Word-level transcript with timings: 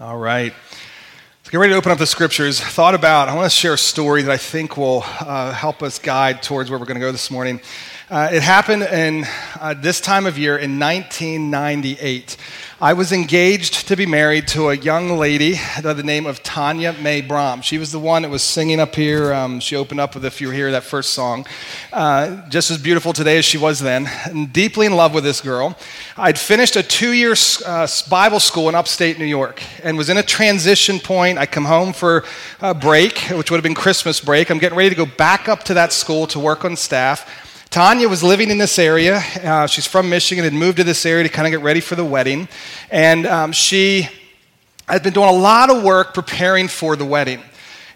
All 0.00 0.16
right. 0.16 0.54
Let's 1.40 1.50
get 1.50 1.58
ready 1.58 1.74
to 1.74 1.76
open 1.76 1.92
up 1.92 1.98
the 1.98 2.06
scriptures. 2.06 2.58
Thought 2.58 2.94
about, 2.94 3.28
I 3.28 3.34
want 3.34 3.44
to 3.44 3.54
share 3.54 3.74
a 3.74 3.78
story 3.78 4.22
that 4.22 4.30
I 4.30 4.38
think 4.38 4.78
will 4.78 5.04
uh, 5.04 5.52
help 5.52 5.82
us 5.82 5.98
guide 5.98 6.42
towards 6.42 6.70
where 6.70 6.78
we're 6.78 6.86
going 6.86 6.94
to 6.94 7.02
go 7.02 7.12
this 7.12 7.30
morning. 7.30 7.60
Uh, 8.10 8.28
it 8.32 8.42
happened 8.42 8.82
in 8.82 9.24
uh, 9.60 9.72
this 9.72 10.00
time 10.00 10.26
of 10.26 10.36
year 10.36 10.58
in 10.58 10.80
1998. 10.80 12.36
I 12.80 12.92
was 12.94 13.12
engaged 13.12 13.86
to 13.86 13.94
be 13.94 14.04
married 14.04 14.48
to 14.48 14.70
a 14.70 14.74
young 14.74 15.16
lady 15.16 15.60
by 15.80 15.92
the 15.92 16.02
name 16.02 16.26
of 16.26 16.42
Tanya 16.42 16.92
May 16.94 17.20
Brom. 17.20 17.62
She 17.62 17.78
was 17.78 17.92
the 17.92 18.00
one 18.00 18.22
that 18.22 18.28
was 18.28 18.42
singing 18.42 18.80
up 18.80 18.96
here. 18.96 19.32
Um, 19.32 19.60
she 19.60 19.76
opened 19.76 20.00
up 20.00 20.16
with, 20.16 20.24
if 20.24 20.40
you 20.40 20.48
were 20.48 20.52
here, 20.52 20.72
that 20.72 20.82
first 20.82 21.12
song. 21.12 21.46
Uh, 21.92 22.48
just 22.48 22.72
as 22.72 22.78
beautiful 22.78 23.12
today 23.12 23.38
as 23.38 23.44
she 23.44 23.58
was 23.58 23.78
then. 23.78 24.08
Deeply 24.50 24.86
in 24.86 24.96
love 24.96 25.14
with 25.14 25.22
this 25.22 25.40
girl. 25.40 25.78
I'd 26.16 26.36
finished 26.36 26.74
a 26.74 26.82
two 26.82 27.12
year 27.12 27.36
uh, 27.64 27.86
Bible 28.08 28.40
school 28.40 28.68
in 28.68 28.74
upstate 28.74 29.20
New 29.20 29.24
York 29.24 29.62
and 29.84 29.96
was 29.96 30.10
in 30.10 30.16
a 30.16 30.22
transition 30.24 30.98
point. 30.98 31.38
I 31.38 31.46
come 31.46 31.64
home 31.64 31.92
for 31.92 32.24
a 32.60 32.74
break, 32.74 33.18
which 33.30 33.52
would 33.52 33.58
have 33.58 33.62
been 33.62 33.74
Christmas 33.74 34.20
break. 34.20 34.50
I'm 34.50 34.58
getting 34.58 34.76
ready 34.76 34.90
to 34.90 34.96
go 34.96 35.06
back 35.06 35.48
up 35.48 35.62
to 35.64 35.74
that 35.74 35.92
school 35.92 36.26
to 36.26 36.40
work 36.40 36.64
on 36.64 36.74
staff. 36.74 37.39
Tanya 37.70 38.08
was 38.08 38.24
living 38.24 38.50
in 38.50 38.58
this 38.58 38.80
area. 38.80 39.22
Uh, 39.44 39.64
she's 39.68 39.86
from 39.86 40.10
Michigan, 40.10 40.42
had 40.42 40.52
moved 40.52 40.78
to 40.78 40.84
this 40.84 41.06
area 41.06 41.22
to 41.22 41.28
kind 41.28 41.46
of 41.46 41.52
get 41.52 41.60
ready 41.62 41.78
for 41.78 41.94
the 41.94 42.04
wedding. 42.04 42.48
And 42.90 43.26
um, 43.26 43.52
she 43.52 44.08
had 44.88 45.04
been 45.04 45.12
doing 45.12 45.28
a 45.28 45.32
lot 45.32 45.70
of 45.70 45.84
work 45.84 46.12
preparing 46.12 46.66
for 46.66 46.96
the 46.96 47.04
wedding. 47.04 47.40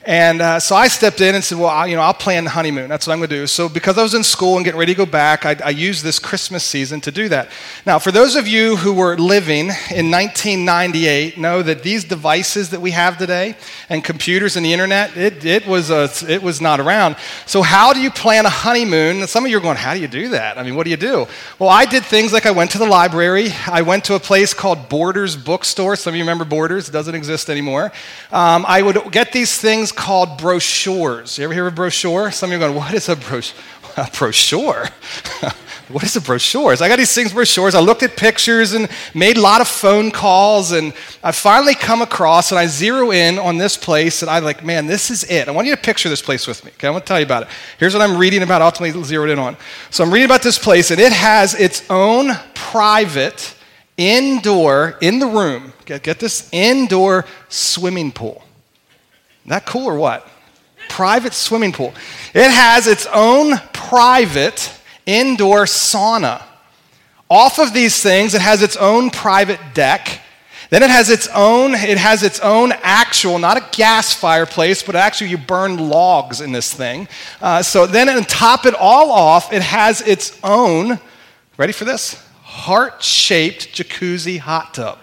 And 0.07 0.43
uh, 0.43 0.61
so 0.61 0.77
I 0.77 0.89
stepped 0.89 1.23
in 1.23 1.35
and 1.35 1.43
said, 1.43 1.57
Well, 1.57 1.69
I, 1.69 1.87
you 1.87 1.97
know, 1.97 2.03
I'll 2.03 2.13
plan 2.13 2.45
the 2.45 2.51
honeymoon. 2.51 2.91
That's 2.91 3.07
what 3.07 3.15
I'm 3.15 3.21
going 3.21 3.31
to 3.31 3.37
do. 3.37 3.47
So, 3.47 3.71
because 3.71 3.97
I 3.97 4.03
was 4.03 4.13
in 4.13 4.23
school 4.23 4.57
and 4.57 4.65
getting 4.65 4.79
ready 4.79 4.93
to 4.93 4.97
go 4.99 5.07
back, 5.07 5.47
I, 5.47 5.57
I 5.65 5.71
used 5.71 6.05
this 6.05 6.19
Christmas 6.19 6.63
season 6.63 7.01
to 7.03 7.11
do 7.11 7.31
that. 7.31 7.49
Now, 7.87 7.99
for 7.99 8.13
those 8.13 8.37
of 8.37 8.47
you 8.47 8.77
who 8.77 8.93
were 8.93 9.17
living 9.17 9.71
in 9.91 10.11
1998, 10.11 11.39
know 11.39 11.63
that 11.63 11.83
these 11.83 12.05
devices 12.05 12.69
that 12.71 12.83
we 12.83 12.91
have 12.91 13.17
today 13.17 13.57
and 13.89 14.05
computers 14.05 14.57
and 14.57 14.67
the 14.67 14.75
internet, 14.75 15.17
it, 15.17 15.43
it, 15.47 15.67
was, 15.67 15.91
a, 15.91 16.11
it 16.29 16.43
was 16.43 16.61
not 16.61 16.81
around. 16.81 17.17
So, 17.47 17.63
how 17.63 17.95
do 17.95 18.01
you 18.01 18.11
plan 18.11 18.45
a 18.45 18.51
honeymoon? 18.51 19.27
Some 19.27 19.47
of 19.47 19.51
you 19.51 19.57
are 19.57 19.63
going, 19.63 19.79
How 19.79 19.95
do 19.95 20.01
you 20.01 20.09
do 20.09 20.29
that? 20.31 20.59
I 20.59 20.65
mean, 20.65 20.75
what 20.75 20.85
do 20.85 20.91
you 20.91 20.99
do? 20.99 21.27
Well, 21.59 21.71
I 21.71 21.87
did 21.87 22.05
things 22.05 22.31
like 22.31 22.45
I 22.45 22.51
went 22.51 22.73
to 22.73 22.79
the 22.79 22.87
library, 22.87 23.53
I 23.67 23.81
went 23.81 24.05
to 24.05 24.17
a 24.17 24.21
place 24.21 24.53
called 24.53 24.91
Borders 24.91 25.35
Bookstore. 25.35 25.97
Some 25.97 26.13
of 26.13 26.17
you 26.17 26.25
remember 26.25 26.45
Borders, 26.45 26.91
it 26.91 26.93
doesn't 26.93 27.15
exist 27.15 27.49
anymore. 27.49 27.91
Um, 28.31 28.67
I 28.69 28.83
would 28.83 29.11
get 29.11 29.33
these 29.33 29.59
things 29.59 29.94
called 29.97 30.39
brochures. 30.39 31.39
You 31.39 31.45
ever 31.45 31.55
hear 31.55 31.67
of 31.67 31.73
a 31.73 31.77
brochure? 31.77 32.31
Some 32.31 32.51
of 32.51 32.53
you 32.53 32.65
are 32.65 32.69
going, 32.69 32.79
what 32.79 32.95
is 32.95 33.09
a, 33.09 33.17
bro- 33.17 33.41
a 33.97 34.11
brochure? 34.17 34.89
what 35.89 36.03
is 36.05 36.17
a 36.17 36.21
brochure? 36.21 36.77
So 36.77 36.85
I 36.85 36.89
got 36.89 36.97
these 36.97 37.15
things, 37.15 37.33
brochures. 37.33 37.75
I 37.75 37.81
looked 37.81 38.03
at 38.03 38.17
pictures 38.17 38.73
and 38.73 38.89
made 39.15 39.37
a 39.37 39.41
lot 39.41 39.61
of 39.61 39.69
phone 39.69 40.11
calls, 40.11 40.73
and 40.73 40.93
I 41.23 41.33
finally 41.33 41.75
come 41.75 42.03
across 42.03 42.51
and 42.51 42.59
I 42.59 42.67
zero 42.67 43.11
in 43.11 43.39
on 43.39 43.59
this 43.59 43.77
place, 43.77 44.23
and 44.23 44.31
I'm 44.31 44.45
like, 44.45 44.65
man, 44.65 44.87
this 44.87 45.11
is 45.11 45.25
it. 45.25 45.49
I 45.49 45.51
want 45.51 45.67
you 45.67 45.75
to 45.75 45.81
picture 45.81 46.09
this 46.09 46.23
place 46.23 46.47
with 46.47 46.65
me. 46.65 46.71
Okay, 46.73 46.89
I 46.89 46.91
want 46.91 47.05
to 47.05 47.09
tell 47.09 47.19
you 47.19 47.27
about 47.27 47.45
it. 47.45 47.49
Here's 47.79 47.95
what 47.95 48.03
I'm 48.03 48.17
reading 48.17 48.43
about, 48.43 48.63
ultimately 48.63 49.03
zeroed 49.03 49.31
in 49.31 49.39
on. 49.39 49.57
So 49.91 50.05
I'm 50.05 50.13
reading 50.13 50.27
about 50.27 50.43
this 50.43 50.59
place, 50.59 50.91
and 50.91 51.01
it 51.01 51.13
has 51.13 51.55
its 51.55 51.89
own 51.91 52.31
private 52.55 53.55
indoor 53.97 54.97
in 55.01 55.19
the 55.19 55.27
room. 55.27 55.73
Get, 55.85 56.03
get 56.03 56.19
this 56.19 56.49
indoor 56.53 57.27
swimming 57.49 58.13
pool. 58.13 58.44
That 59.47 59.67
cool 59.67 59.87
or 59.87 59.97
what? 59.97 60.27
Private 60.89 61.35
swimming 61.35 61.73
pool. 61.73 61.95
It 62.35 62.51
has 62.51 62.87
its 62.87 63.07
own 63.13 63.59
private 63.73 64.73
indoor 65.07 65.65
sauna. 65.65 66.43
Off 67.29 67.59
of 67.59 67.73
these 67.73 68.03
things, 68.03 68.35
it 68.35 68.41
has 68.41 68.63
its 68.63 68.77
own 68.77 69.11
private 69.11 69.61
deck. 69.75 70.21
Then 70.71 70.83
it 70.83 70.91
has 70.91 71.11
its 71.11 71.29
own, 71.35 71.75
it 71.75 71.99
has 71.99 72.23
its 72.23 72.41
own 72.41 72.73
actual, 72.83 73.39
not 73.39 73.57
a 73.57 73.77
gas 73.77 74.13
fireplace, 74.15 74.83
but 74.83 74.97
actually 74.97 75.31
you 75.31 75.39
burn 75.39 75.89
logs 75.89 76.41
in 76.41 76.53
this 76.53 76.73
thing. 76.73 77.07
Uh, 77.41 77.63
so 77.63 77.87
then 77.87 78.09
and 78.09 78.29
top 78.29 78.67
it 78.67 78.75
all 78.75 79.11
off, 79.13 79.53
it 79.53 79.63
has 79.63 80.01
its 80.03 80.39
own, 80.43 80.99
ready 81.57 81.73
for 81.73 81.85
this? 81.85 82.23
Heart-shaped 82.43 83.75
jacuzzi 83.75 84.39
hot 84.39 84.75
tub. 84.75 84.99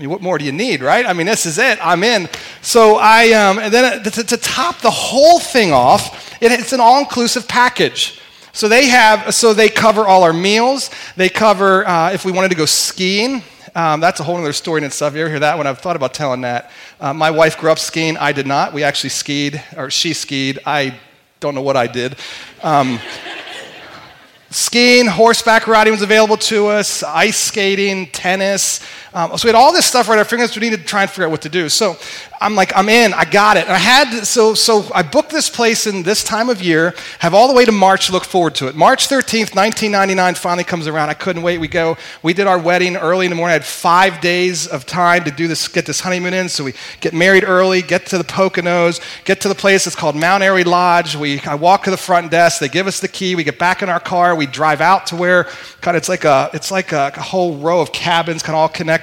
I 0.00 0.02
mean, 0.02 0.10
what 0.12 0.22
more 0.22 0.38
do 0.38 0.46
you 0.46 0.52
need, 0.52 0.80
right? 0.80 1.04
I 1.04 1.12
mean, 1.12 1.26
this 1.26 1.44
is 1.44 1.58
it. 1.58 1.78
I'm 1.82 2.02
in. 2.02 2.26
So 2.62 2.96
I, 2.96 3.32
um, 3.32 3.58
and 3.58 3.70
then 3.70 4.02
to, 4.04 4.24
to 4.24 4.36
top 4.38 4.80
the 4.80 4.90
whole 4.90 5.38
thing 5.38 5.72
off, 5.74 6.32
it, 6.40 6.50
it's 6.52 6.72
an 6.72 6.80
all-inclusive 6.80 7.46
package. 7.46 8.18
So 8.54 8.66
they 8.66 8.86
have, 8.86 9.34
so 9.34 9.52
they 9.52 9.68
cover 9.68 10.06
all 10.06 10.22
our 10.22 10.32
meals. 10.32 10.88
They 11.16 11.28
cover 11.28 11.86
uh, 11.86 12.12
if 12.12 12.24
we 12.24 12.32
wanted 12.32 12.48
to 12.48 12.54
go 12.54 12.64
skiing. 12.64 13.42
Um, 13.74 14.00
that's 14.00 14.20
a 14.20 14.22
whole 14.22 14.38
other 14.38 14.54
story 14.54 14.78
in 14.78 14.84
itself. 14.84 15.12
You 15.14 15.20
ever 15.20 15.28
hear 15.28 15.40
that 15.40 15.58
one? 15.58 15.66
I've 15.66 15.80
thought 15.80 15.96
about 15.96 16.14
telling 16.14 16.40
that. 16.40 16.70
Uh, 16.98 17.12
my 17.12 17.30
wife 17.30 17.58
grew 17.58 17.70
up 17.70 17.78
skiing. 17.78 18.16
I 18.16 18.32
did 18.32 18.46
not. 18.46 18.72
We 18.72 18.84
actually 18.84 19.10
skied, 19.10 19.62
or 19.76 19.90
she 19.90 20.14
skied. 20.14 20.60
I 20.64 20.98
don't 21.40 21.54
know 21.54 21.60
what 21.60 21.76
I 21.76 21.86
did. 21.86 22.16
Um, 22.62 22.98
skiing, 24.50 25.06
horseback 25.06 25.66
riding 25.66 25.92
was 25.92 26.02
available 26.02 26.36
to 26.38 26.68
us, 26.68 27.02
ice 27.02 27.36
skating, 27.36 28.06
tennis. 28.08 28.80
Um, 29.12 29.36
so 29.36 29.46
we 29.46 29.48
had 29.48 29.56
all 29.56 29.72
this 29.72 29.86
stuff 29.86 30.08
right 30.08 30.14
at 30.14 30.20
our 30.20 30.24
fingertips. 30.24 30.56
We 30.56 30.60
needed 30.60 30.80
to 30.80 30.86
try 30.86 31.02
and 31.02 31.10
figure 31.10 31.24
out 31.24 31.30
what 31.32 31.42
to 31.42 31.48
do. 31.48 31.68
So 31.68 31.96
I'm 32.42 32.54
like, 32.54 32.72
I'm 32.74 32.88
in, 32.88 33.12
I 33.12 33.24
got 33.24 33.56
it. 33.56 33.64
And 33.64 33.72
I 33.72 33.78
had, 33.78 34.24
so, 34.24 34.54
so 34.54 34.90
I 34.94 35.02
booked 35.02 35.30
this 35.30 35.50
place 35.50 35.86
in 35.86 36.04
this 36.04 36.22
time 36.24 36.48
of 36.48 36.62
year, 36.62 36.94
have 37.18 37.34
all 37.34 37.48
the 37.48 37.54
way 37.54 37.66
to 37.66 37.72
March 37.72 38.06
to 38.06 38.12
look 38.12 38.24
forward 38.24 38.54
to 38.56 38.68
it. 38.68 38.74
March 38.76 39.08
13th, 39.08 39.54
1999 39.54 40.36
finally 40.36 40.64
comes 40.64 40.86
around. 40.86 41.10
I 41.10 41.14
couldn't 41.14 41.42
wait. 41.42 41.58
We 41.58 41.68
go, 41.68 41.98
we 42.22 42.32
did 42.32 42.46
our 42.46 42.58
wedding 42.58 42.96
early 42.96 43.26
in 43.26 43.30
the 43.30 43.36
morning. 43.36 43.50
I 43.50 43.54
had 43.54 43.64
five 43.64 44.20
days 44.20 44.66
of 44.66 44.86
time 44.86 45.24
to 45.24 45.30
do 45.30 45.48
this, 45.48 45.68
get 45.68 45.84
this 45.84 46.00
honeymoon 46.00 46.32
in. 46.32 46.48
So 46.48 46.64
we 46.64 46.74
get 47.00 47.12
married 47.12 47.44
early, 47.44 47.82
get 47.82 48.06
to 48.06 48.16
the 48.16 48.24
Poconos, 48.24 49.00
get 49.24 49.40
to 49.42 49.48
the 49.48 49.54
place 49.54 49.86
It's 49.86 49.96
called 49.96 50.16
Mount 50.16 50.42
Airy 50.42 50.64
Lodge. 50.64 51.16
We, 51.16 51.40
I 51.40 51.56
walk 51.56 51.84
to 51.84 51.90
the 51.90 51.98
front 51.98 52.30
desk. 52.30 52.60
They 52.60 52.68
give 52.68 52.86
us 52.86 53.00
the 53.00 53.08
key. 53.08 53.34
We 53.34 53.44
get 53.44 53.58
back 53.58 53.82
in 53.82 53.90
our 53.90 54.00
car. 54.00 54.34
We 54.34 54.46
drive 54.46 54.80
out 54.80 55.06
to 55.08 55.16
where 55.16 55.44
kind 55.82 55.94
of, 55.94 56.00
it's 56.00 56.08
like 56.08 56.24
a, 56.24 56.48
it's 56.54 56.70
like 56.70 56.92
a, 56.92 57.12
a 57.14 57.20
whole 57.20 57.56
row 57.56 57.82
of 57.82 57.92
cabins 57.92 58.42
kind 58.42 58.54
of 58.54 58.60
all 58.60 58.68
connected. 58.68 58.99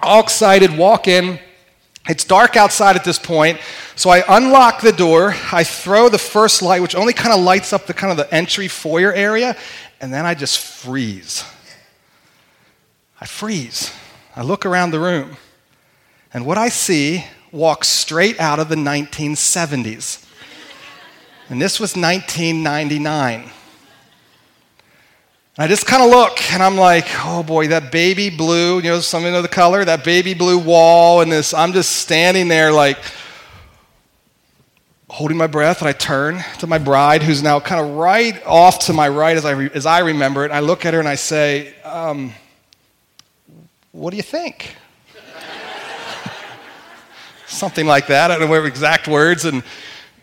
All 0.00 0.22
excited, 0.22 0.76
walk 0.76 1.06
in. 1.06 1.38
It's 2.08 2.24
dark 2.24 2.56
outside 2.56 2.96
at 2.96 3.04
this 3.04 3.18
point, 3.18 3.60
so 3.94 4.10
I 4.10 4.24
unlock 4.28 4.80
the 4.80 4.90
door. 4.90 5.36
I 5.52 5.62
throw 5.62 6.08
the 6.08 6.18
first 6.18 6.60
light, 6.60 6.82
which 6.82 6.96
only 6.96 7.12
kind 7.12 7.32
of 7.32 7.40
lights 7.40 7.72
up 7.72 7.86
the 7.86 7.94
kind 7.94 8.10
of 8.10 8.16
the 8.16 8.34
entry 8.34 8.66
foyer 8.66 9.12
area, 9.12 9.56
and 10.00 10.12
then 10.12 10.26
I 10.26 10.34
just 10.34 10.58
freeze. 10.58 11.44
I 13.20 13.26
freeze. 13.26 13.92
I 14.34 14.42
look 14.42 14.66
around 14.66 14.90
the 14.90 14.98
room, 14.98 15.36
and 16.34 16.44
what 16.44 16.58
I 16.58 16.70
see 16.70 17.24
walks 17.52 17.86
straight 17.86 18.40
out 18.40 18.58
of 18.58 18.68
the 18.68 18.74
1970s. 18.74 20.26
And 21.48 21.60
this 21.60 21.78
was 21.78 21.94
1999. 21.94 23.50
And 25.56 25.64
I 25.64 25.68
just 25.68 25.86
kind 25.86 26.02
of 26.02 26.08
look 26.08 26.50
and 26.50 26.62
I'm 26.62 26.78
like, 26.78 27.04
oh 27.18 27.42
boy, 27.42 27.68
that 27.68 27.92
baby 27.92 28.30
blue, 28.30 28.76
you 28.76 28.84
know, 28.84 29.00
some 29.00 29.26
of 29.26 29.42
the 29.42 29.48
color, 29.48 29.84
that 29.84 30.02
baby 30.02 30.32
blue 30.32 30.58
wall, 30.58 31.20
and 31.20 31.30
this, 31.30 31.52
I'm 31.52 31.74
just 31.74 31.96
standing 31.96 32.48
there 32.48 32.72
like 32.72 32.96
holding 35.10 35.36
my 35.36 35.46
breath. 35.46 35.82
And 35.82 35.90
I 35.90 35.92
turn 35.92 36.42
to 36.60 36.66
my 36.66 36.78
bride, 36.78 37.22
who's 37.22 37.42
now 37.42 37.60
kind 37.60 37.84
of 37.84 37.96
right 37.96 38.42
off 38.46 38.78
to 38.86 38.94
my 38.94 39.10
right 39.10 39.36
as 39.36 39.44
I, 39.44 39.50
re- 39.50 39.70
as 39.74 39.84
I 39.84 39.98
remember 39.98 40.44
it. 40.44 40.46
And 40.46 40.54
I 40.54 40.60
look 40.60 40.86
at 40.86 40.94
her 40.94 41.00
and 41.00 41.08
I 41.08 41.16
say, 41.16 41.74
um, 41.84 42.32
what 43.90 44.12
do 44.12 44.16
you 44.16 44.22
think? 44.22 44.74
Something 47.46 47.84
like 47.84 48.06
that. 48.06 48.30
I 48.30 48.38
don't 48.38 48.48
know 48.48 48.64
exact 48.64 49.06
words. 49.06 49.44
And 49.44 49.62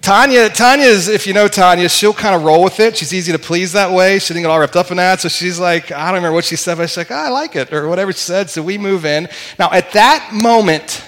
Tanya, 0.01 0.47
Tanya's, 0.47 1.09
if 1.09 1.27
you 1.27 1.33
know 1.33 1.47
Tanya, 1.49 1.89
she'll 1.89 2.13
kind 2.13 2.33
of 2.33 2.43
roll 2.43 2.63
with 2.63 2.79
it. 2.79 2.95
She's 2.95 3.13
easy 3.13 3.33
to 3.33 3.39
please 3.39 3.73
that 3.73 3.91
way. 3.91 4.17
She 4.19 4.33
didn't 4.33 4.43
get 4.43 4.49
all 4.49 4.59
wrapped 4.59 4.77
up 4.77 4.91
in 4.91 4.97
that. 4.97 5.19
So 5.19 5.27
she's 5.27 5.59
like, 5.59 5.91
I 5.91 6.05
don't 6.05 6.15
remember 6.15 6.33
what 6.33 6.45
she 6.45 6.55
said, 6.55 6.77
but 6.77 6.89
she's 6.89 6.97
like, 6.97 7.11
oh, 7.11 7.15
I 7.15 7.29
like 7.29 7.55
it, 7.55 7.73
or 7.73 7.89
whatever 7.89 8.13
she 8.13 8.19
said. 8.19 8.49
So 8.49 8.63
we 8.63 8.77
move 8.77 9.05
in. 9.05 9.27
Now, 9.57 9.69
at 9.71 9.91
that 9.91 10.31
moment, 10.33 11.03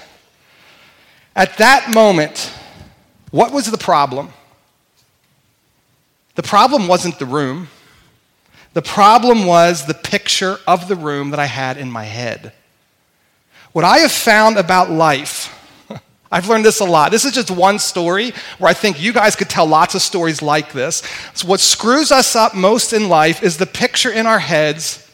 at 1.35 1.57
that 1.57 1.93
moment, 1.93 2.53
what 3.31 3.53
was 3.53 3.71
the 3.71 3.77
problem? 3.77 4.29
The 6.35 6.43
problem 6.43 6.87
wasn't 6.87 7.17
the 7.17 7.25
room. 7.25 7.69
The 8.73 8.81
problem 8.81 9.45
was 9.45 9.85
the 9.85 9.93
picture 9.93 10.57
of 10.67 10.89
the 10.89 10.95
room 10.95 11.29
that 11.29 11.39
I 11.39 11.45
had 11.45 11.77
in 11.77 11.89
my 11.89 12.03
head. 12.03 12.51
What 13.71 13.85
I 13.85 13.99
have 13.99 14.11
found 14.11 14.57
about 14.57 14.89
life 14.89 15.40
I've 16.31 16.47
learned 16.47 16.63
this 16.63 16.79
a 16.79 16.85
lot. 16.85 17.11
This 17.11 17.25
is 17.25 17.33
just 17.33 17.51
one 17.51 17.77
story 17.77 18.31
where 18.57 18.69
I 18.69 18.73
think 18.73 19.01
you 19.01 19.11
guys 19.11 19.35
could 19.35 19.49
tell 19.49 19.65
lots 19.65 19.95
of 19.95 20.01
stories 20.01 20.41
like 20.41 20.71
this. 20.71 21.03
So 21.33 21.47
what 21.47 21.59
screws 21.59 22.11
us 22.11 22.35
up 22.35 22.55
most 22.55 22.93
in 22.93 23.09
life 23.09 23.43
is 23.43 23.57
the 23.57 23.65
picture 23.65 24.11
in 24.11 24.25
our 24.25 24.39
heads 24.39 25.05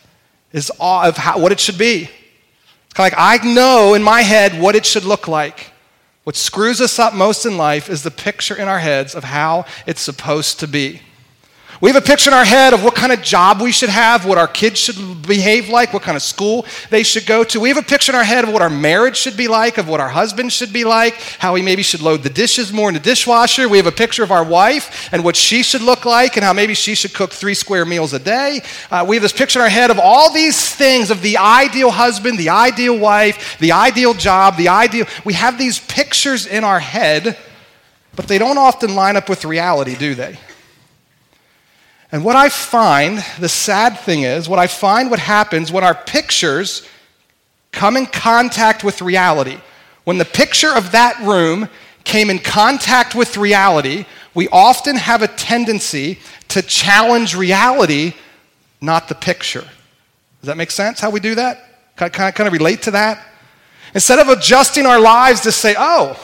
is 0.53 0.71
of 0.79 1.17
how, 1.17 1.39
what 1.39 1.51
it 1.51 1.59
should 1.59 1.77
be. 1.77 2.03
It's 2.03 2.93
kind 2.93 3.11
of 3.11 3.17
like 3.17 3.41
I 3.43 3.43
know 3.43 3.95
in 3.95 4.03
my 4.03 4.21
head 4.21 4.61
what 4.61 4.75
it 4.75 4.85
should 4.85 5.05
look 5.05 5.27
like. 5.27 5.71
What 6.23 6.35
screws 6.35 6.81
us 6.81 6.99
up 6.99 7.13
most 7.13 7.45
in 7.45 7.57
life 7.57 7.89
is 7.89 8.03
the 8.03 8.11
picture 8.11 8.55
in 8.55 8.67
our 8.67 8.79
heads 8.79 9.15
of 9.15 9.23
how 9.23 9.65
it's 9.87 10.01
supposed 10.01 10.59
to 10.59 10.67
be. 10.67 11.01
We 11.79 11.91
have 11.91 12.01
a 12.01 12.06
picture 12.06 12.31
in 12.31 12.33
our 12.33 12.45
head 12.45 12.74
of 12.74 12.83
what 12.83 12.95
kind 12.95 13.12
of 13.12 13.21
job 13.21 13.62
we 13.62 13.71
should 13.71 13.89
have, 13.89 14.25
what 14.25 14.39
our 14.39 14.47
kids 14.47 14.79
should 14.79 14.95
behave 15.27 15.69
like, 15.69 15.94
what 15.94 16.01
kind 16.01 16.15
of 16.15 16.24
school 16.24 16.65
they 16.89 17.03
should 17.03 17.27
go 17.27 17.44
to. 17.44 17.59
We 17.59 17.69
have 17.69 17.77
a 17.77 17.83
picture 17.83 18.12
in 18.12 18.15
our 18.15 18.24
head 18.24 18.44
of 18.44 18.51
what 18.51 18.63
our 18.63 18.69
marriage 18.69 19.15
should 19.15 19.38
be 19.38 19.47
like, 19.47 19.77
of 19.77 19.88
what 19.88 20.00
our 20.00 20.09
husband 20.09 20.51
should 20.51 20.74
be 20.74 20.85
like, 20.85 21.13
how 21.38 21.53
he 21.53 21.62
maybe 21.62 21.83
should 21.83 22.01
load 22.01 22.24
the 22.24 22.31
dishes 22.31 22.74
more 22.74 22.89
in 22.89 22.95
the 22.95 23.00
dishwasher. 23.00 23.69
We 23.69 23.77
have 23.77 23.85
a 23.85 23.91
picture 23.91 24.24
of 24.24 24.31
our 24.31 24.44
wife 24.44 25.07
and 25.12 25.24
what 25.24 25.35
she 25.35 25.62
should 25.62 25.83
look 25.83 26.03
like, 26.03 26.35
and 26.35 26.44
how 26.44 26.51
maybe 26.51 26.74
she 26.74 26.95
should 26.95 27.13
cook 27.13 27.31
three 27.31 27.53
square 27.53 27.85
meals 27.85 28.12
a 28.12 28.19
day. 28.19 28.62
Uh, 28.89 29.06
we 29.07 29.15
have 29.15 29.21
this 29.21 29.31
picture 29.31 29.59
in 29.59 29.63
our 29.63 29.69
head 29.69 29.91
of 29.91 30.00
all 30.00 30.33
these 30.33 30.74
things 30.74 31.12
of 31.12 31.21
the 31.21 31.38
ideal 31.38 31.91
husband, 31.91 32.39
the 32.39 32.50
ideal 32.50 32.97
wife, 32.97 33.56
the 33.59 33.71
ideal 33.71 34.15
job, 34.15 34.57
the 34.57 34.69
ideal. 34.69 35.06
We 35.24 35.33
have 35.33 35.59
these 35.59 35.77
pictures 35.77 36.47
in 36.47 36.63
our 36.63 36.79
head, 36.79 37.38
but 38.15 38.27
they 38.27 38.39
don't 38.39 38.57
often 38.57 38.95
line 38.95 39.15
up 39.15 39.29
with 39.29 39.45
reality, 39.45 39.95
do 39.95 40.15
they? 40.15 40.39
And 42.12 42.24
what 42.24 42.36
I 42.36 42.50
find, 42.50 43.24
the 43.39 43.50
sad 43.50 44.00
thing 44.00 44.24
is, 44.24 44.48
what 44.48 44.59
I 44.59 44.68
find 44.68 45.09
what 45.09 45.19
happens 45.19 45.71
when 45.71 45.83
our 45.83 45.95
pictures 45.95 46.88
come 47.71 47.98
in 47.98 48.06
contact 48.06 48.83
with 48.83 49.01
reality, 49.01 49.57
when 50.06 50.18
the 50.18 50.25
picture 50.25 50.74
of 50.74 50.94
that 50.94 51.19
room 51.21 51.68
came 52.06 52.30
in 52.30 52.39
contact 52.39 53.13
with 53.13 53.36
reality, 53.36 54.06
we 54.33 54.48
often 54.50 54.95
have 54.95 55.21
a 55.21 55.27
tendency 55.27 56.19
to 56.48 56.62
challenge 56.62 57.36
reality, 57.36 58.13
not 58.80 59.10
the 59.10 59.15
picture. 59.15 59.68
Does 60.42 60.48
that 60.48 60.56
make 60.56 60.71
sense 60.71 61.01
how 61.01 61.10
we 61.10 61.19
do 61.19 61.36
that? 61.36 61.65
Can 61.98 62.10
I 62.19 62.31
kind 62.31 62.48
of 62.48 62.53
relate 62.53 62.83
to 62.83 62.92
that? 62.92 63.25
Instead 63.94 64.19
of 64.19 64.30
adjusting 64.30 64.86
our 64.86 65.00
lives 65.00 65.42
to 65.42 65.51
say, 65.51 65.75
oh, 65.77 66.18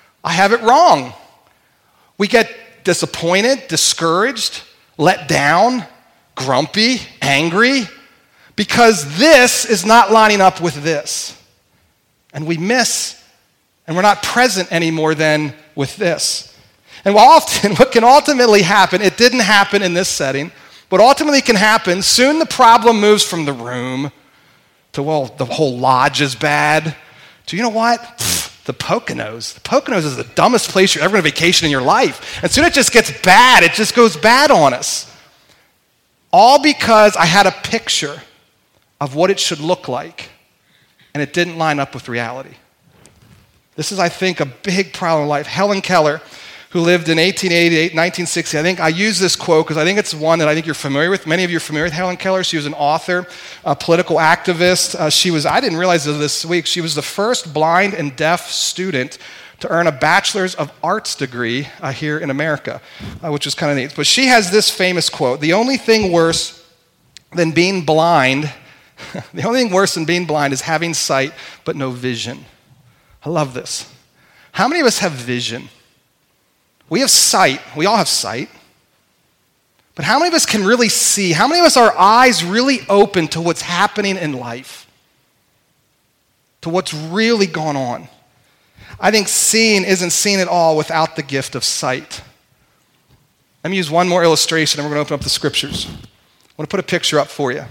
I 0.24 0.32
have 0.32 0.52
it 0.52 0.60
wrong, 0.60 1.12
we 2.18 2.28
get 2.28 2.50
disappointed, 2.84 3.66
discouraged 3.66 4.62
let 4.98 5.28
down, 5.28 5.84
grumpy, 6.34 6.98
angry, 7.20 7.82
because 8.56 9.18
this 9.18 9.64
is 9.64 9.84
not 9.84 10.10
lining 10.10 10.40
up 10.40 10.60
with 10.60 10.82
this. 10.82 11.40
And 12.32 12.46
we 12.46 12.56
miss, 12.56 13.22
and 13.86 13.96
we're 13.96 14.02
not 14.02 14.22
present 14.22 14.72
anymore 14.72 15.14
than 15.14 15.54
with 15.74 15.96
this. 15.96 16.56
And 17.04 17.14
often, 17.16 17.74
what 17.76 17.92
can 17.92 18.04
ultimately 18.04 18.62
happen, 18.62 19.02
it 19.02 19.16
didn't 19.16 19.40
happen 19.40 19.82
in 19.82 19.94
this 19.94 20.08
setting, 20.08 20.52
but 20.88 21.00
ultimately 21.00 21.40
can 21.40 21.56
happen, 21.56 22.02
soon 22.02 22.38
the 22.38 22.46
problem 22.46 23.00
moves 23.00 23.24
from 23.24 23.44
the 23.44 23.52
room 23.52 24.12
to, 24.92 25.02
well, 25.02 25.26
the 25.36 25.44
whole 25.44 25.76
lodge 25.76 26.20
is 26.20 26.34
bad, 26.34 26.94
to, 27.46 27.56
you 27.56 27.62
know 27.62 27.68
what? 27.68 28.43
The 28.64 28.74
Poconos. 28.74 29.54
The 29.54 29.60
Poconos 29.60 30.04
is 30.04 30.16
the 30.16 30.24
dumbest 30.24 30.70
place 30.70 30.94
you're 30.94 31.04
ever 31.04 31.12
going 31.12 31.24
to 31.24 31.30
vacation 31.30 31.66
in 31.66 31.70
your 31.70 31.82
life. 31.82 32.42
And 32.42 32.50
soon 32.50 32.64
it 32.64 32.72
just 32.72 32.92
gets 32.92 33.10
bad. 33.22 33.62
It 33.62 33.72
just 33.72 33.94
goes 33.94 34.16
bad 34.16 34.50
on 34.50 34.72
us. 34.74 35.10
All 36.32 36.62
because 36.62 37.16
I 37.16 37.26
had 37.26 37.46
a 37.46 37.52
picture 37.52 38.22
of 39.00 39.14
what 39.14 39.30
it 39.30 39.38
should 39.38 39.60
look 39.60 39.86
like, 39.86 40.30
and 41.12 41.22
it 41.22 41.32
didn't 41.32 41.58
line 41.58 41.78
up 41.78 41.94
with 41.94 42.08
reality. 42.08 42.54
This 43.76 43.92
is, 43.92 43.98
I 43.98 44.08
think, 44.08 44.40
a 44.40 44.46
big 44.46 44.92
problem 44.92 45.24
in 45.24 45.28
life. 45.28 45.46
Helen 45.46 45.80
Keller 45.80 46.20
who 46.74 46.80
lived 46.80 47.08
in 47.08 47.18
1888, 47.18 47.94
1960. 47.94 48.58
I 48.58 48.62
think 48.62 48.80
I 48.80 48.88
use 48.88 49.20
this 49.20 49.36
quote 49.36 49.64
because 49.64 49.76
I 49.76 49.84
think 49.84 49.96
it's 49.96 50.12
one 50.12 50.40
that 50.40 50.48
I 50.48 50.54
think 50.54 50.66
you're 50.66 50.74
familiar 50.74 51.08
with. 51.08 51.24
Many 51.24 51.44
of 51.44 51.50
you 51.52 51.58
are 51.58 51.60
familiar 51.60 51.84
with 51.84 51.92
Helen 51.92 52.16
Keller. 52.16 52.42
She 52.42 52.56
was 52.56 52.66
an 52.66 52.74
author, 52.74 53.28
a 53.64 53.76
political 53.76 54.16
activist. 54.16 54.96
Uh, 54.96 55.08
she 55.08 55.30
was, 55.30 55.46
I 55.46 55.60
didn't 55.60 55.78
realize 55.78 56.04
this 56.04 56.18
this 56.18 56.44
week, 56.44 56.66
she 56.66 56.80
was 56.80 56.96
the 56.96 57.00
first 57.00 57.54
blind 57.54 57.94
and 57.94 58.16
deaf 58.16 58.50
student 58.50 59.18
to 59.60 59.68
earn 59.68 59.86
a 59.86 59.92
bachelor's 59.92 60.56
of 60.56 60.72
arts 60.82 61.14
degree 61.14 61.68
uh, 61.80 61.92
here 61.92 62.18
in 62.18 62.28
America, 62.28 62.82
uh, 63.24 63.30
which 63.30 63.44
was 63.44 63.54
kind 63.54 63.70
of 63.70 63.78
neat. 63.78 63.94
But 63.94 64.08
she 64.08 64.26
has 64.26 64.50
this 64.50 64.68
famous 64.68 65.08
quote 65.08 65.40
The 65.40 65.52
only 65.52 65.76
thing 65.76 66.10
worse 66.10 66.60
than 67.36 67.52
being 67.52 67.84
blind, 67.84 68.52
the 69.32 69.44
only 69.44 69.62
thing 69.62 69.72
worse 69.72 69.94
than 69.94 70.06
being 70.06 70.26
blind 70.26 70.52
is 70.52 70.62
having 70.62 70.92
sight 70.92 71.34
but 71.64 71.76
no 71.76 71.92
vision. 71.92 72.44
I 73.24 73.30
love 73.30 73.54
this. 73.54 73.88
How 74.50 74.66
many 74.66 74.80
of 74.80 74.88
us 74.88 74.98
have 74.98 75.12
vision? 75.12 75.68
We 76.88 77.00
have 77.00 77.10
sight, 77.10 77.60
we 77.76 77.86
all 77.86 77.96
have 77.96 78.08
sight. 78.08 78.48
But 79.94 80.04
how 80.04 80.18
many 80.18 80.28
of 80.28 80.34
us 80.34 80.44
can 80.44 80.64
really 80.64 80.88
see? 80.88 81.32
How 81.32 81.46
many 81.46 81.60
of 81.60 81.66
us, 81.66 81.76
our 81.76 81.96
eyes 81.96 82.44
really 82.44 82.80
open 82.88 83.28
to 83.28 83.40
what's 83.40 83.62
happening 83.62 84.16
in 84.16 84.32
life? 84.32 84.90
To 86.62 86.68
what's 86.68 86.92
really 86.92 87.46
going 87.46 87.76
on? 87.76 88.08
I 88.98 89.10
think 89.10 89.28
seeing 89.28 89.84
isn't 89.84 90.10
seen 90.10 90.40
at 90.40 90.48
all 90.48 90.76
without 90.76 91.16
the 91.16 91.22
gift 91.22 91.54
of 91.54 91.62
sight. 91.62 92.22
Let 93.62 93.70
me 93.70 93.76
use 93.76 93.90
one 93.90 94.08
more 94.08 94.24
illustration 94.24 94.80
and 94.80 94.88
we're 94.88 94.94
going 94.94 95.04
to 95.04 95.08
open 95.08 95.20
up 95.20 95.24
the 95.24 95.30
scriptures. 95.30 95.86
I 95.86 96.52
want 96.56 96.68
to 96.68 96.76
put 96.76 96.80
a 96.80 96.84
picture 96.84 97.18
up 97.18 97.28
for 97.28 97.52
you. 97.52 97.64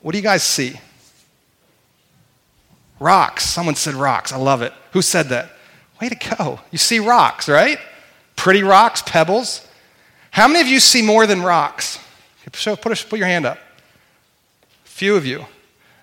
What 0.00 0.12
do 0.12 0.18
you 0.18 0.22
guys 0.22 0.42
see? 0.42 0.80
Rocks. 3.00 3.44
Someone 3.44 3.74
said 3.74 3.94
rocks. 3.94 4.32
I 4.32 4.36
love 4.36 4.62
it. 4.62 4.72
Who 4.92 5.02
said 5.02 5.28
that? 5.30 5.50
Way 6.00 6.08
to 6.08 6.36
go. 6.36 6.60
You 6.70 6.78
see 6.78 6.98
rocks, 6.98 7.48
right? 7.48 7.78
Pretty 8.46 8.62
rocks, 8.62 9.02
pebbles. 9.04 9.66
How 10.30 10.46
many 10.46 10.60
of 10.60 10.68
you 10.68 10.78
see 10.78 11.02
more 11.02 11.26
than 11.26 11.42
rocks? 11.42 11.98
Put, 12.44 12.64
a, 12.64 12.76
put 12.76 13.18
your 13.18 13.26
hand 13.26 13.44
up. 13.44 13.58
A 13.58 14.88
few 14.88 15.16
of 15.16 15.26
you. 15.26 15.44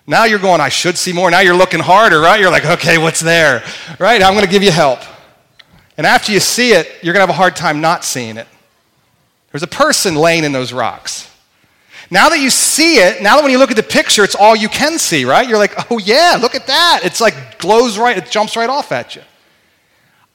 Now 0.06 0.24
you're 0.24 0.38
going, 0.38 0.60
I 0.60 0.68
should 0.68 0.98
see 0.98 1.14
more. 1.14 1.30
Now 1.30 1.40
you're 1.40 1.56
looking 1.56 1.80
harder, 1.80 2.20
right? 2.20 2.38
You're 2.38 2.50
like, 2.50 2.66
okay, 2.66 2.98
what's 2.98 3.20
there? 3.20 3.64
Right? 3.98 4.22
I'm 4.22 4.34
going 4.34 4.44
to 4.44 4.50
give 4.50 4.62
you 4.62 4.70
help. 4.70 4.98
And 5.96 6.06
after 6.06 6.32
you 6.32 6.38
see 6.38 6.72
it, 6.72 6.86
you're 7.02 7.14
going 7.14 7.26
to 7.26 7.26
have 7.26 7.30
a 7.30 7.32
hard 7.32 7.56
time 7.56 7.80
not 7.80 8.04
seeing 8.04 8.36
it. 8.36 8.46
There's 9.50 9.62
a 9.62 9.66
person 9.66 10.14
laying 10.14 10.44
in 10.44 10.52
those 10.52 10.70
rocks. 10.70 11.34
Now 12.10 12.28
that 12.28 12.40
you 12.40 12.50
see 12.50 12.96
it, 12.96 13.22
now 13.22 13.36
that 13.36 13.42
when 13.42 13.52
you 13.52 13.58
look 13.58 13.70
at 13.70 13.76
the 13.76 13.82
picture, 13.82 14.22
it's 14.22 14.34
all 14.34 14.54
you 14.54 14.68
can 14.68 14.98
see, 14.98 15.24
right? 15.24 15.48
You're 15.48 15.56
like, 15.56 15.90
oh 15.90 15.96
yeah, 15.96 16.36
look 16.38 16.54
at 16.54 16.66
that. 16.66 17.00
It's 17.04 17.22
like 17.22 17.58
glows 17.58 17.96
right, 17.96 18.18
it 18.18 18.30
jumps 18.30 18.54
right 18.54 18.68
off 18.68 18.92
at 18.92 19.16
you. 19.16 19.22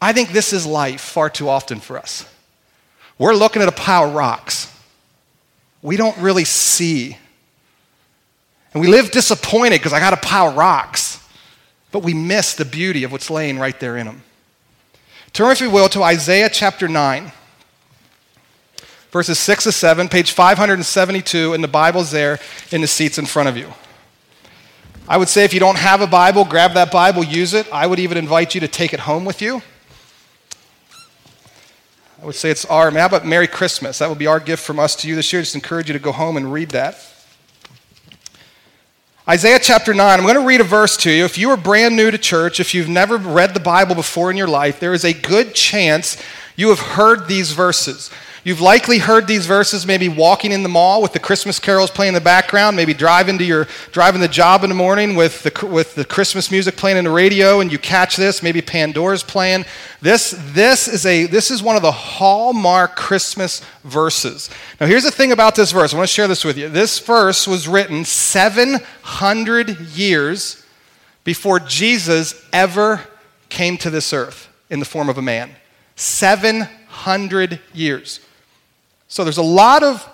I 0.01 0.13
think 0.13 0.30
this 0.30 0.54
is 0.54 0.66
life 0.66 1.01
far 1.01 1.30
too 1.30 1.50
often 1.50 1.80
for 1.80 1.98
us. 1.98 2.25
We're 3.18 3.34
looking 3.34 3.62
at 3.62 3.68
a 3.68 3.74
pile 3.74 4.07
of 4.07 4.16
rocks. 4.16 4.74
We 5.81 5.98
don't 5.98 6.18
really 6.18 6.46
see. 6.46 7.18
And 8.74 8.81
we 8.81 8.88
live 8.88 9.12
disappointed 9.12 9.80
because 9.80 9.94
I 9.94 10.00
got 10.00 10.13
a 10.13 10.18
pile 10.18 10.50
of 10.50 10.56
rocks, 10.56 11.28
but 11.92 12.04
we 12.04 12.13
miss 12.13 12.56
the 12.56 12.66
beauty 12.66 13.04
of 13.04 13.12
what's 13.12 13.30
laying 13.30 13.60
right 13.60 13.78
there 13.80 13.98
in 13.98 14.06
them. 14.06 14.24
Turn, 15.34 15.51
if 15.51 15.62
you 15.62 15.69
will, 15.69 15.90
to 15.90 16.04
Isaiah 16.04 16.50
chapter 16.50 16.88
9, 16.88 17.31
verses 19.12 19.38
6 19.40 19.66
to 19.66 19.72
7, 19.72 20.07
page 20.07 20.31
572, 20.31 21.54
and 21.54 21.63
the 21.63 21.68
Bible's 21.68 22.12
there 22.12 22.40
in 22.72 22.81
the 22.81 22.88
seats 22.88 23.18
in 23.18 23.25
front 23.25 23.50
of 23.50 23.57
you. 23.57 23.74
I 25.07 25.18
would 25.18 25.30
say 25.30 25.44
if 25.44 25.54
you 25.54 25.60
don't 25.60 25.78
have 25.78 26.01
a 26.01 26.07
Bible, 26.07 26.46
grab 26.46 26.74
that 26.74 26.92
Bible, 26.92 27.24
use 27.24 27.54
it. 27.54 27.68
I 27.74 27.88
would 27.88 28.00
even 28.00 28.18
invite 28.18 28.53
you 28.53 28.62
to 28.62 28.68
take 28.68 28.94
it 28.94 29.01
home 29.01 29.25
with 29.25 29.41
you. 29.41 29.62
I 32.22 32.26
would 32.26 32.36
say 32.36 32.52
it's 32.52 32.66
our, 32.66 32.92
how 32.92 33.06
about 33.06 33.26
Merry 33.26 33.48
Christmas? 33.48 34.00
That 34.00 34.10
would 34.10 34.18
be 34.18 34.28
our 34.28 34.42
gift 34.42 34.62
from 34.66 34.78
us 34.78 34.94
to 34.98 35.08
you 35.08 35.16
this 35.16 35.32
year. 35.32 35.42
Just 35.42 35.56
encourage 35.56 35.88
you 35.88 35.94
to 35.94 36.00
go 36.00 36.12
home 36.12 36.36
and 36.36 36.52
read 36.52 36.72
that. 36.72 36.98
Isaiah 39.26 39.60
chapter 39.62 39.94
9, 39.94 40.20
I'm 40.20 40.26
going 40.26 40.36
to 40.36 40.46
read 40.46 40.60
a 40.60 40.66
verse 40.66 40.98
to 40.98 41.12
you. 41.12 41.24
If 41.24 41.38
you 41.38 41.50
are 41.52 41.56
brand 41.56 41.96
new 41.96 42.12
to 42.12 42.18
church, 42.18 42.60
if 42.60 42.74
you've 42.74 42.90
never 42.90 43.16
read 43.16 43.54
the 43.54 43.62
Bible 43.62 43.96
before 43.96 44.30
in 44.32 44.36
your 44.36 44.50
life, 44.50 44.82
there 44.82 44.94
is 44.94 45.06
a 45.06 45.14
good 45.14 45.56
chance 45.56 46.22
you 46.58 46.68
have 46.70 46.80
heard 46.80 47.30
these 47.30 47.54
verses. 47.54 48.12
You've 48.43 48.62
likely 48.62 49.00
heard 49.00 49.27
these 49.27 49.46
verses 49.46 49.86
maybe 49.86 50.08
walking 50.08 50.51
in 50.53 50.63
the 50.63 50.69
mall 50.69 51.01
with 51.01 51.12
the 51.12 51.19
Christmas 51.19 51.60
carols 51.60 51.91
playing 51.91 52.10
in 52.10 52.13
the 52.13 52.22
background, 52.22 52.77
maybe 52.77 52.93
driving 52.93 53.38
to 53.38 53.43
your 53.43 53.67
driving 53.91 54.22
the 54.22 54.29
job 54.29 54.63
in 54.63 54.69
the 54.69 54.75
morning 54.75 55.15
with 55.15 55.43
the, 55.43 55.67
with 55.67 55.96
the 55.96 56.05
Christmas 56.05 56.50
music 56.50 56.77
playing 56.77 56.98
in 56.98 57.03
the 57.03 57.12
radio 57.12 57.60
and 57.60 57.69
you 57.72 57.77
catch 57.77 58.15
this, 58.15 58.41
maybe 58.41 58.62
Pandora's 58.62 59.24
playing. 59.24 59.65
This, 60.01 60.36
this, 60.53 60.88
is 60.88 61.05
a, 61.05 61.25
this 61.25 61.51
is 61.51 61.62
one 61.62 61.75
of 61.75 61.81
the 61.81 61.91
hallmark 61.91 62.96
Christmas 62.96 63.62
verses. 63.84 64.50
Now, 64.79 64.88
here's 64.88 65.03
the 65.03 65.12
thing 65.12 65.34
about 65.34 65.55
this 65.55 65.74
verse. 65.74 65.93
I 65.93 65.98
want 65.98 66.08
to 66.08 66.13
share 66.13 66.27
this 66.29 66.46
with 66.46 66.58
you. 66.58 66.69
This 66.69 67.00
verse 67.00 67.46
was 67.46 67.67
written 67.67 68.05
700 68.05 69.79
years 69.79 70.65
before 71.25 71.60
Jesus 71.60 72.41
ever 72.53 73.01
came 73.50 73.77
to 73.77 73.89
this 73.89 74.13
earth 74.13 74.48
in 74.69 74.79
the 74.79 74.86
form 74.86 75.10
of 75.10 75.17
a 75.17 75.22
man. 75.22 75.51
700 75.96 77.60
years. 77.74 78.22
So 79.10 79.24
there's 79.24 79.38
a 79.38 79.44
lot 79.44 79.84
of, 79.84 80.08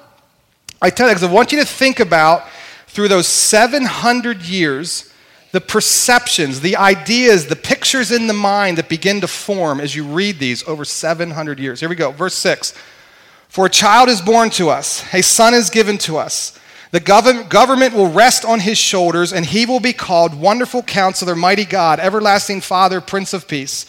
I 0.82 0.90
tell 0.90 1.08
you, 1.08 1.14
because 1.14 1.30
I 1.30 1.32
want 1.32 1.52
you 1.52 1.60
to 1.60 1.66
think 1.66 2.00
about 2.00 2.48
through 2.88 3.10
those 3.10 3.28
700 3.28 4.42
years, 4.42 5.12
the 5.52 5.60
perceptions, 5.60 6.62
the 6.62 6.78
ideas, 6.78 7.48
the 7.48 7.58
pictures 7.58 8.12
in 8.12 8.28
the 8.28 8.34
mind 8.34 8.78
that 8.78 8.88
begin 8.88 9.22
to 9.22 9.28
form 9.28 9.82
as 9.82 9.96
you 9.96 10.06
read 10.06 10.40
these 10.40 10.66
over 10.68 10.86
700 10.86 11.60
years. 11.60 11.82
Here 11.82 11.90
we 11.90 11.96
go, 11.96 12.12
verse 12.12 12.36
6. 12.36 12.74
For 13.50 13.66
a 13.66 13.70
child 13.70 14.10
is 14.10 14.22
born 14.22 14.50
to 14.52 14.70
us, 14.70 15.04
a 15.14 15.22
son 15.22 15.54
is 15.54 15.70
given 15.70 15.98
to 16.00 16.18
us. 16.18 16.58
The 16.92 17.00
government 17.00 17.94
will 17.94 18.12
rest 18.12 18.46
on 18.46 18.62
his 18.62 18.78
shoulders, 18.78 19.34
and 19.34 19.46
he 19.46 19.66
will 19.66 19.82
be 19.82 19.92
called 19.92 20.34
Wonderful 20.34 20.84
Counselor, 20.84 21.36
Mighty 21.36 21.66
God, 21.66 22.00
Everlasting 22.00 22.62
Father, 22.62 23.02
Prince 23.02 23.34
of 23.34 23.48
Peace. 23.48 23.86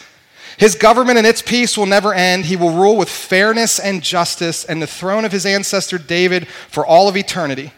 His 0.57 0.73
government 0.73 1.19
and 1.19 1.27
its 1.27 1.41
peace 1.43 1.77
will 1.77 1.85
never 1.85 2.13
end. 2.13 2.45
He 2.45 2.55
will 2.55 2.71
rule 2.71 2.97
with 2.97 3.09
fairness 3.09 3.79
and 3.79 4.01
justice 4.01 4.65
and 4.65 4.81
the 4.81 4.87
throne 4.87 5.23
of 5.23 5.31
his 5.31 5.45
ancestor 5.45 5.99
David 5.99 6.47
for 6.47 6.85
all 6.85 7.07
of 7.07 7.15
eternity. 7.15 7.71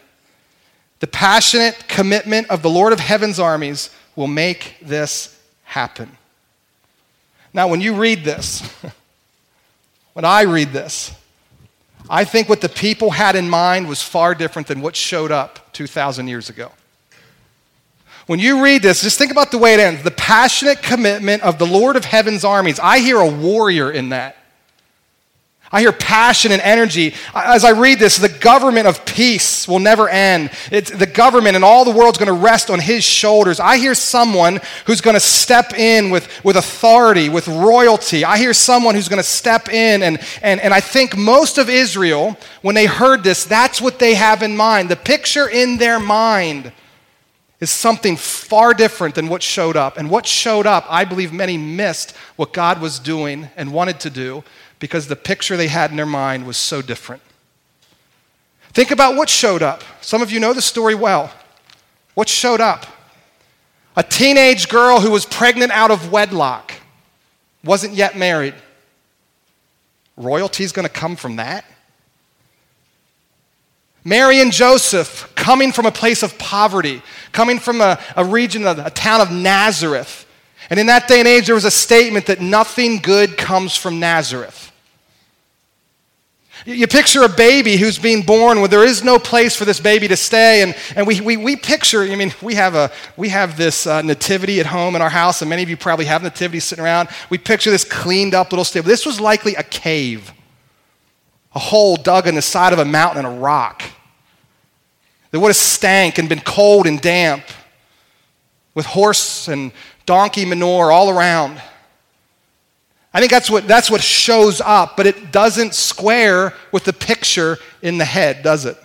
The 0.99 1.07
passionate 1.07 1.87
commitment 1.87 2.49
of 2.49 2.61
the 2.61 2.69
Lord 2.69 2.93
of 2.93 2.99
heaven's 2.99 3.39
armies 3.39 3.89
will 4.15 4.27
make 4.27 4.75
this 4.81 5.37
happen. 5.63 6.17
Now, 7.53 7.67
when 7.67 7.81
you 7.81 7.95
read 7.95 8.23
this, 8.23 8.61
when 10.13 10.25
I 10.25 10.43
read 10.43 10.71
this, 10.71 11.11
I 12.09 12.23
think 12.23 12.47
what 12.47 12.61
the 12.61 12.69
people 12.69 13.11
had 13.11 13.35
in 13.35 13.49
mind 13.49 13.87
was 13.87 14.01
far 14.01 14.33
different 14.33 14.67
than 14.67 14.81
what 14.81 14.95
showed 14.95 15.31
up 15.31 15.71
2,000 15.73 16.27
years 16.27 16.49
ago. 16.49 16.71
When 18.29 18.37
you 18.37 18.63
read 18.63 18.83
this, 18.83 19.01
just 19.01 19.17
think 19.17 19.31
about 19.31 19.49
the 19.49 19.57
way 19.57 19.73
it 19.73 19.79
ends 19.79 20.03
the 20.03 20.11
passionate 20.11 20.83
commitment 20.83 21.41
of 21.41 21.57
the 21.57 21.65
Lord 21.65 21.95
of 21.95 22.05
heaven's 22.05 22.45
armies. 22.45 22.79
I 22.79 22.99
hear 22.99 23.17
a 23.17 23.27
warrior 23.27 23.91
in 23.91 24.09
that. 24.09 24.37
I 25.71 25.81
hear 25.81 25.91
passion 25.91 26.51
and 26.51 26.61
energy. 26.61 27.15
As 27.33 27.65
I 27.65 27.71
read 27.71 27.97
this, 27.97 28.17
the 28.17 28.29
government 28.29 28.85
of 28.85 29.03
peace 29.03 29.67
will 29.67 29.79
never 29.79 30.07
end. 30.07 30.51
It's 30.71 30.91
the 30.91 31.07
government 31.07 31.55
and 31.55 31.65
all 31.65 31.83
the 31.85 31.89
world's 31.89 32.19
going 32.19 32.27
to 32.27 32.39
rest 32.39 32.69
on 32.69 32.79
his 32.79 33.03
shoulders. 33.03 33.59
I 33.59 33.77
hear 33.77 33.95
someone 33.95 34.59
who's 34.85 35.01
going 35.01 35.15
to 35.15 35.19
step 35.19 35.73
in 35.73 36.11
with, 36.11 36.45
with 36.45 36.55
authority, 36.55 37.29
with 37.29 37.47
royalty. 37.47 38.23
I 38.25 38.37
hear 38.37 38.53
someone 38.53 38.93
who's 38.93 39.09
going 39.09 39.17
to 39.17 39.27
step 39.27 39.69
in. 39.69 40.03
And, 40.03 40.19
and, 40.43 40.59
and 40.59 40.71
I 40.71 40.81
think 40.81 41.17
most 41.17 41.57
of 41.57 41.67
Israel, 41.67 42.37
when 42.61 42.75
they 42.75 42.85
heard 42.85 43.23
this, 43.23 43.43
that's 43.43 43.81
what 43.81 43.97
they 43.97 44.13
have 44.13 44.43
in 44.43 44.55
mind. 44.55 44.89
The 44.89 44.97
picture 44.97 45.49
in 45.49 45.77
their 45.77 45.99
mind 45.99 46.73
is 47.59 47.69
something 47.69 48.15
far 48.15 48.73
different 48.73 49.15
than 49.15 49.27
what 49.27 49.43
showed 49.43 49.75
up. 49.75 49.97
And 49.97 50.09
what 50.09 50.25
showed 50.25 50.65
up, 50.65 50.85
I 50.89 51.03
believe 51.05 51.33
many 51.33 51.57
missed 51.57 52.15
what 52.35 52.53
God 52.53 52.81
was 52.81 52.99
doing 52.99 53.49
and 53.57 53.73
wanted 53.73 53.99
to 54.01 54.09
do 54.09 54.43
because 54.79 55.07
the 55.07 55.15
picture 55.15 55.57
they 55.57 55.67
had 55.67 55.91
in 55.91 55.97
their 55.97 56.05
mind 56.05 56.47
was 56.47 56.55
so 56.55 56.81
different. 56.81 57.21
Think 58.71 58.91
about 58.91 59.15
what 59.15 59.29
showed 59.29 59.61
up. 59.61 59.83
Some 60.01 60.21
of 60.21 60.31
you 60.31 60.39
know 60.39 60.53
the 60.53 60.61
story 60.61 60.95
well. 60.95 61.33
What 62.13 62.29
showed 62.29 62.61
up? 62.61 62.85
A 63.95 64.03
teenage 64.03 64.69
girl 64.69 65.01
who 65.01 65.11
was 65.11 65.25
pregnant 65.25 65.71
out 65.71 65.91
of 65.91 66.11
wedlock, 66.11 66.71
wasn't 67.63 67.93
yet 67.93 68.17
married. 68.17 68.53
Royalty's 70.15 70.71
to 70.87 70.93
come 70.93 71.15
from 71.15 71.37
that? 71.37 71.65
Mary 74.03 74.39
and 74.39 74.51
Joseph 74.51 75.31
coming 75.35 75.71
from 75.71 75.85
a 75.85 75.91
place 75.91 76.23
of 76.23 76.37
poverty, 76.37 77.01
coming 77.31 77.59
from 77.59 77.81
a, 77.81 77.99
a 78.15 78.23
region, 78.23 78.65
of, 78.65 78.79
a 78.79 78.89
town 78.89 79.21
of 79.21 79.31
Nazareth. 79.31 80.25
And 80.69 80.79
in 80.79 80.87
that 80.87 81.07
day 81.07 81.19
and 81.19 81.27
age, 81.27 81.47
there 81.47 81.55
was 81.55 81.65
a 81.65 81.71
statement 81.71 82.27
that 82.27 82.41
nothing 82.41 82.97
good 82.97 83.37
comes 83.37 83.75
from 83.75 83.99
Nazareth. 83.99 84.71
You 86.65 86.87
picture 86.87 87.23
a 87.23 87.29
baby 87.29 87.77
who's 87.77 87.97
being 87.97 88.21
born 88.21 88.59
where 88.59 88.67
there 88.67 88.83
is 88.83 89.01
no 89.01 89.17
place 89.17 89.55
for 89.55 89.63
this 89.63 89.79
baby 89.79 90.09
to 90.09 90.17
stay. 90.17 90.61
And, 90.61 90.75
and 90.95 91.07
we, 91.07 91.21
we, 91.21 91.37
we 91.37 91.55
picture, 91.55 92.03
I 92.03 92.15
mean, 92.15 92.33
we 92.41 92.55
have, 92.55 92.75
a, 92.75 92.91
we 93.15 93.29
have 93.29 93.57
this 93.57 93.87
uh, 93.87 94.01
nativity 94.01 94.59
at 94.59 94.65
home 94.65 94.95
in 94.95 95.01
our 95.01 95.09
house, 95.09 95.41
and 95.41 95.49
many 95.49 95.63
of 95.63 95.69
you 95.69 95.77
probably 95.77 96.05
have 96.05 96.21
nativities 96.21 96.65
sitting 96.65 96.83
around. 96.83 97.09
We 97.29 97.37
picture 97.37 97.71
this 97.71 97.85
cleaned 97.85 98.33
up 98.33 98.51
little 98.51 98.65
stable. 98.65 98.87
This 98.87 99.05
was 99.05 99.21
likely 99.21 99.55
a 99.55 99.63
cave 99.63 100.33
a 101.53 101.59
hole 101.59 101.95
dug 101.95 102.27
in 102.27 102.35
the 102.35 102.41
side 102.41 102.73
of 102.73 102.79
a 102.79 102.85
mountain 102.85 103.25
in 103.25 103.31
a 103.31 103.39
rock 103.39 103.83
that 105.31 105.39
would 105.39 105.49
have 105.49 105.55
stank 105.55 106.17
and 106.17 106.29
been 106.29 106.41
cold 106.41 106.87
and 106.87 107.01
damp 107.01 107.43
with 108.73 108.85
horse 108.85 109.47
and 109.47 109.71
donkey 110.05 110.45
manure 110.45 110.91
all 110.91 111.09
around. 111.09 111.61
I 113.13 113.19
think 113.19 113.31
that's 113.31 113.49
what, 113.49 113.67
that's 113.67 113.89
what 113.89 114.01
shows 114.01 114.61
up, 114.61 114.95
but 114.95 115.07
it 115.07 115.31
doesn't 115.31 115.73
square 115.73 116.53
with 116.71 116.83
the 116.83 116.93
picture 116.93 117.57
in 117.81 117.97
the 117.97 118.05
head, 118.05 118.43
does 118.43 118.65
it? 118.65 118.77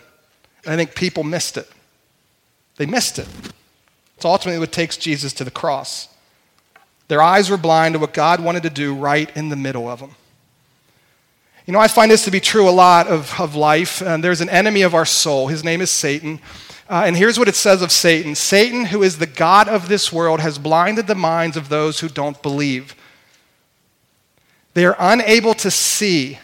And 0.65 0.73
I 0.73 0.77
think 0.77 0.95
people 0.95 1.25
missed 1.25 1.59
it. 1.59 1.71
They 2.77 2.87
missed 2.87 3.19
it. 3.19 3.29
It's 4.17 4.25
ultimately 4.25 4.59
what 4.59 4.73
takes 4.73 4.97
Jesus 4.97 5.33
to 5.35 5.45
the 5.45 5.51
cross. 5.51 6.09
Their 7.09 7.21
eyes 7.21 7.51
were 7.51 7.59
blind 7.59 7.93
to 7.95 7.99
what 7.99 8.15
God 8.15 8.41
wanted 8.41 8.63
to 8.63 8.71
do 8.71 8.95
right 8.95 9.35
in 9.37 9.51
the 9.51 9.57
middle 9.57 9.89
of 9.89 10.01
them. 10.01 10.13
You 11.67 11.73
know, 11.73 11.79
I 11.79 11.89
find 11.89 12.11
this 12.11 12.25
to 12.27 12.31
be 12.31 12.41
true 12.41 12.69
a 12.69 12.71
lot 12.71 13.07
of, 13.07 13.41
of 13.41 13.55
life. 13.55 14.03
And 14.03 14.23
there's 14.23 14.43
an 14.43 14.51
enemy 14.51 14.83
of 14.83 14.95
our 14.95 15.07
soul. 15.07 15.49
His 15.49 15.65
name 15.65 15.81
is 15.81 15.91
Satan. 15.91 16.41
Uh, 16.91 17.05
and 17.07 17.17
here's 17.17 17.39
what 17.39 17.49
it 17.49 17.55
says 17.55 17.81
of 17.81 17.91
Satan 17.91 18.35
Satan, 18.35 18.87
who 18.87 19.03
is 19.03 19.17
the 19.17 19.27
God 19.27 19.69
of 19.69 19.89
this 19.89 20.13
world, 20.13 20.41
has 20.41 20.59
blinded 20.59 21.07
the 21.07 21.15
minds 21.15 21.57
of 21.57 21.71
those 21.71 22.01
who 22.01 22.09
don't 22.09 22.43
believe. 22.43 22.95
They 24.75 24.85
are 24.85 24.97
unable 24.99 25.55
to 25.55 25.71
see 25.71 26.39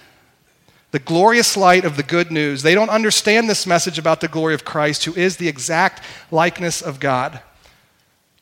the 0.92 0.98
glorious 0.98 1.56
light 1.56 1.84
of 1.84 1.96
the 1.96 2.02
good 2.02 2.32
news. 2.32 2.62
They 2.62 2.74
don't 2.74 2.88
understand 2.88 3.50
this 3.50 3.66
message 3.66 3.98
about 3.98 4.20
the 4.20 4.28
glory 4.28 4.54
of 4.54 4.64
Christ, 4.64 5.04
who 5.04 5.14
is 5.14 5.36
the 5.36 5.48
exact 5.48 6.02
likeness 6.30 6.80
of 6.80 6.98
God. 6.98 7.40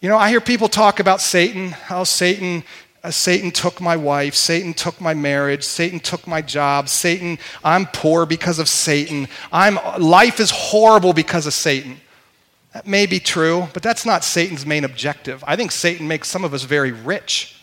You 0.01 0.09
know, 0.09 0.17
I 0.17 0.31
hear 0.31 0.41
people 0.41 0.69
talk 0.69 1.01
about 1.01 1.21
Satan, 1.21 1.71
how 1.71 2.05
Satan 2.05 2.63
Uh, 3.03 3.11
Satan 3.11 3.51
took 3.51 3.81
my 3.81 3.97
wife. 3.97 4.35
Satan 4.35 4.75
took 4.75 5.01
my 5.01 5.15
marriage. 5.15 5.63
Satan 5.63 6.01
took 6.01 6.27
my 6.27 6.43
job. 6.43 6.89
Satan, 6.89 7.39
I'm 7.63 7.87
poor 7.87 8.27
because 8.27 8.59
of 8.59 8.69
Satan. 8.69 9.29
I'm, 9.53 9.79
life 10.01 10.41
is 10.41 10.51
horrible 10.51 11.13
because 11.13 11.47
of 11.47 11.53
Satan. 11.53 12.01
That 12.73 12.87
may 12.87 13.07
be 13.07 13.21
true, 13.21 13.69
but 13.73 13.83
that's 13.83 14.05
not 14.05 14.25
Satan's 14.25 14.67
main 14.67 14.85
objective. 14.85 15.43
I 15.47 15.57
think 15.57 15.71
Satan 15.71 16.09
makes 16.09 16.29
some 16.29 16.45
of 16.45 16.53
us 16.53 16.65
very 16.65 16.93
rich 16.93 17.57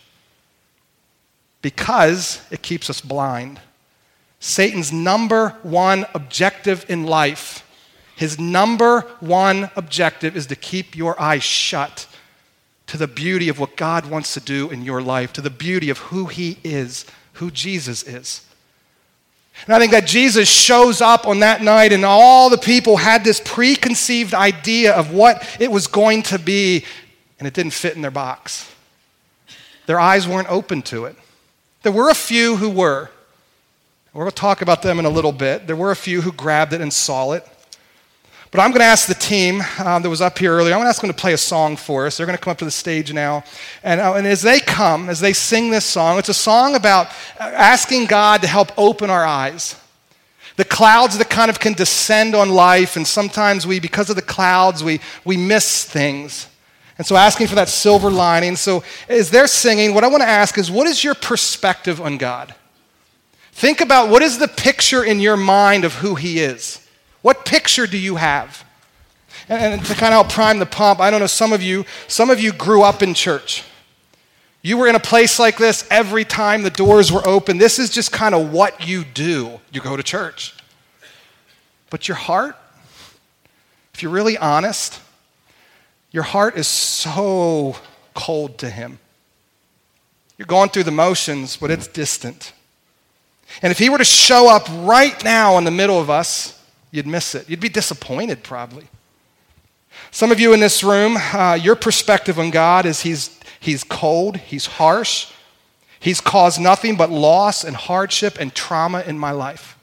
because 1.62 2.42
it 2.52 2.62
keeps 2.62 2.90
us 2.90 3.02
blind. 3.02 3.60
Satan's 4.40 4.92
number 4.92 5.50
one 5.64 6.06
objective 6.14 6.86
in 6.90 7.06
life, 7.06 7.66
his 8.16 8.40
number 8.40 9.02
one 9.20 9.70
objective 9.76 10.38
is 10.38 10.48
to 10.48 10.56
keep 10.56 10.96
your 10.96 11.20
eyes 11.20 11.44
shut 11.44 12.08
to 12.96 13.00
the 13.00 13.14
beauty 13.14 13.50
of 13.50 13.60
what 13.60 13.76
God 13.76 14.06
wants 14.06 14.34
to 14.36 14.40
do 14.40 14.70
in 14.70 14.82
your 14.82 15.02
life, 15.02 15.34
to 15.34 15.42
the 15.42 15.50
beauty 15.50 15.90
of 15.90 15.98
who 15.98 16.28
He 16.28 16.58
is, 16.64 17.06
who 17.34 17.52
Jesus 17.52 18.04
is. 18.04 18.46
And 19.66 19.76
I 19.76 19.80
think 19.80 19.92
that 19.92 20.08
Jesus 20.08 20.48
shows 20.48 21.02
up 21.02 21.28
on 21.28 21.42
that 21.42 21.62
night, 21.62 21.92
and 21.92 22.06
all 22.06 22.50
the 22.50 22.58
people 22.58 22.96
had 22.96 23.26
this 23.26 23.42
preconceived 23.44 24.34
idea 24.34 24.94
of 24.94 25.12
what 25.12 25.46
it 25.60 25.70
was 25.70 25.88
going 25.88 26.24
to 26.24 26.40
be, 26.40 26.86
and 27.38 27.46
it 27.46 27.54
didn't 27.54 27.74
fit 27.74 27.98
in 27.98 28.02
their 28.02 28.12
box. 28.12 28.74
Their 29.88 30.00
eyes 30.00 30.26
weren't 30.26 30.50
open 30.50 30.82
to 30.84 31.04
it. 31.04 31.18
There 31.84 31.92
were 31.92 32.10
a 32.10 32.16
few 32.16 32.56
who 32.56 32.70
were. 32.70 33.10
We're 34.14 34.24
going 34.24 34.32
to 34.32 34.38
talk 34.38 34.62
about 34.62 34.82
them 34.84 35.00
in 35.00 35.06
a 35.06 35.10
little 35.10 35.34
bit. 35.34 35.68
There 35.68 35.76
were 35.76 35.92
a 35.92 35.98
few 35.98 36.22
who 36.22 36.32
grabbed 36.32 36.72
it 36.72 36.80
and 36.80 36.94
saw 36.94 37.34
it. 37.34 37.46
But 38.56 38.62
I'm 38.62 38.72
going 38.72 38.80
to 38.80 38.86
ask 38.86 39.10
the 39.10 39.16
team 39.16 39.62
um, 39.80 40.02
that 40.02 40.10
was 40.10 40.22
up 40.22 40.38
here 40.40 40.54
earlier, 40.54 40.74
I'm 40.74 40.80
going 40.80 40.86
to 40.86 40.90
ask 40.90 41.02
them 41.02 41.10
to 41.10 41.14
play 41.14 41.34
a 41.34 41.38
song 41.38 41.76
for 41.76 42.06
us. 42.06 42.16
They're 42.16 42.26
going 42.26 42.38
to 42.38 42.42
come 42.42 42.52
up 42.52 42.58
to 42.60 42.66
the 42.66 42.72
stage 42.72 43.12
now. 43.12 43.44
And, 43.84 44.00
uh, 44.00 44.14
and 44.14 44.26
as 44.26 44.42
they 44.42 44.62
come, 44.62 45.10
as 45.10 45.20
they 45.20 45.34
sing 45.34 45.72
this 45.72 45.84
song, 45.84 46.18
it's 46.20 46.30
a 46.30 46.34
song 46.34 46.74
about 46.74 47.10
asking 47.38 48.06
God 48.06 48.42
to 48.44 48.48
help 48.48 48.72
open 48.78 49.10
our 49.10 49.26
eyes. 49.26 49.76
The 50.56 50.64
clouds 50.64 51.18
that 51.18 51.30
kind 51.30 51.50
of 51.50 51.60
can 51.60 51.74
descend 51.74 52.34
on 52.34 52.50
life, 52.50 52.96
and 52.96 53.06
sometimes 53.06 53.68
we, 53.68 53.82
because 53.82 54.10
of 54.10 54.16
the 54.16 54.22
clouds, 54.22 54.86
we, 54.86 55.02
we 55.26 55.36
miss 55.36 55.84
things. 55.84 56.48
And 56.98 57.06
so 57.06 57.18
asking 57.18 57.48
for 57.48 57.56
that 57.56 57.68
silver 57.68 58.10
lining. 58.10 58.56
So 58.56 58.86
as 59.10 59.32
they're 59.32 59.48
singing, 59.48 59.94
what 59.94 60.06
I 60.06 60.08
want 60.08 60.24
to 60.24 60.30
ask 60.30 60.58
is 60.58 60.72
what 60.72 60.88
is 60.88 61.04
your 61.04 61.16
perspective 61.16 62.00
on 62.00 62.18
God? 62.18 62.56
Think 63.52 63.82
about 63.82 64.08
what 64.08 64.22
is 64.22 64.38
the 64.38 64.48
picture 64.48 65.04
in 65.04 65.20
your 65.20 65.36
mind 65.36 65.84
of 65.84 65.96
who 65.96 66.16
He 66.16 66.40
is? 66.40 66.85
What 67.26 67.44
picture 67.44 67.88
do 67.88 67.98
you 67.98 68.18
have? 68.18 68.64
And, 69.50 69.84
to 69.84 69.96
kind 69.96 70.14
of 70.14 70.30
prime 70.30 70.60
the 70.60 70.68
pump, 70.68 71.00
I 71.00 71.10
don't 71.10 71.22
know, 71.22 71.26
some 71.26 71.54
of 71.54 71.64
you, 71.64 71.84
some 72.08 72.30
of 72.30 72.40
you 72.40 72.54
grew 72.54 72.84
up 72.84 73.02
in 73.02 73.16
church. 73.16 73.64
You 74.62 74.78
were 74.78 74.88
in 74.88 74.94
a 74.94 75.00
place 75.00 75.40
like 75.40 75.58
this 75.58 75.88
every 75.90 76.24
time 76.24 76.62
the 76.62 76.70
doors 76.70 77.12
were 77.12 77.28
open. 77.28 77.58
This 77.58 77.80
is 77.80 77.90
just 77.90 78.12
kind 78.12 78.36
of 78.36 78.52
what 78.52 78.88
you 78.88 79.04
do. 79.04 79.60
You 79.72 79.82
go 79.82 79.98
to 79.98 80.04
church. 80.04 80.54
But 81.90 82.08
your 82.08 82.16
heart, 82.16 82.58
if 83.96 84.04
you're 84.04 84.12
really 84.12 84.38
honest, 84.38 85.02
your 86.12 86.22
heart 86.22 86.56
is 86.58 86.68
so 86.68 87.76
cold 88.14 88.60
to 88.60 88.70
Him. 88.70 89.00
You're 90.38 90.46
going 90.46 90.70
through 90.70 90.84
the 90.84 90.92
motions, 90.92 91.58
but 91.58 91.72
it's 91.72 91.88
distant. 91.88 92.54
And 93.64 93.72
if 93.72 93.80
He 93.80 93.90
were 93.90 93.98
to 93.98 94.06
show 94.06 94.48
up 94.48 94.68
right 94.88 95.24
now 95.24 95.58
in 95.58 95.64
the 95.64 95.72
middle 95.72 96.00
of 96.00 96.12
us, 96.12 96.56
you'd 96.96 97.08
miss 97.08 97.36
it. 97.36 97.50
You'd 97.50 97.60
be 97.60 97.70
disappointed, 97.70 98.44
probably. 98.44 98.88
Some 100.12 100.32
of 100.32 100.40
you 100.40 100.54
in 100.54 100.60
this 100.60 100.84
room, 100.84 101.18
uh, 101.18 101.58
your 101.62 101.76
perspective 101.76 102.40
on 102.40 102.52
God 102.52 102.86
is 102.86 103.02
he's, 103.02 103.40
he's 103.60 103.84
cold, 103.84 104.38
He's 104.38 104.66
harsh, 104.66 105.32
He's 106.00 106.22
caused 106.22 106.62
nothing 106.62 106.98
but 106.98 107.10
loss 107.10 107.64
and 107.64 107.76
hardship 107.76 108.38
and 108.40 108.54
trauma 108.54 109.02
in 109.02 109.18
my 109.18 109.32
life. 109.32 109.76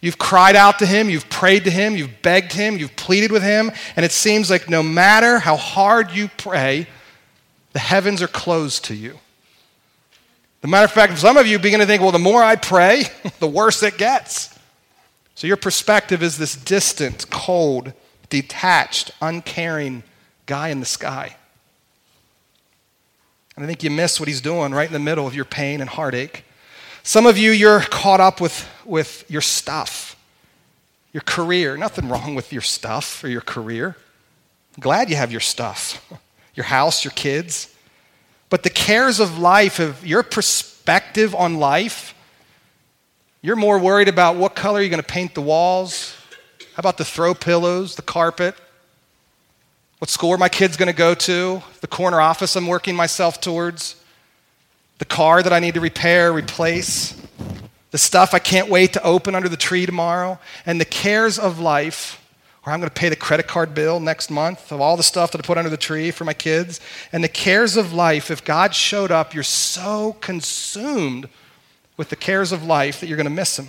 You've 0.00 0.18
cried 0.18 0.56
out 0.56 0.80
to 0.80 0.86
Him, 0.86 1.08
you've 1.08 1.30
prayed 1.30 1.64
to 1.64 1.70
Him, 1.70 1.96
you've 1.96 2.22
begged 2.22 2.52
Him, 2.52 2.76
you've 2.76 2.96
pleaded 2.96 3.30
with 3.30 3.42
Him, 3.42 3.70
and 3.94 4.04
it 4.04 4.10
seems 4.10 4.50
like 4.50 4.68
no 4.68 4.82
matter 4.82 5.38
how 5.38 5.56
hard 5.56 6.10
you 6.10 6.28
pray, 6.36 6.88
the 7.72 7.78
heavens 7.78 8.20
are 8.20 8.28
closed 8.28 8.86
to 8.86 8.94
you. 8.94 9.18
The 10.60 10.68
matter 10.68 10.84
of 10.84 10.92
fact, 10.92 11.16
some 11.18 11.36
of 11.36 11.46
you 11.46 11.58
begin 11.58 11.80
to 11.80 11.86
think, 11.86 12.02
well, 12.02 12.12
the 12.12 12.18
more 12.18 12.42
I 12.42 12.56
pray, 12.56 13.04
the 13.38 13.46
worse 13.46 13.82
it 13.82 13.96
gets. 13.96 14.51
So 15.42 15.48
your 15.48 15.56
perspective 15.56 16.22
is 16.22 16.38
this 16.38 16.54
distant, 16.54 17.28
cold, 17.28 17.94
detached, 18.28 19.10
uncaring 19.20 20.04
guy 20.46 20.68
in 20.68 20.78
the 20.78 20.86
sky. 20.86 21.34
And 23.56 23.64
I 23.64 23.66
think 23.66 23.82
you 23.82 23.90
miss 23.90 24.20
what 24.20 24.28
he's 24.28 24.40
doing 24.40 24.70
right 24.70 24.86
in 24.86 24.92
the 24.92 25.00
middle 25.00 25.26
of 25.26 25.34
your 25.34 25.44
pain 25.44 25.80
and 25.80 25.90
heartache. 25.90 26.44
Some 27.02 27.26
of 27.26 27.36
you, 27.38 27.50
you're 27.50 27.80
caught 27.80 28.20
up 28.20 28.40
with, 28.40 28.68
with 28.84 29.28
your 29.28 29.40
stuff, 29.40 30.14
your 31.12 31.22
career. 31.22 31.76
Nothing 31.76 32.08
wrong 32.08 32.36
with 32.36 32.52
your 32.52 32.62
stuff 32.62 33.24
or 33.24 33.28
your 33.28 33.40
career. 33.40 33.96
I'm 34.76 34.80
glad 34.80 35.10
you 35.10 35.16
have 35.16 35.32
your 35.32 35.40
stuff, 35.40 36.08
your 36.54 36.66
house, 36.66 37.02
your 37.04 37.14
kids. 37.16 37.74
But 38.48 38.62
the 38.62 38.70
cares 38.70 39.18
of 39.18 39.38
life, 39.38 39.80
of 39.80 40.06
your 40.06 40.22
perspective 40.22 41.34
on 41.34 41.56
life, 41.56 42.14
you're 43.42 43.56
more 43.56 43.78
worried 43.78 44.08
about 44.08 44.36
what 44.36 44.54
color 44.54 44.80
you're 44.80 44.88
going 44.88 45.02
to 45.02 45.06
paint 45.06 45.34
the 45.34 45.42
walls. 45.42 46.16
How 46.74 46.80
about 46.80 46.96
the 46.96 47.04
throw 47.04 47.34
pillows, 47.34 47.96
the 47.96 48.02
carpet? 48.02 48.54
What 49.98 50.08
school 50.08 50.32
are 50.32 50.38
my 50.38 50.48
kids 50.48 50.76
going 50.76 50.86
to 50.86 50.96
go 50.96 51.14
to? 51.14 51.62
The 51.80 51.86
corner 51.86 52.20
office 52.20 52.54
I'm 52.56 52.66
working 52.66 52.94
myself 52.94 53.40
towards? 53.40 53.96
The 54.98 55.04
car 55.04 55.42
that 55.42 55.52
I 55.52 55.58
need 55.58 55.74
to 55.74 55.80
repair, 55.80 56.32
replace? 56.32 57.20
The 57.90 57.98
stuff 57.98 58.32
I 58.32 58.38
can't 58.38 58.68
wait 58.68 58.92
to 58.92 59.02
open 59.02 59.34
under 59.34 59.48
the 59.48 59.56
tree 59.56 59.86
tomorrow? 59.86 60.38
And 60.64 60.80
the 60.80 60.84
cares 60.84 61.38
of 61.38 61.58
life 61.58 62.22
or 62.64 62.72
I'm 62.72 62.78
going 62.78 62.88
to 62.88 62.94
pay 62.94 63.08
the 63.08 63.16
credit 63.16 63.48
card 63.48 63.74
bill 63.74 63.98
next 63.98 64.30
month 64.30 64.70
of 64.70 64.80
all 64.80 64.96
the 64.96 65.02
stuff 65.02 65.32
that 65.32 65.40
I 65.40 65.42
put 65.44 65.58
under 65.58 65.70
the 65.70 65.76
tree 65.76 66.12
for 66.12 66.24
my 66.24 66.32
kids. 66.32 66.80
And 67.12 67.24
the 67.24 67.28
cares 67.28 67.76
of 67.76 67.92
life, 67.92 68.30
if 68.30 68.44
God 68.44 68.74
showed 68.74 69.10
up, 69.10 69.34
you're 69.34 69.42
so 69.42 70.16
consumed 70.20 71.28
with 71.96 72.08
the 72.08 72.16
cares 72.16 72.52
of 72.52 72.64
life 72.64 73.00
that 73.00 73.06
you're 73.06 73.16
going 73.16 73.24
to 73.24 73.30
miss 73.30 73.58
him. 73.58 73.68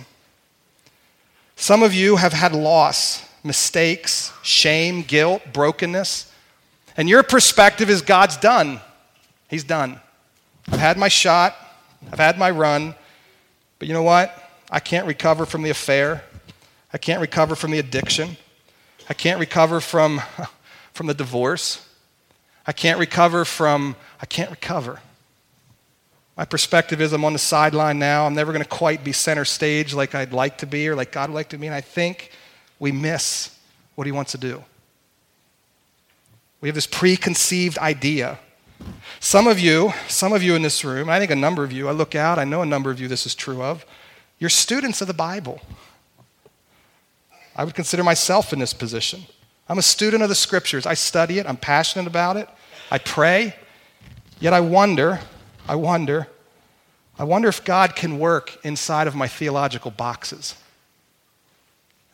Some 1.56 1.82
of 1.82 1.94
you 1.94 2.16
have 2.16 2.32
had 2.32 2.52
loss, 2.52 3.26
mistakes, 3.44 4.32
shame, 4.42 5.02
guilt, 5.02 5.42
brokenness. 5.52 6.32
And 6.96 7.08
your 7.08 7.22
perspective 7.22 7.90
is 7.90 8.02
God's 8.02 8.36
done. 8.36 8.80
He's 9.48 9.64
done. 9.64 10.00
I've 10.68 10.80
had 10.80 10.98
my 10.98 11.08
shot, 11.08 11.54
I've 12.10 12.18
had 12.18 12.38
my 12.38 12.50
run, 12.50 12.94
but 13.78 13.88
you 13.88 13.94
know 13.94 14.02
what? 14.02 14.34
I 14.70 14.80
can't 14.80 15.06
recover 15.06 15.46
from 15.46 15.62
the 15.62 15.70
affair. 15.70 16.24
I 16.92 16.98
can't 16.98 17.20
recover 17.20 17.54
from 17.54 17.70
the 17.70 17.78
addiction. 17.78 18.36
I 19.08 19.14
can't 19.14 19.38
recover 19.38 19.80
from, 19.80 20.22
from 20.92 21.06
the 21.06 21.14
divorce. 21.14 21.86
I 22.66 22.72
can't 22.72 22.98
recover 22.98 23.44
from, 23.44 23.96
I 24.22 24.26
can't 24.26 24.50
recover. 24.50 25.00
My 26.36 26.44
perspective 26.44 27.00
is 27.00 27.12
I'm 27.12 27.24
on 27.24 27.32
the 27.32 27.38
sideline 27.38 27.98
now. 27.98 28.26
I'm 28.26 28.34
never 28.34 28.52
going 28.52 28.64
to 28.64 28.68
quite 28.68 29.04
be 29.04 29.12
center 29.12 29.44
stage 29.44 29.94
like 29.94 30.14
I'd 30.14 30.32
like 30.32 30.58
to 30.58 30.66
be 30.66 30.88
or 30.88 30.96
like 30.96 31.12
God 31.12 31.30
would 31.30 31.34
like 31.34 31.50
to 31.50 31.58
be. 31.58 31.66
And 31.66 31.74
I 31.74 31.80
think 31.80 32.32
we 32.78 32.90
miss 32.90 33.56
what 33.94 34.06
He 34.06 34.12
wants 34.12 34.32
to 34.32 34.38
do. 34.38 34.64
We 36.60 36.68
have 36.68 36.74
this 36.74 36.86
preconceived 36.86 37.78
idea. 37.78 38.38
Some 39.20 39.46
of 39.46 39.60
you, 39.60 39.92
some 40.08 40.32
of 40.32 40.42
you 40.42 40.54
in 40.54 40.62
this 40.62 40.84
room, 40.84 41.08
I 41.08 41.18
think 41.18 41.30
a 41.30 41.36
number 41.36 41.62
of 41.62 41.72
you, 41.72 41.88
I 41.88 41.92
look 41.92 42.14
out, 42.14 42.38
I 42.38 42.44
know 42.44 42.62
a 42.62 42.66
number 42.66 42.90
of 42.90 43.00
you 43.00 43.06
this 43.06 43.26
is 43.26 43.34
true 43.34 43.62
of, 43.62 43.86
you're 44.38 44.50
students 44.50 45.00
of 45.00 45.06
the 45.06 45.14
Bible. 45.14 45.60
I 47.56 47.64
would 47.64 47.74
consider 47.74 48.02
myself 48.02 48.52
in 48.52 48.58
this 48.58 48.74
position. 48.74 49.22
I'm 49.68 49.78
a 49.78 49.82
student 49.82 50.22
of 50.22 50.28
the 50.28 50.34
scriptures. 50.34 50.86
I 50.86 50.94
study 50.94 51.38
it, 51.38 51.46
I'm 51.46 51.56
passionate 51.56 52.06
about 52.06 52.36
it, 52.36 52.48
I 52.90 52.98
pray. 52.98 53.54
Yet 54.40 54.52
I 54.52 54.60
wonder, 54.60 55.20
I 55.66 55.74
wonder, 55.76 56.28
I 57.18 57.24
wonder 57.24 57.48
if 57.48 57.64
God 57.64 57.96
can 57.96 58.18
work 58.18 58.64
inside 58.64 59.06
of 59.06 59.14
my 59.14 59.28
theological 59.28 59.90
boxes. 59.90 60.54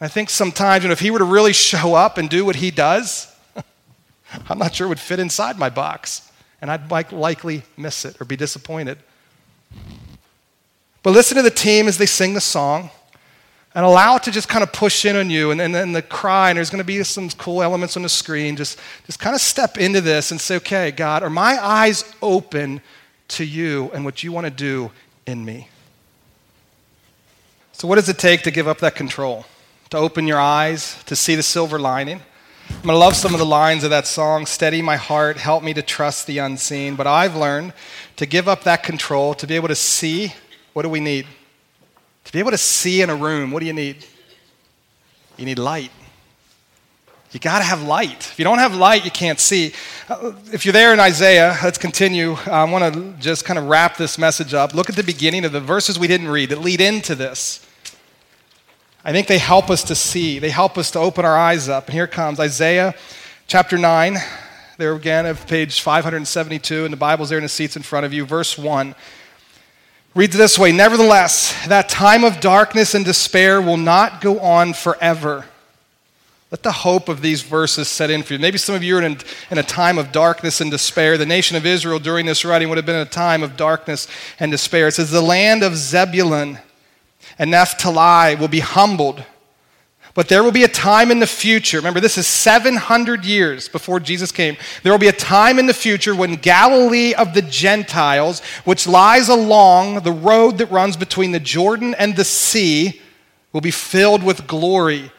I 0.01 0.09
think 0.09 0.31
sometimes, 0.31 0.85
you 0.85 0.89
know, 0.89 0.93
if 0.93 1.01
He 1.01 1.11
were 1.11 1.19
to 1.19 1.25
really 1.25 1.53
show 1.53 1.95
up 1.95 2.17
and 2.17 2.31
do 2.31 2.45
what 2.45 2.57
He 2.57 2.71
does, 2.71 3.35
I'm 4.49 4.59
not 4.59 4.75
sure 4.75 4.87
it 4.87 4.89
would 4.89 5.01
fit 5.01 5.19
inside 5.19 5.59
my 5.59 5.69
box. 5.69 6.31
And 6.63 6.71
I'd 6.71 6.91
like, 6.91 7.11
likely 7.11 7.63
miss 7.77 8.05
it 8.05 8.21
or 8.21 8.25
be 8.25 8.37
disappointed. 8.37 8.99
But 11.03 11.11
listen 11.11 11.37
to 11.37 11.43
the 11.43 11.51
team 11.51 11.89
as 11.89 11.99
they 11.99 12.07
sing 12.07 12.35
the 12.35 12.41
song 12.41 12.91
and 13.75 13.85
allow 13.85 14.17
it 14.17 14.25
to 14.25 14.31
just 14.31 14.49
kind 14.49 14.63
of 14.63 14.73
push 14.73 15.05
in 15.05 15.17
on 15.17 15.31
you 15.31 15.51
and, 15.51 15.61
and 15.61 15.75
then 15.75 15.93
the 15.93 16.03
cry 16.03 16.51
and 16.51 16.57
there's 16.57 16.71
going 16.71 16.81
to 16.81 16.85
be 16.85 17.03
some 17.05 17.31
cool 17.31 17.63
elements 17.63 17.97
on 17.97 18.03
the 18.03 18.09
screen 18.09 18.57
just, 18.57 18.79
just 19.07 19.19
kind 19.19 19.35
of 19.35 19.41
step 19.41 19.79
into 19.79 20.01
this 20.01 20.33
and 20.33 20.41
say 20.41 20.57
okay 20.57 20.91
god 20.91 21.23
are 21.23 21.31
my 21.31 21.57
eyes 21.65 22.05
open 22.21 22.81
to 23.31 23.45
you 23.45 23.91
and 23.93 24.05
what 24.05 24.23
you 24.23 24.33
want 24.33 24.47
to 24.47 24.51
do 24.51 24.91
in 25.27 25.45
me. 25.45 25.69
So 27.73 27.89
what 27.89 27.95
does 27.95 28.09
it 28.09 28.19
take 28.19 28.43
to 28.43 28.51
give 28.51 28.69
up 28.69 28.79
that 28.79 28.95
control? 28.95 29.47
To 29.91 29.97
open 29.97 30.27
your 30.27 30.39
eyes 30.39 31.03
to 31.05 31.17
see 31.17 31.35
the 31.35 31.43
silver 31.43 31.79
lining? 31.79 32.21
I'm 32.69 32.83
going 32.83 32.95
to 32.95 32.99
love 32.99 33.17
some 33.17 33.33
of 33.33 33.41
the 33.41 33.47
lines 33.47 33.85
of 33.85 33.91
that 33.91 34.07
song 34.07 34.47
steady 34.47 34.81
my 34.81 34.97
heart 34.97 35.37
help 35.37 35.63
me 35.63 35.75
to 35.75 35.83
trust 35.83 36.27
the 36.27 36.39
unseen. 36.39 36.95
But 36.95 37.07
i've 37.07 37.35
learned 37.35 37.73
to 38.17 38.27
give 38.27 38.49
up 38.49 38.65
that 38.65 38.83
control 38.83 39.35
to 39.35 39.47
be 39.47 39.57
able 39.57 39.69
to 39.69 39.75
see 39.75 40.33
what 40.73 40.83
do 40.83 40.89
we 40.89 41.01
need? 41.01 41.27
To 42.25 42.33
be 42.33 42.39
able 42.39 42.53
to 42.53 42.59
see 42.59 43.03
in 43.03 43.11
a 43.11 43.17
room, 43.17 43.51
what 43.51 43.61
do 43.61 43.67
you 43.67 43.73
need? 43.73 44.05
You 45.37 45.47
need 45.47 45.59
light. 45.59 45.91
You 47.33 47.39
got 47.39 47.59
to 47.59 47.65
have 47.65 47.83
light. 47.83 48.29
If 48.33 48.39
you 48.41 48.45
don't 48.45 48.59
have 48.59 48.75
light, 48.75 49.05
you 49.05 49.11
can't 49.13 49.39
see. 49.39 49.73
Uh, 50.09 50.33
if 50.53 50.65
you're 50.65 50.73
there 50.73 50.93
in 50.93 50.99
Isaiah, 50.99 51.57
let's 51.63 51.79
continue. 51.79 52.33
I 52.33 52.65
want 52.65 52.93
to 52.93 53.15
just 53.21 53.45
kind 53.45 53.57
of 53.57 53.67
wrap 53.67 53.97
this 53.97 54.19
message 54.19 54.53
up. 54.53 54.75
Look 54.75 54.91
at 54.91 54.97
the 54.97 55.05
beginning 55.05 55.45
of 55.45 55.53
the 55.53 55.61
verses 55.61 55.97
we 55.97 56.09
didn't 56.09 56.27
read 56.27 56.49
that 56.49 56.61
lead 56.61 56.81
into 56.81 57.15
this. 57.15 57.65
I 59.05 59.13
think 59.13 59.29
they 59.29 59.39
help 59.39 59.71
us 59.71 59.85
to 59.85 59.95
see, 59.95 60.41
they 60.41 60.51
help 60.51 60.77
us 60.77 60.91
to 60.91 60.99
open 60.99 61.25
our 61.25 61.37
eyes 61.37 61.69
up. 61.69 61.87
And 61.87 61.95
here 61.95 62.09
comes 62.09 62.41
Isaiah 62.41 62.95
chapter 63.47 63.79
9. 63.79 64.17
There 64.77 64.95
again, 64.95 65.27
of 65.27 65.47
page 65.47 65.83
572, 65.83 66.85
and 66.85 66.93
the 66.93 66.97
Bible's 66.97 67.29
there 67.29 67.39
in 67.39 67.45
the 67.45 67.49
seats 67.49 67.77
in 67.77 67.83
front 67.83 68.07
of 68.07 68.13
you. 68.13 68.25
Verse 68.25 68.59
1 68.59 68.95
reads 70.17 70.37
this 70.37 70.59
way 70.59 70.73
Nevertheless, 70.73 71.67
that 71.69 71.89
time 71.89 72.25
of 72.25 72.41
darkness 72.41 72.95
and 72.95 73.05
despair 73.05 73.63
will 73.63 73.77
not 73.77 74.21
go 74.21 74.41
on 74.41 74.73
forever. 74.73 75.45
Let 76.51 76.63
the 76.65 76.73
hope 76.73 77.09
of 77.09 77.23
these 77.23 77.43
verses 77.43 77.89
set 77.89 78.11
in 78.11 78.23
for 78.23 78.33
you. 78.33 78.39
Maybe 78.39 78.59
some 78.59 78.75
of 78.75 78.83
you 78.83 78.97
are 78.99 79.03
in, 79.03 79.19
in 79.51 79.59
a 79.59 79.63
time 79.63 79.99
of 79.99 80.11
darkness 80.11 80.61
and 80.61 80.71
despair. 80.71 81.17
The 81.17 81.27
nation 81.27 81.57
of 81.57 81.65
Israel 81.65 82.01
during 82.01 82.27
this 82.27 82.45
writing 82.45 82.69
would 82.69 82.79
have 82.79 82.87
been 82.87 82.97
in 82.97 83.07
a 83.07 83.11
time 83.11 83.43
of 83.43 83.57
darkness 83.57 84.09
and 84.41 84.51
despair. 84.51 84.89
It 84.89 84.95
says, 84.95 85.11
The 85.11 85.21
land 85.21 85.63
of 85.63 85.77
Zebulun 85.77 86.59
and 87.39 87.51
Naphtali 87.53 88.35
will 88.35 88.49
be 88.49 88.61
humbled 88.61 89.25
but 90.15 90.29
there 90.29 90.43
will 90.43 90.53
be 90.53 90.65
a 90.65 90.69
time 90.69 91.11
in 91.11 91.21
the 91.21 91.27
future. 91.27 91.77
Remember, 91.77 92.01
this 92.01 92.19
is 92.19 92.27
700 92.27 93.25
years 93.25 93.69
before 93.69 94.01
Jesus 94.01 94.33
came. 94.33 94.57
There 94.83 94.93
will 94.93 94.99
be 94.99 95.09
a 95.09 95.13
time 95.13 95.59
in 95.59 95.67
the 95.67 95.75
future 95.75 96.15
when 96.15 96.35
Galilee 96.35 97.15
of 97.15 97.33
the 97.33 97.43
Gentiles, 97.43 98.41
which 98.65 98.89
lies 98.89 99.29
along 99.29 100.01
the 100.01 100.13
road 100.13 100.59
that 100.59 100.71
runs 100.71 100.97
between 100.97 101.33
the 101.33 101.41
Jordan 101.41 101.95
and 101.95 102.17
the 102.17 102.25
sea, 102.25 103.01
will 103.53 103.61
be 103.61 103.71
filled 103.71 104.23
with 104.23 104.47
glory. 104.47 105.13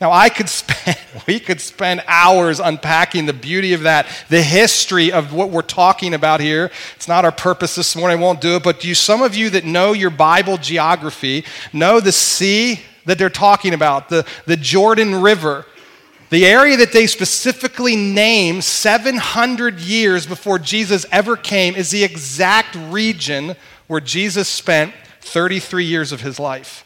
Now, 0.00 0.10
I 0.10 0.28
could 0.28 0.48
spend, 0.48 0.98
we 1.26 1.38
could 1.38 1.60
spend 1.60 2.02
hours 2.06 2.60
unpacking 2.60 3.26
the 3.26 3.32
beauty 3.32 3.72
of 3.72 3.82
that, 3.82 4.06
the 4.28 4.42
history 4.42 5.12
of 5.12 5.32
what 5.32 5.50
we're 5.50 5.62
talking 5.62 6.14
about 6.14 6.40
here. 6.40 6.70
It's 6.96 7.08
not 7.08 7.24
our 7.24 7.32
purpose 7.32 7.74
this 7.74 7.94
morning, 7.94 8.18
I 8.18 8.22
won't 8.22 8.40
do 8.40 8.56
it, 8.56 8.62
but 8.62 8.84
you, 8.84 8.94
some 8.94 9.22
of 9.22 9.34
you 9.34 9.50
that 9.50 9.64
know 9.64 9.92
your 9.92 10.10
Bible 10.10 10.56
geography, 10.56 11.44
know 11.72 12.00
the 12.00 12.12
sea 12.12 12.80
that 13.06 13.18
they're 13.18 13.30
talking 13.30 13.74
about, 13.74 14.08
the, 14.08 14.26
the 14.46 14.56
Jordan 14.56 15.22
River. 15.22 15.66
The 16.30 16.46
area 16.46 16.76
that 16.78 16.92
they 16.92 17.06
specifically 17.06 17.94
name 17.94 18.60
700 18.60 19.78
years 19.78 20.26
before 20.26 20.58
Jesus 20.58 21.06
ever 21.12 21.36
came 21.36 21.76
is 21.76 21.90
the 21.90 22.02
exact 22.02 22.74
region 22.90 23.54
where 23.86 24.00
Jesus 24.00 24.48
spent 24.48 24.94
33 25.20 25.84
years 25.84 26.12
of 26.12 26.22
his 26.22 26.40
life. 26.40 26.84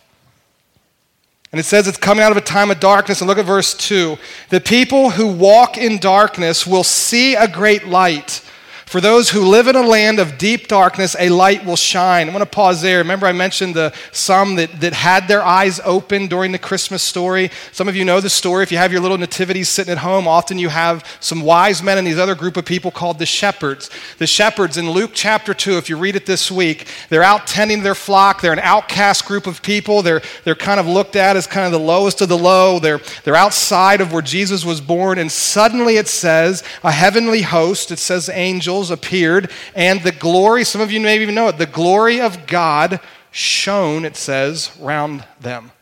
And 1.51 1.59
it 1.59 1.65
says 1.65 1.89
it's 1.89 1.97
coming 1.97 2.23
out 2.23 2.31
of 2.31 2.37
a 2.37 2.43
time 2.43 2.71
of 2.71 2.79
darkness. 2.79 3.21
And 3.21 3.29
look 3.29 3.39
at 3.39 3.47
verse 3.47 3.75
2. 3.75 4.19
The 4.51 4.61
people 4.61 5.11
who 5.11 5.29
walk 5.29 5.79
in 5.79 5.99
darkness 5.99 6.67
will 6.67 6.85
see 6.85 7.35
a 7.35 7.49
great 7.49 7.87
light. 7.87 8.43
For 8.89 9.03
those 9.03 9.29
who 9.29 9.45
live 9.45 9.69
in 9.69 9.77
a 9.77 9.83
land 9.83 10.19
of 10.19 10.39
deep 10.39 10.67
darkness, 10.67 11.15
a 11.19 11.29
light 11.29 11.63
will 11.63 11.77
shine. 11.77 12.27
I 12.27 12.33
want 12.33 12.43
to 12.43 12.49
pause 12.49 12.81
there. 12.81 12.97
Remember, 13.01 13.27
I 13.27 13.33
mentioned 13.33 13.75
the 13.75 13.93
some 14.13 14.57
that, 14.57 14.81
that 14.81 14.95
had 14.95 15.29
their 15.29 15.43
eyes 15.43 15.79
open 15.85 16.27
during 16.27 16.53
the 16.53 16.59
Christmas 16.59 17.03
story. 17.03 17.51
Some 17.71 17.87
of 17.87 17.97
you 17.97 18.07
know 18.07 18.23
the 18.23 18.31
story. 18.31 18.63
If 18.63 18.73
you 18.73 18.79
have 18.79 18.91
your 18.91 19.03
little 19.03 19.19
nativities 19.19 19.69
sitting 19.69 19.93
at 19.93 19.99
home, 19.99 20.27
often 20.27 20.59
you 20.59 20.71
have 20.71 21.05
some 21.21 21.43
wise 21.43 21.83
men 21.83 21.99
and 21.99 22.07
these 22.07 22.19
other 22.19 22.35
group 22.35 22.57
of 22.57 22.65
people 22.65 22.91
called 22.91 23.19
the 23.19 23.27
shepherds. 23.27 23.91
The 24.17 24.27
shepherds 24.27 24.79
in 24.79 24.91
Luke 24.91 25.11
chapter 25.13 25.53
2, 25.53 25.77
if 25.77 25.91
you 25.91 25.99
read 25.99 26.17
it 26.17 26.25
this 26.25 26.51
week, 26.51 26.89
they're 27.11 27.23
out 27.23 27.47
tending 27.47 27.83
their 27.83 27.95
flock. 27.95 28.41
They're 28.41 28.55
an 28.55 28.59
outcast 28.61 29.27
group 29.27 29.47
of 29.47 29.61
people. 29.61 30.01
They're, 30.01 30.23
they're 30.45 30.55
kind 30.55 30.81
of 30.81 30.87
looked 30.87 31.15
at 31.15 31.37
as 31.37 31.47
kind 31.47 31.67
of 31.67 31.73
the 31.73 31.87
lowest 31.87 32.23
of 32.23 32.31
the 32.31 32.39
low. 32.39 32.79
They're, 32.79 33.03
they're 33.25 33.37
outside 33.37 34.01
of 34.01 34.15
where 34.15 34.23
Jesus 34.23 34.65
was 34.65 34.81
born. 34.81 35.19
And 35.19 35.31
suddenly 35.31 35.99
it 35.99 36.09
says, 36.09 36.65
a 36.83 36.91
heavenly 36.91 37.43
host, 37.43 37.91
it 37.91 37.99
says 37.99 38.31
angels, 38.31 38.78
angels 38.79 38.91
appeared, 38.93 39.51
and 39.75 40.01
the 40.03 40.13
glory, 40.13 40.65
some 40.65 40.81
of 40.81 40.93
you 40.93 41.01
may 41.01 41.21
even 41.21 41.35
know 41.35 41.49
it, 41.49 41.59
the 41.59 41.67
glory 41.67 42.21
of 42.21 42.47
God 42.47 43.01
shone, 43.33 44.05
it 44.05 44.17
says, 44.17 44.71
round 44.79 45.25
them. 45.41 45.73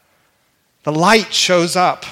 The 0.85 0.93
light 0.93 1.35
shows 1.35 1.77
up. 1.77 2.07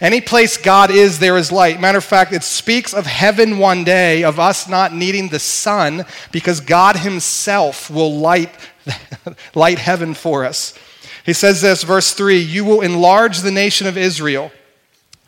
Any 0.00 0.20
place 0.20 0.56
God 0.56 0.90
is, 0.90 1.20
there 1.20 1.36
is 1.36 1.52
light. 1.52 1.80
Matter 1.80 1.98
of 1.98 2.04
fact, 2.04 2.32
it 2.32 2.42
speaks 2.42 2.92
of 2.92 3.06
heaven 3.06 3.58
one 3.58 3.84
day, 3.84 4.24
of 4.24 4.40
us 4.40 4.68
not 4.68 4.92
needing 4.92 5.28
the 5.28 5.38
sun, 5.38 6.04
because 6.32 6.60
God 6.60 6.96
Himself 6.96 7.88
will 7.88 8.18
light, 8.18 8.50
light 9.54 9.78
heaven 9.78 10.12
for 10.14 10.44
us. 10.44 10.74
He 11.24 11.32
says 11.32 11.62
this, 11.62 11.84
verse 11.84 12.12
3 12.12 12.38
You 12.38 12.64
will 12.64 12.80
enlarge 12.80 13.40
the 13.40 13.52
nation 13.52 13.86
of 13.86 13.96
Israel, 13.96 14.50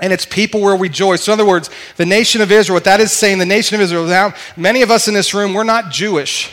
and 0.00 0.12
its 0.12 0.26
people 0.26 0.60
will 0.60 0.78
rejoice. 0.78 1.26
In 1.26 1.32
other 1.32 1.46
words, 1.46 1.70
the 1.96 2.06
nation 2.06 2.40
of 2.40 2.52
Israel, 2.52 2.76
what 2.76 2.84
that 2.84 3.00
is 3.00 3.12
saying, 3.12 3.38
the 3.38 3.46
nation 3.46 3.74
of 3.74 3.80
Israel, 3.80 4.06
now, 4.06 4.34
many 4.56 4.82
of 4.82 4.90
us 4.90 5.08
in 5.08 5.14
this 5.14 5.32
room, 5.32 5.54
we're 5.54 5.64
not 5.64 5.90
Jewish. 5.90 6.52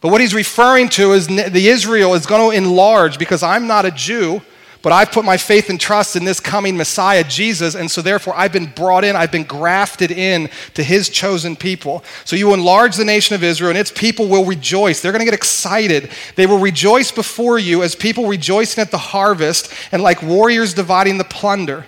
But 0.00 0.10
what 0.10 0.20
he's 0.20 0.34
referring 0.34 0.88
to 0.90 1.12
is 1.12 1.26
the 1.26 1.68
Israel 1.68 2.14
is 2.14 2.26
going 2.26 2.50
to 2.50 2.56
enlarge 2.56 3.18
because 3.18 3.42
I'm 3.42 3.66
not 3.66 3.84
a 3.84 3.90
Jew. 3.90 4.42
But 4.82 4.92
I've 4.92 5.10
put 5.10 5.24
my 5.24 5.36
faith 5.36 5.68
and 5.68 5.80
trust 5.80 6.14
in 6.14 6.24
this 6.24 6.38
coming 6.38 6.76
Messiah, 6.76 7.24
Jesus, 7.24 7.74
and 7.74 7.90
so 7.90 8.02
therefore 8.02 8.34
I've 8.36 8.52
been 8.52 8.66
brought 8.66 9.02
in, 9.02 9.16
I've 9.16 9.32
been 9.32 9.42
grafted 9.42 10.12
in 10.12 10.48
to 10.74 10.84
his 10.84 11.08
chosen 11.08 11.56
people. 11.56 12.04
So 12.24 12.36
you 12.36 12.54
enlarge 12.54 12.94
the 12.94 13.04
nation 13.04 13.34
of 13.34 13.42
Israel, 13.42 13.70
and 13.70 13.78
its 13.78 13.90
people 13.90 14.28
will 14.28 14.44
rejoice. 14.44 15.00
They're 15.00 15.10
going 15.10 15.24
to 15.24 15.24
get 15.24 15.34
excited. 15.34 16.10
They 16.36 16.46
will 16.46 16.60
rejoice 16.60 17.10
before 17.10 17.58
you 17.58 17.82
as 17.82 17.96
people 17.96 18.28
rejoicing 18.28 18.80
at 18.80 18.92
the 18.92 18.98
harvest 18.98 19.72
and 19.90 20.04
like 20.04 20.22
warriors 20.22 20.72
dividing 20.72 21.18
the 21.18 21.24
plunder. 21.24 21.86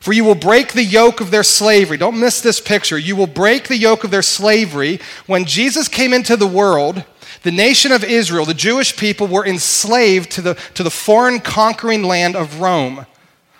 For 0.00 0.14
you 0.14 0.24
will 0.24 0.34
break 0.34 0.72
the 0.72 0.84
yoke 0.84 1.20
of 1.20 1.30
their 1.30 1.42
slavery. 1.42 1.98
Don't 1.98 2.18
miss 2.18 2.40
this 2.40 2.60
picture. 2.60 2.98
You 2.98 3.16
will 3.16 3.26
break 3.26 3.68
the 3.68 3.76
yoke 3.76 4.02
of 4.02 4.10
their 4.10 4.22
slavery. 4.22 4.98
When 5.26 5.44
Jesus 5.44 5.88
came 5.88 6.14
into 6.14 6.36
the 6.36 6.46
world, 6.46 7.04
the 7.42 7.52
nation 7.52 7.92
of 7.92 8.02
Israel, 8.02 8.46
the 8.46 8.54
Jewish 8.54 8.96
people, 8.96 9.26
were 9.26 9.46
enslaved 9.46 10.30
to 10.32 10.42
the, 10.42 10.54
to 10.74 10.82
the 10.82 10.90
foreign 10.90 11.38
conquering 11.38 12.02
land 12.02 12.34
of 12.34 12.60
Rome. 12.60 13.04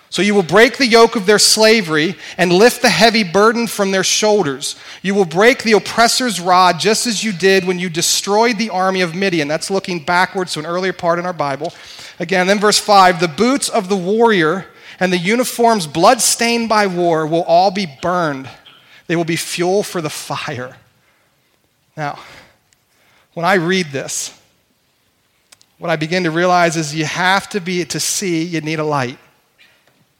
So 0.09 0.21
you 0.21 0.35
will 0.35 0.43
break 0.43 0.77
the 0.77 0.87
yoke 0.87 1.15
of 1.15 1.25
their 1.25 1.39
slavery 1.39 2.15
and 2.37 2.51
lift 2.51 2.81
the 2.81 2.89
heavy 2.89 3.23
burden 3.23 3.65
from 3.65 3.91
their 3.91 4.03
shoulders. 4.03 4.75
You 5.01 5.15
will 5.15 5.25
break 5.25 5.63
the 5.63 5.71
oppressor's 5.71 6.41
rod 6.41 6.79
just 6.79 7.07
as 7.07 7.23
you 7.23 7.31
did 7.31 7.65
when 7.65 7.79
you 7.79 7.89
destroyed 7.89 8.57
the 8.57 8.71
army 8.71 9.01
of 9.01 9.15
Midian. 9.15 9.47
That's 9.47 9.71
looking 9.71 10.03
backwards 10.03 10.53
to 10.53 10.59
an 10.59 10.65
earlier 10.65 10.91
part 10.91 11.17
in 11.17 11.25
our 11.25 11.33
Bible. 11.33 11.71
Again, 12.19 12.45
then 12.47 12.59
verse 12.59 12.77
5 12.77 13.21
the 13.21 13.29
boots 13.29 13.69
of 13.69 13.87
the 13.87 13.95
warrior 13.95 14.65
and 15.01 15.11
the 15.11 15.17
uniforms 15.17 15.87
blood-stained 15.87 16.69
by 16.69 16.85
war 16.85 17.25
will 17.25 17.41
all 17.43 17.71
be 17.71 17.87
burned. 18.01 18.47
They 19.07 19.15
will 19.15 19.25
be 19.25 19.35
fuel 19.35 19.81
for 19.81 19.99
the 19.99 20.11
fire. 20.11 20.77
Now, 21.97 22.19
when 23.33 23.43
I 23.43 23.55
read 23.55 23.87
this, 23.87 24.39
what 25.79 25.89
I 25.89 25.95
begin 25.95 26.25
to 26.25 26.31
realize 26.31 26.77
is 26.77 26.93
you 26.93 27.05
have 27.05 27.49
to 27.49 27.59
be 27.59 27.83
to 27.83 27.99
see, 27.99 28.43
you 28.43 28.61
need 28.61 28.77
a 28.77 28.83
light. 28.83 29.17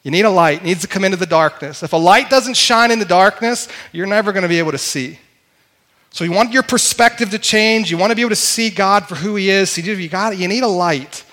You 0.02 0.10
need 0.10 0.24
a 0.24 0.30
light. 0.30 0.62
It 0.62 0.64
needs 0.64 0.80
to 0.80 0.88
come 0.88 1.04
into 1.04 1.16
the 1.16 1.26
darkness. 1.26 1.84
If 1.84 1.92
a 1.92 1.96
light 1.96 2.28
doesn't 2.28 2.56
shine 2.56 2.90
in 2.90 2.98
the 2.98 3.04
darkness, 3.04 3.68
you're 3.92 4.08
never 4.08 4.32
going 4.32 4.42
to 4.42 4.48
be 4.48 4.58
able 4.58 4.72
to 4.72 4.78
see. 4.78 5.20
So 6.10 6.24
you 6.24 6.32
want 6.32 6.52
your 6.52 6.64
perspective 6.64 7.30
to 7.30 7.38
change. 7.38 7.88
You 7.88 7.98
want 7.98 8.10
to 8.10 8.16
be 8.16 8.22
able 8.22 8.30
to 8.30 8.36
see 8.36 8.68
God 8.68 9.06
for 9.06 9.14
who 9.14 9.36
He 9.36 9.48
is. 9.48 9.70
So 9.70 9.80
you, 9.80 10.08
got, 10.08 10.36
you 10.36 10.48
need 10.48 10.64
a 10.64 10.66
light. 10.66 11.24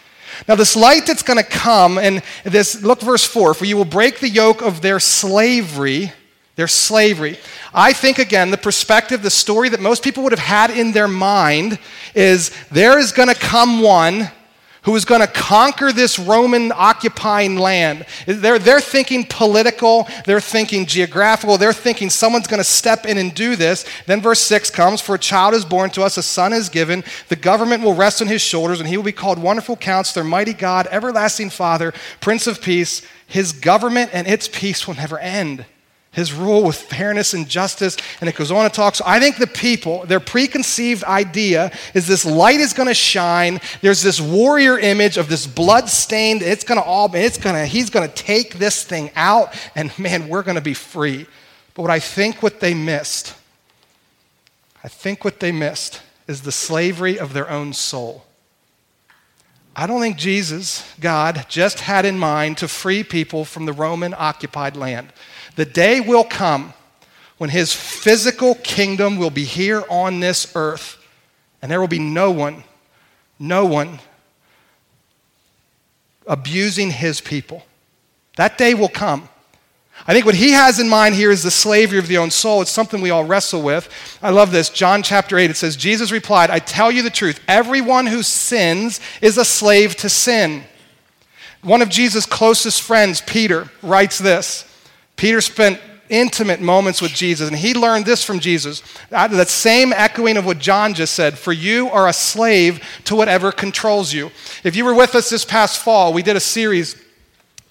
Now, 0.48 0.56
this 0.56 0.76
light 0.76 1.06
that's 1.06 1.24
going 1.24 1.38
to 1.38 1.50
come, 1.50 1.98
and 1.98 2.24
this, 2.44 2.82
look, 2.82 3.02
verse 3.02 3.26
4 3.26 3.54
For 3.54 3.66
you 3.66 3.78
will 3.78 3.86
break 3.86 4.20
the 4.20 4.30
yoke 4.30 4.62
of 4.62 4.82
their 4.82 5.00
slavery 5.00 6.12
their 6.60 6.68
slavery. 6.68 7.40
I 7.74 7.94
think, 7.94 8.20
again, 8.20 8.52
the 8.52 8.58
perspective, 8.58 9.24
the 9.24 9.30
story 9.30 9.70
that 9.70 9.80
most 9.80 10.04
people 10.04 10.24
would 10.24 10.34
have 10.34 10.40
had 10.40 10.72
in 10.72 10.92
their 10.92 11.08
mind 11.08 11.80
is 12.14 12.52
there 12.70 13.00
is 13.00 13.14
going 13.14 13.30
to 13.30 13.34
come 13.34 13.82
one 13.82 14.30
who 14.84 14.96
is 14.96 15.06
going 15.06 15.22
to 15.22 15.28
conquer 15.28 15.92
this 15.92 16.18
Roman 16.18 16.72
occupying 16.74 17.58
land. 17.58 18.06
They're, 18.26 18.60
they're 18.60 18.82
thinking 18.82 19.26
political, 19.26 20.08
they're 20.26 20.40
thinking 20.40 20.86
geographical, 20.86 21.58
they're 21.58 21.74
thinking 21.74 22.10
someone's 22.10 22.48
going 22.48 22.60
to 22.60 22.64
step 22.64 23.06
in 23.06 23.18
and 23.18 23.34
do 23.34 23.56
this. 23.56 23.86
Then 24.06 24.22
verse 24.22 24.40
6 24.42 24.70
comes 24.70 25.02
For 25.02 25.16
a 25.16 25.20
child 25.20 25.54
is 25.54 25.66
born 25.66 25.90
to 25.92 26.04
us, 26.04 26.18
a 26.18 26.24
son 26.24 26.54
is 26.54 26.70
given, 26.70 27.04
the 27.28 27.36
government 27.36 27.84
will 27.84 27.96
rest 27.96 28.22
on 28.22 28.28
his 28.28 28.42
shoulders, 28.42 28.80
and 28.80 28.88
he 28.88 28.98
will 28.98 29.04
be 29.04 29.12
called 29.12 29.40
Wonderful 29.40 29.78
Counselor, 29.78 30.24
Mighty 30.24 30.54
God, 30.54 30.88
Everlasting 30.92 31.50
Father, 31.50 31.94
Prince 32.22 32.48
of 32.48 32.62
Peace. 32.62 33.02
His 33.28 33.52
government 33.52 34.10
and 34.12 34.28
its 34.28 34.48
peace 34.48 34.88
will 34.88 34.96
never 34.96 35.20
end 35.20 35.66
his 36.12 36.34
rule 36.34 36.64
with 36.64 36.76
fairness 36.76 37.34
and 37.34 37.48
justice. 37.48 37.96
And 38.20 38.30
it 38.30 38.36
goes 38.36 38.52
on 38.52 38.70
to 38.70 38.76
talk. 38.76 38.96
So 38.96 39.04
I 39.06 39.20
think 39.20 39.38
the 39.38 39.48
people, 39.48 40.06
their 40.06 40.20
preconceived 40.20 41.04
idea 41.04 41.72
is 41.94 42.08
this 42.08 42.26
light 42.26 42.60
is 42.60 42.74
going 42.74 42.88
to 42.88 42.96
shine. 42.96 43.60
There's 43.82 44.02
this 44.02 44.20
warrior 44.20 44.80
image 44.80 45.18
of 45.18 45.30
this 45.30 45.46
blood 45.46 45.88
stained, 45.90 46.42
it's 46.42 46.64
going 46.64 46.80
to 46.80 46.86
all, 46.86 47.14
it's 47.14 47.38
going 47.38 47.56
to, 47.56 47.66
he's 47.66 47.90
going 47.90 48.08
to 48.08 48.14
take 48.14 48.56
this 48.56 48.84
thing 48.84 49.12
out, 49.16 49.54
and 49.76 49.98
man, 50.00 50.30
we're 50.30 50.44
going 50.44 50.56
to 50.56 50.62
be 50.62 50.74
free. 50.74 51.28
But 51.74 51.84
what 51.84 51.92
I 51.92 52.00
think 52.00 52.42
what 52.42 52.60
they 52.60 52.74
missed, 52.74 53.36
I 54.84 54.88
think 54.88 55.24
what 55.24 55.40
they 55.40 55.52
missed 55.52 56.02
is 56.28 56.42
the 56.42 56.52
slavery 56.52 57.20
of 57.20 57.34
their 57.34 57.50
own 57.50 57.74
soul. 57.74 58.26
I 59.76 59.88
don't 59.88 60.02
think 60.02 60.18
Jesus, 60.18 60.84
God, 61.00 61.46
just 61.48 61.82
had 61.82 62.04
in 62.04 62.20
mind 62.20 62.58
to 62.58 62.68
free 62.68 63.04
people 63.04 63.46
from 63.46 63.66
the 63.66 63.72
Roman 63.72 64.14
occupied 64.18 64.76
land. 64.76 65.14
The 65.60 65.66
day 65.66 66.00
will 66.00 66.24
come 66.24 66.74
when 67.38 67.50
his 67.50 67.74
physical 67.74 68.56
kingdom 68.56 69.18
will 69.18 69.30
be 69.30 69.44
here 69.44 69.84
on 69.90 70.22
this 70.22 70.54
earth, 70.56 71.06
and 71.62 71.70
there 71.70 71.82
will 71.82 71.90
be 71.90 72.00
no 72.00 72.32
one, 72.32 72.64
no 73.40 73.66
one 73.66 74.00
abusing 76.26 76.92
his 76.92 77.20
people. 77.20 77.66
That 78.38 78.58
day 78.58 78.74
will 78.74 78.88
come. 78.88 79.28
I 80.08 80.14
think 80.14 80.26
what 80.26 80.36
he 80.36 80.52
has 80.52 80.80
in 80.80 80.88
mind 80.88 81.16
here 81.16 81.30
is 81.30 81.44
the 81.44 81.52
slavery 81.52 82.00
of 82.00 82.08
the 82.08 82.20
own 82.20 82.32
soul. 82.32 82.62
It's 82.62 82.72
something 82.72 83.02
we 83.02 83.10
all 83.10 83.26
wrestle 83.26 83.62
with. 83.62 83.90
I 84.22 84.30
love 84.30 84.52
this. 84.52 84.70
John 84.70 85.04
chapter 85.04 85.38
8, 85.38 85.52
it 85.52 85.58
says, 85.58 85.76
Jesus 85.76 86.10
replied, 86.10 86.52
I 86.52 86.60
tell 86.60 86.90
you 86.90 87.04
the 87.04 87.10
truth. 87.10 87.42
Everyone 87.50 88.06
who 88.06 88.24
sins 88.24 89.02
is 89.22 89.38
a 89.38 89.44
slave 89.44 89.98
to 89.98 90.08
sin. 90.08 90.64
One 91.64 91.82
of 91.82 91.90
Jesus' 91.90 92.26
closest 92.26 92.82
friends, 92.82 93.20
Peter, 93.20 93.70
writes 93.84 94.20
this 94.20 94.64
Peter 95.20 95.42
spent 95.42 95.82
intimate 96.08 96.62
moments 96.62 97.02
with 97.02 97.12
Jesus, 97.12 97.50
and 97.50 97.58
he 97.58 97.74
learned 97.74 98.06
this 98.06 98.24
from 98.24 98.40
Jesus. 98.40 98.82
That 99.10 99.50
same 99.50 99.92
echoing 99.92 100.38
of 100.38 100.46
what 100.46 100.60
John 100.60 100.94
just 100.94 101.14
said 101.14 101.38
for 101.38 101.52
you 101.52 101.90
are 101.90 102.08
a 102.08 102.14
slave 102.14 102.82
to 103.04 103.18
whatever 103.18 103.52
controls 103.52 104.14
you. 104.14 104.32
If 104.64 104.78
you 104.78 104.86
were 104.86 104.94
with 104.94 105.16
us 105.16 105.30
this 105.30 105.44
past 105.44 105.84
fall, 105.84 106.14
we 106.14 106.24
did 106.24 106.38
a 106.38 106.40
series 106.40 106.96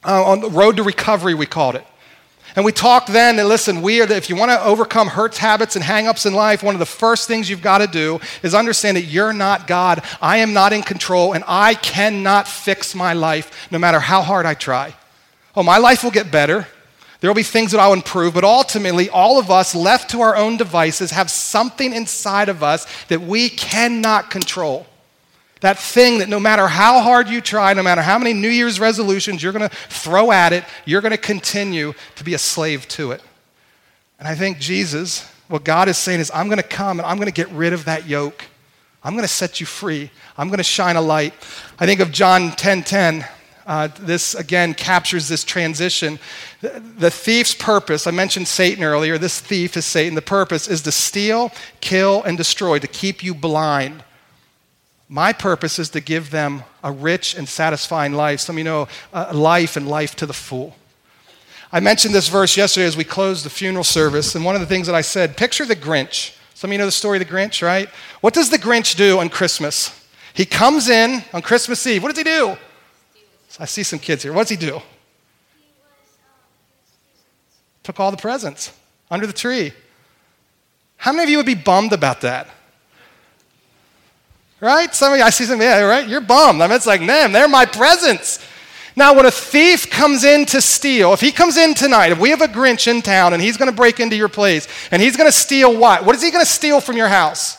uh, 0.05 0.23
on 0.27 0.41
the 0.43 0.51
road 0.51 0.77
to 0.77 0.83
recovery, 0.83 1.33
we 1.33 1.47
called 1.47 1.75
it. 1.75 1.87
And 2.55 2.67
we 2.67 2.73
talked 2.73 3.09
then, 3.09 3.39
and 3.39 3.49
listen, 3.49 3.81
we 3.81 4.03
are 4.03 4.07
the, 4.07 4.17
if 4.17 4.29
you 4.29 4.37
want 4.37 4.51
to 4.51 4.63
overcome 4.63 5.09
hurts, 5.09 5.39
habits, 5.39 5.75
and 5.75 5.83
hangups 5.83 6.27
in 6.27 6.35
life, 6.35 6.63
one 6.63 6.75
of 6.75 6.81
the 6.81 6.85
first 6.85 7.29
things 7.29 7.49
you've 7.49 7.63
got 7.63 7.79
to 7.79 7.87
do 7.87 8.21
is 8.43 8.55
understand 8.55 8.99
that 8.99 9.05
you're 9.05 9.33
not 9.33 9.67
God. 9.67 10.05
I 10.21 10.39
am 10.39 10.53
not 10.53 10.75
in 10.75 10.83
control, 10.83 11.33
and 11.33 11.45
I 11.49 11.73
cannot 11.73 12.47
fix 12.47 12.95
my 12.95 13.15
life 13.15 13.71
no 13.71 13.79
matter 13.79 14.01
how 14.01 14.21
hard 14.21 14.45
I 14.45 14.53
try. 14.53 14.95
Oh, 15.57 15.63
my 15.63 15.79
life 15.79 16.05
will 16.05 16.11
get 16.11 16.31
better. 16.31 16.67
There 17.21 17.29
will 17.29 17.35
be 17.35 17.43
things 17.43 17.73
that 17.73 17.81
I'll 17.81 17.93
improve, 17.93 18.35
but 18.35 18.45
ultimately, 18.45 19.11
all 19.11 19.39
of 19.39 19.51
us 19.51 19.75
left 19.75 20.11
to 20.11 20.21
our 20.21 20.37
own 20.37 20.57
devices 20.57 21.11
have 21.11 21.31
something 21.31 21.93
inside 21.93 22.49
of 22.49 22.63
us 22.63 22.87
that 23.09 23.21
we 23.21 23.49
cannot 23.49 24.31
control. 24.31 24.87
That 25.61 25.79
thing 25.79 26.21
that 26.21 26.29
no 26.29 26.39
matter 26.39 26.69
how 26.69 27.01
hard 27.01 27.29
you 27.29 27.41
try, 27.41 27.73
no 27.75 27.83
matter 27.83 28.03
how 28.03 28.19
many 28.19 28.33
New 28.33 28.49
Year's 28.49 28.79
resolutions 28.79 29.43
you're 29.43 29.53
going 29.53 29.69
to 29.69 29.75
throw 29.89 30.31
at 30.31 30.53
it, 30.53 30.65
you're 30.85 31.01
going 31.01 31.11
to 31.11 31.19
continue 31.19 31.95
to 32.15 32.25
be 32.25 32.35
a 32.35 32.39
slave 32.39 32.87
to 32.89 33.11
it. 33.11 33.21
And 34.21 34.29
I 34.29 34.37
think 34.37 34.59
Jesus, 34.59 35.29
what 35.49 35.65
God 35.65 35.89
is 35.89 35.99
saying 35.99 36.21
is, 36.21 36.31
I'm 36.33 36.47
going 36.47 36.59
to 36.59 36.63
come 36.63 37.01
and 37.01 37.07
I'm 37.07 37.17
going 37.17 37.27
to 37.27 37.33
get 37.33 37.49
rid 37.51 37.73
of 37.73 37.87
that 37.87 38.07
yoke. 38.07 38.45
I'm 39.03 39.15
going 39.15 39.25
to 39.25 39.29
set 39.29 39.59
you 39.59 39.67
free. 39.67 40.11
I'm 40.37 40.49
going 40.49 40.59
to 40.59 40.65
shine 40.65 40.95
a 40.95 41.01
light. 41.01 41.35
I 41.81 41.87
think 41.87 41.99
of 41.99 42.13
John 42.13 42.53
10 42.53 42.85
10. 42.85 43.25
Uh, 43.69 43.87
this 44.01 44.35
again 44.35 44.73
captures 44.73 45.29
this 45.29 45.45
transition. 45.45 46.19
The 46.63 47.11
thief's 47.11 47.55
purpose, 47.55 48.07
I 48.07 48.13
mentioned 48.13 48.49
Satan 48.49 48.83
earlier, 48.83 49.19
this 49.19 49.41
thief 49.41 49.77
is 49.77 49.85
Satan. 49.85 50.15
The 50.15 50.23
purpose 50.23 50.69
is 50.69 50.81
to 50.83 50.91
steal, 50.91 51.53
kill, 51.83 52.23
and 52.23 52.39
destroy, 52.39 52.79
to 52.79 52.87
keep 52.87 53.23
you 53.23 53.35
blind. 53.35 54.03
My 55.07 55.35
purpose 55.35 55.79
is 55.79 55.91
to 55.91 56.01
give 56.01 56.31
them 56.31 56.65
a 56.83 56.91
rich 56.91 57.37
and 57.37 57.47
satisfying 57.47 58.15
life. 58.15 58.41
Some 58.41 58.55
of 58.55 58.59
you 58.59 58.65
know 58.65 58.89
uh, 59.13 59.33
life 59.35 59.77
and 59.77 59.87
life 59.87 60.17
to 60.17 60.27
the 60.27 60.33
full. 60.33 60.75
I 61.71 61.81
mentioned 61.81 62.15
this 62.15 62.29
verse 62.29 62.57
yesterday 62.57 62.87
as 62.87 62.97
we 62.97 63.05
closed 63.05 63.45
the 63.45 63.51
funeral 63.51 63.85
service, 63.85 64.35
and 64.35 64.47
one 64.47 64.55
of 64.55 64.63
the 64.63 64.67
things 64.67 64.87
that 64.87 64.97
I 64.97 65.03
said 65.03 65.37
picture 65.37 65.67
the 65.67 65.77
Grinch. 65.77 66.35
Some 66.55 66.71
of 66.71 66.73
you 66.73 66.79
know 66.79 66.87
the 66.87 66.93
story 66.93 67.21
of 67.21 67.29
the 67.29 67.31
Grinch, 67.31 67.63
right? 67.63 67.91
What 68.23 68.33
does 68.33 68.49
the 68.49 68.59
Grinch 68.59 68.97
do 68.97 69.19
on 69.19 69.29
Christmas? 69.29 69.95
He 70.33 70.47
comes 70.47 70.89
in 70.89 71.23
on 71.35 71.43
Christmas 71.43 71.87
Eve. 71.87 72.03
What 72.03 72.15
does 72.15 72.19
he 72.19 72.25
do? 72.25 72.57
I 73.59 73.65
see 73.65 73.83
some 73.83 73.99
kids 73.99 74.23
here. 74.23 74.33
What 74.33 74.43
does 74.43 74.51
he 74.51 74.57
do? 74.57 74.81
Took 77.83 78.01
all 78.01 78.11
the 78.11 78.17
presents 78.17 78.73
under 79.11 79.27
the 79.27 79.33
tree. 79.33 79.73
How 80.97 81.13
many 81.13 81.25
of 81.25 81.29
you 81.31 81.37
would 81.39 81.47
be 81.47 81.55
bummed 81.55 81.93
about 81.93 82.21
that? 82.21 82.49
Right? 84.61 84.95
Some 84.95 85.13
of 85.13 85.19
you, 85.19 85.25
I 85.25 85.31
see 85.31 85.45
some, 85.45 85.61
yeah, 85.61 85.81
right? 85.83 86.07
You're 86.07 86.21
bummed. 86.21 86.61
I 86.61 86.67
mean, 86.67 86.77
it's 86.77 86.87
like, 86.87 87.01
man, 87.01 87.33
they're 87.33 87.49
my 87.49 87.65
presents. 87.65 88.45
Now, 88.97 89.15
when 89.15 89.27
a 89.27 89.31
thief 89.31 89.89
comes 89.89 90.25
in 90.25 90.45
to 90.47 90.61
steal, 90.61 91.13
if 91.13 91.21
he 91.21 91.31
comes 91.31 91.57
in 91.57 91.75
tonight, 91.75 92.11
if 92.11 92.19
we 92.19 92.31
have 92.31 92.41
a 92.41 92.49
Grinch 92.49 92.89
in 92.89 93.01
town 93.01 93.33
and 93.33 93.41
he's 93.41 93.57
going 93.57 93.71
to 93.71 93.77
break 93.77 94.01
into 94.01 94.17
your 94.17 94.29
place 94.29 94.67
and 94.91 95.01
he's 95.01 95.17
going 95.17 95.29
to 95.29 95.37
steal 95.37 95.77
what? 95.77 96.05
What 96.05 96.17
is 96.17 96.23
he 96.23 96.33
going 96.33 96.45
to 96.45 96.51
steal 96.51 96.81
from 96.81 96.97
your 96.97 97.07
house? 97.07 97.57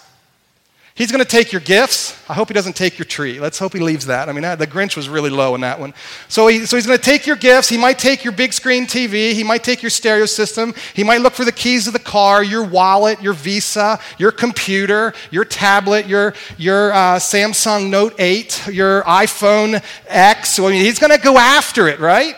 He's 1.00 1.14
going 1.14 1.24
to 1.24 1.30
take 1.30 1.54
your 1.54 1.62
gifts. 1.62 2.14
I 2.28 2.34
hope 2.34 2.50
he 2.50 2.54
doesn't 2.54 2.76
take 2.76 2.98
your 2.98 3.06
tree. 3.06 3.40
Let's 3.40 3.58
hope 3.58 3.72
he 3.72 3.80
leaves 3.80 4.08
that. 4.08 4.28
I 4.28 4.34
mean, 4.34 4.42
the 4.42 4.68
Grinch 4.68 4.98
was 4.98 5.08
really 5.08 5.30
low 5.30 5.56
in 5.56 5.62
that 5.62 5.80
one. 5.80 5.94
So, 6.28 6.48
he, 6.48 6.66
so 6.66 6.76
he's 6.76 6.86
going 6.86 6.98
to 6.98 7.04
take 7.04 7.26
your 7.26 7.38
gifts. 7.38 7.70
He 7.70 7.78
might 7.78 7.98
take 7.98 8.26
your 8.26 8.34
big 8.34 8.52
screen 8.52 8.86
TV. 8.86 9.32
He 9.32 9.42
might 9.42 9.64
take 9.64 9.82
your 9.82 9.92
stereo 9.92 10.26
system. 10.26 10.74
He 10.94 11.06
might 11.06 11.22
look 11.22 11.32
for 11.32 11.46
the 11.46 11.54
keys 11.54 11.88
of 11.88 11.94
the 11.94 12.00
car, 12.00 12.44
your 12.44 12.66
wallet, 12.66 13.22
your 13.22 13.32
Visa, 13.32 13.98
your 14.18 14.34
computer, 14.34 15.14
your 15.32 15.46
tablet, 15.46 16.06
your, 16.06 16.34
your 16.58 16.92
uh, 16.92 17.16
Samsung 17.16 17.90
Note 17.90 18.16
8, 18.20 18.68
your 18.68 19.04
iPhone 19.04 19.82
X. 20.08 20.60
I 20.60 20.64
mean, 20.64 20.84
he's 20.84 21.00
going 21.00 21.18
to 21.18 21.24
go 21.24 21.38
after 21.38 21.88
it, 21.88 22.02
right? 22.02 22.36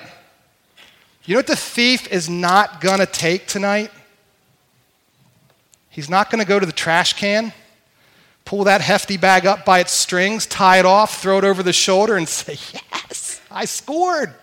You 1.26 1.34
know 1.34 1.40
what 1.40 1.48
the 1.48 1.56
thief 1.56 2.12
is 2.12 2.30
not 2.30 2.80
going 2.80 3.00
to 3.00 3.08
take 3.08 3.48
tonight? 3.48 3.90
He's 5.90 6.12
not 6.12 6.30
going 6.30 6.44
to 6.44 6.48
go 6.48 6.60
to 6.60 6.66
the 6.68 6.72
trash 6.72 7.14
can 7.14 7.54
pull 8.46 8.64
that 8.66 8.82
hefty 8.82 9.18
bag 9.18 9.46
up 9.46 9.66
by 9.66 9.80
its 9.80 9.92
strings, 9.92 10.46
tie 10.46 10.80
it 10.80 10.86
off, 10.86 11.22
throw 11.22 11.38
it 11.38 11.44
over 11.44 11.64
the 11.64 11.74
shoulder, 11.74 12.18
and 12.18 12.28
say, 12.30 12.58
Yes, 12.74 13.42
I 13.50 13.66
scored. 13.66 14.34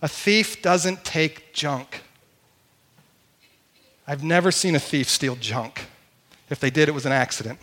A 0.00 0.08
thief 0.08 0.62
doesn't 0.62 1.04
take 1.04 1.52
junk. 1.52 2.02
I've 4.06 4.22
never 4.22 4.50
seen 4.50 4.74
a 4.74 4.80
thief 4.80 5.08
steal 5.08 5.36
junk. 5.36 5.86
If 6.48 6.60
they 6.60 6.70
did, 6.70 6.88
it 6.88 6.92
was 6.92 7.04
an 7.04 7.12
accident. 7.12 7.58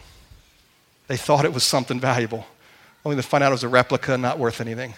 They 1.08 1.18
thought 1.18 1.46
it 1.46 1.54
was 1.54 1.64
something 1.64 2.00
valuable, 2.00 2.46
only 3.04 3.16
to 3.16 3.24
find 3.24 3.44
out 3.44 3.50
it 3.50 3.54
was 3.54 3.64
a 3.64 3.70
replica 3.70 4.18
not 4.18 4.38
worth 4.38 4.62
anything. 4.62 4.94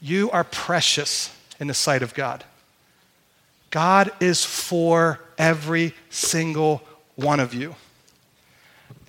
You 0.00 0.30
are 0.30 0.44
precious 0.44 1.34
in 1.58 1.68
the 1.68 1.74
sight 1.74 2.02
of 2.02 2.14
God. 2.14 2.44
God 3.70 4.10
is 4.20 4.44
for 4.44 5.20
every 5.38 5.94
single 6.08 6.82
one 7.14 7.38
of 7.38 7.54
you. 7.54 7.76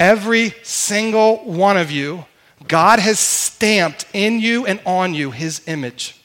Every 0.02 0.56
single 0.64 1.38
one 1.46 1.78
of 1.78 1.92
you, 1.92 2.26
God 2.68 2.98
has 2.98 3.20
stamped 3.20 4.08
in 4.14 4.40
you 4.40 4.66
and 4.66 4.80
on 4.84 5.14
you 5.14 5.30
his 5.30 5.62
image, 5.68 6.20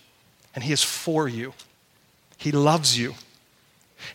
and 0.54 0.64
he 0.64 0.72
is 0.72 0.82
for 0.82 1.28
you. 1.28 1.52
He 2.38 2.52
loves 2.52 2.98
you. 2.98 3.12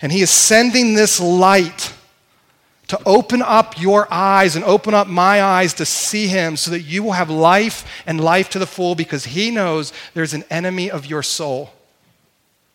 And 0.02 0.12
he 0.12 0.24
is 0.24 0.32
sending 0.32 0.95
this 0.95 1.19
light 1.19 1.93
to 2.88 3.00
open 3.06 3.43
up 3.43 3.80
your 3.80 4.08
eyes 4.12 4.56
and 4.56 4.65
open 4.65 4.95
up 4.95 5.06
my 5.06 5.43
eyes 5.43 5.76
to 5.76 5.86
see 5.86 6.26
him 6.26 6.58
so 6.58 6.71
that 6.71 6.82
you 6.82 7.04
will 7.04 7.12
have 7.12 7.30
life 7.30 7.86
and 8.08 8.19
life 8.19 8.50
to 8.50 8.58
the 8.58 8.65
full 8.65 8.95
because 8.95 9.26
he 9.26 9.52
knows 9.52 9.93
there's 10.15 10.34
an 10.34 10.43
enemy 10.50 10.89
of 10.89 11.06
your 11.06 11.21
soul. 11.21 11.69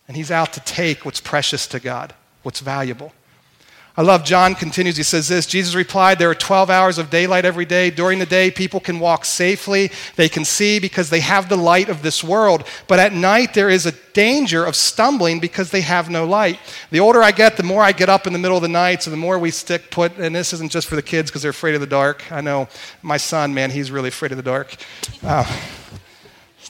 And 0.07 0.17
he's 0.17 0.31
out 0.31 0.53
to 0.53 0.61
take 0.61 1.05
what's 1.05 1.21
precious 1.21 1.67
to 1.67 1.81
God, 1.81 2.15
what's 2.45 2.61
valuable. 2.61 3.13
I 3.99 4.03
love 4.03 4.25
John 4.25 4.55
continues. 4.55 4.99
He 4.99 5.03
says 5.03 5.29
this 5.29 5.47
Jesus 5.47 5.75
replied, 5.75 6.19
There 6.19 6.29
are 6.29 6.35
12 6.35 6.69
hours 6.69 6.99
of 6.99 7.09
daylight 7.09 7.47
every 7.47 7.65
day. 7.65 7.89
During 7.89 8.19
the 8.19 8.27
day, 8.27 8.51
people 8.51 8.79
can 8.79 9.01
walk 9.01 9.25
safely. 9.25 9.91
They 10.17 10.29
can 10.29 10.45
see 10.45 10.79
because 10.79 11.09
they 11.09 11.21
have 11.21 11.49
the 11.49 11.57
light 11.57 11.89
of 11.89 12.03
this 12.03 12.23
world. 12.23 12.67
But 12.89 12.99
at 12.99 13.15
night, 13.15 13.55
there 13.55 13.71
is 13.71 13.87
a 13.87 13.93
danger 14.13 14.67
of 14.67 14.77
stumbling 14.77 15.41
because 15.41 15.71
they 15.71 15.81
have 15.81 16.11
no 16.11 16.27
light. 16.27 16.59
The 16.91 17.01
older 17.01 17.23
I 17.23 17.31
get, 17.31 17.57
the 17.57 17.63
more 17.63 17.83
I 17.83 17.93
get 17.93 18.11
up 18.11 18.27
in 18.27 18.35
the 18.35 18.39
middle 18.39 18.59
of 18.59 18.63
the 18.63 18.69
night. 18.69 19.03
So 19.03 19.11
the 19.11 19.17
more 19.17 19.39
we 19.39 19.51
stick 19.51 19.91
put, 19.91 20.19
and 20.19 20.35
this 20.35 20.53
isn't 20.53 20.73
just 20.73 20.89
for 20.89 20.97
the 20.97 21.03
kids 21.03 21.31
because 21.31 21.41
they're 21.41 21.51
afraid 21.51 21.75
of 21.75 21.81
the 21.81 21.87
dark. 21.87 22.31
I 22.31 22.43
know 22.43 22.69
my 23.01 23.17
son, 23.17 23.55
man, 23.55 23.71
he's 23.71 23.91
really 23.91 24.09
afraid 24.09 24.31
of 24.31 24.37
the 24.37 24.43
dark. 24.43 24.77
Oh, 25.23 25.71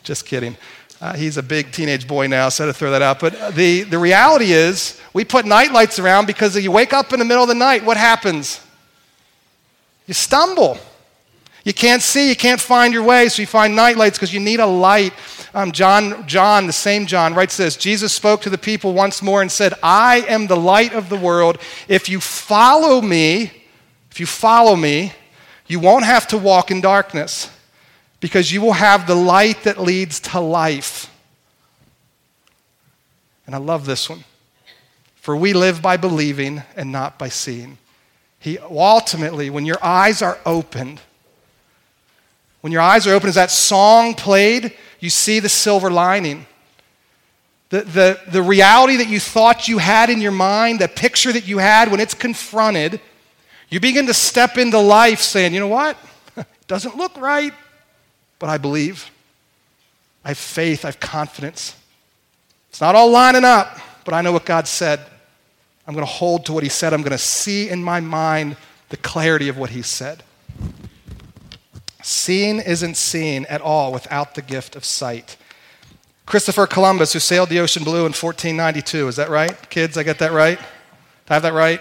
just 0.04 0.26
kidding. 0.26 0.56
Uh, 0.98 1.14
he's 1.14 1.36
a 1.36 1.42
big 1.42 1.72
teenage 1.72 2.08
boy 2.08 2.26
now, 2.26 2.48
so 2.48 2.64
I 2.64 2.66
had 2.66 2.72
to 2.72 2.78
throw 2.78 2.90
that 2.92 3.02
out. 3.02 3.20
But 3.20 3.54
the, 3.54 3.82
the 3.82 3.98
reality 3.98 4.52
is, 4.52 4.98
we 5.12 5.24
put 5.24 5.44
night 5.44 5.70
lights 5.72 5.98
around 5.98 6.26
because 6.26 6.56
if 6.56 6.64
you 6.64 6.72
wake 6.72 6.94
up 6.94 7.12
in 7.12 7.18
the 7.18 7.24
middle 7.24 7.42
of 7.42 7.48
the 7.48 7.54
night, 7.54 7.84
what 7.84 7.98
happens? 7.98 8.60
You 10.06 10.14
stumble. 10.14 10.78
You 11.64 11.74
can't 11.74 12.00
see, 12.00 12.28
you 12.30 12.36
can't 12.36 12.60
find 12.60 12.94
your 12.94 13.02
way, 13.02 13.28
so 13.28 13.42
you 13.42 13.46
find 13.46 13.76
night 13.76 13.96
lights 13.96 14.16
because 14.16 14.32
you 14.32 14.40
need 14.40 14.60
a 14.60 14.66
light. 14.66 15.12
Um, 15.52 15.72
John, 15.72 16.26
John, 16.26 16.66
the 16.66 16.72
same 16.72 17.06
John, 17.06 17.34
writes 17.34 17.56
this 17.56 17.76
Jesus 17.76 18.14
spoke 18.14 18.40
to 18.42 18.50
the 18.50 18.58
people 18.58 18.94
once 18.94 19.20
more 19.20 19.42
and 19.42 19.52
said, 19.52 19.74
I 19.82 20.20
am 20.28 20.46
the 20.46 20.56
light 20.56 20.94
of 20.94 21.08
the 21.08 21.16
world. 21.16 21.58
If 21.88 22.08
you 22.08 22.20
follow 22.20 23.02
me, 23.02 23.50
if 24.10 24.18
you 24.20 24.26
follow 24.26 24.76
me, 24.76 25.12
you 25.66 25.80
won't 25.80 26.04
have 26.04 26.26
to 26.28 26.38
walk 26.38 26.70
in 26.70 26.80
darkness 26.80 27.50
because 28.20 28.52
you 28.52 28.60
will 28.60 28.72
have 28.72 29.06
the 29.06 29.14
light 29.14 29.64
that 29.64 29.78
leads 29.78 30.20
to 30.20 30.40
life. 30.40 31.10
And 33.46 33.54
I 33.54 33.58
love 33.58 33.86
this 33.86 34.08
one. 34.08 34.24
For 35.16 35.36
we 35.36 35.52
live 35.52 35.82
by 35.82 35.96
believing 35.96 36.62
and 36.76 36.92
not 36.92 37.18
by 37.18 37.28
seeing. 37.28 37.78
He 38.38 38.58
ultimately, 38.58 39.50
when 39.50 39.66
your 39.66 39.82
eyes 39.82 40.22
are 40.22 40.38
opened, 40.46 41.00
when 42.60 42.72
your 42.72 42.82
eyes 42.82 43.06
are 43.06 43.14
open, 43.14 43.28
as 43.28 43.34
that 43.34 43.50
song 43.50 44.14
played, 44.14 44.72
you 45.00 45.10
see 45.10 45.40
the 45.40 45.48
silver 45.48 45.90
lining. 45.90 46.46
The, 47.70 47.82
the, 47.82 48.20
the 48.28 48.42
reality 48.42 48.96
that 48.96 49.08
you 49.08 49.18
thought 49.18 49.66
you 49.66 49.78
had 49.78 50.10
in 50.10 50.20
your 50.20 50.32
mind, 50.32 50.78
the 50.78 50.88
picture 50.88 51.32
that 51.32 51.48
you 51.48 51.58
had, 51.58 51.90
when 51.90 51.98
it's 51.98 52.14
confronted, 52.14 53.00
you 53.68 53.80
begin 53.80 54.06
to 54.06 54.14
step 54.14 54.56
into 54.58 54.78
life 54.78 55.20
saying, 55.20 55.54
you 55.54 55.60
know 55.60 55.68
what? 55.68 55.96
It 56.36 56.68
doesn't 56.68 56.96
look 56.96 57.16
right. 57.16 57.54
But 58.38 58.50
I 58.50 58.58
believe. 58.58 59.10
I 60.24 60.28
have 60.28 60.38
faith. 60.38 60.84
I 60.84 60.88
have 60.88 61.00
confidence. 61.00 61.76
It's 62.70 62.80
not 62.80 62.94
all 62.94 63.10
lining 63.10 63.44
up, 63.44 63.78
but 64.04 64.12
I 64.12 64.22
know 64.22 64.32
what 64.32 64.44
God 64.44 64.66
said. 64.66 65.00
I'm 65.86 65.94
going 65.94 66.06
to 66.06 66.12
hold 66.12 66.46
to 66.46 66.52
what 66.52 66.62
He 66.62 66.68
said. 66.68 66.92
I'm 66.92 67.02
going 67.02 67.12
to 67.12 67.18
see 67.18 67.68
in 67.68 67.82
my 67.82 68.00
mind 68.00 68.56
the 68.88 68.96
clarity 68.96 69.48
of 69.48 69.56
what 69.56 69.70
He 69.70 69.82
said. 69.82 70.22
Seeing 72.02 72.60
isn't 72.60 72.96
seen 72.96 73.46
at 73.46 73.60
all 73.60 73.92
without 73.92 74.34
the 74.34 74.42
gift 74.42 74.76
of 74.76 74.84
sight. 74.84 75.36
Christopher 76.26 76.66
Columbus, 76.66 77.12
who 77.12 77.20
sailed 77.20 77.48
the 77.48 77.60
ocean 77.60 77.84
blue 77.84 78.00
in 78.00 78.12
1492, 78.12 79.08
is 79.08 79.16
that 79.16 79.30
right? 79.30 79.70
Kids, 79.70 79.96
I 79.96 80.02
get 80.02 80.18
that 80.18 80.32
right? 80.32 80.58
I 81.28 81.34
have 81.34 81.42
that 81.42 81.52
right? 81.52 81.80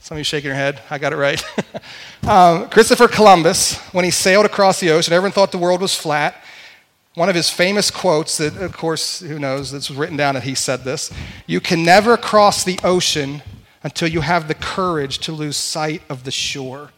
Some 0.00 0.16
of 0.16 0.18
you 0.20 0.24
shaking 0.24 0.48
your 0.48 0.54
head. 0.54 0.80
I 0.90 0.98
got 0.98 1.12
it 1.12 1.16
right. 1.16 1.44
um, 2.26 2.68
Christopher 2.70 3.08
Columbus, 3.08 3.76
when 3.92 4.04
he 4.04 4.10
sailed 4.10 4.46
across 4.46 4.80
the 4.80 4.90
ocean, 4.90 5.12
everyone 5.12 5.32
thought 5.32 5.52
the 5.52 5.58
world 5.58 5.80
was 5.80 5.94
flat. 5.94 6.36
One 7.14 7.28
of 7.28 7.34
his 7.34 7.50
famous 7.50 7.90
quotes, 7.90 8.38
that 8.38 8.56
of 8.56 8.72
course, 8.72 9.20
who 9.20 9.38
knows, 9.38 9.72
this 9.72 9.88
was 9.88 9.98
written 9.98 10.16
down 10.16 10.36
and 10.36 10.44
he 10.44 10.54
said 10.54 10.84
this 10.84 11.12
You 11.46 11.60
can 11.60 11.82
never 11.84 12.16
cross 12.16 12.64
the 12.64 12.78
ocean 12.84 13.42
until 13.82 14.08
you 14.08 14.20
have 14.20 14.48
the 14.48 14.54
courage 14.54 15.18
to 15.20 15.32
lose 15.32 15.56
sight 15.56 16.02
of 16.08 16.24
the 16.24 16.30
shore. 16.30 16.90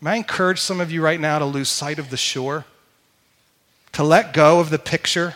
May 0.00 0.12
I 0.12 0.16
encourage 0.16 0.60
some 0.60 0.80
of 0.80 0.92
you 0.92 1.02
right 1.02 1.20
now 1.20 1.38
to 1.38 1.44
lose 1.44 1.68
sight 1.68 1.98
of 1.98 2.10
the 2.10 2.16
shore? 2.16 2.66
To 3.92 4.04
let 4.04 4.32
go 4.32 4.60
of 4.60 4.70
the 4.70 4.78
picture? 4.78 5.34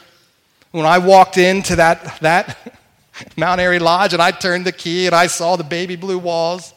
When 0.70 0.86
I 0.86 0.98
walked 0.98 1.36
into 1.36 1.76
that, 1.76 2.20
that 2.20 2.78
Mount 3.36 3.60
Airy 3.60 3.78
Lodge, 3.78 4.12
and 4.12 4.22
I 4.22 4.30
turned 4.30 4.66
the 4.66 4.72
key 4.72 5.06
and 5.06 5.14
I 5.14 5.26
saw 5.26 5.56
the 5.56 5.64
baby 5.64 5.96
blue 5.96 6.18
walls. 6.18 6.74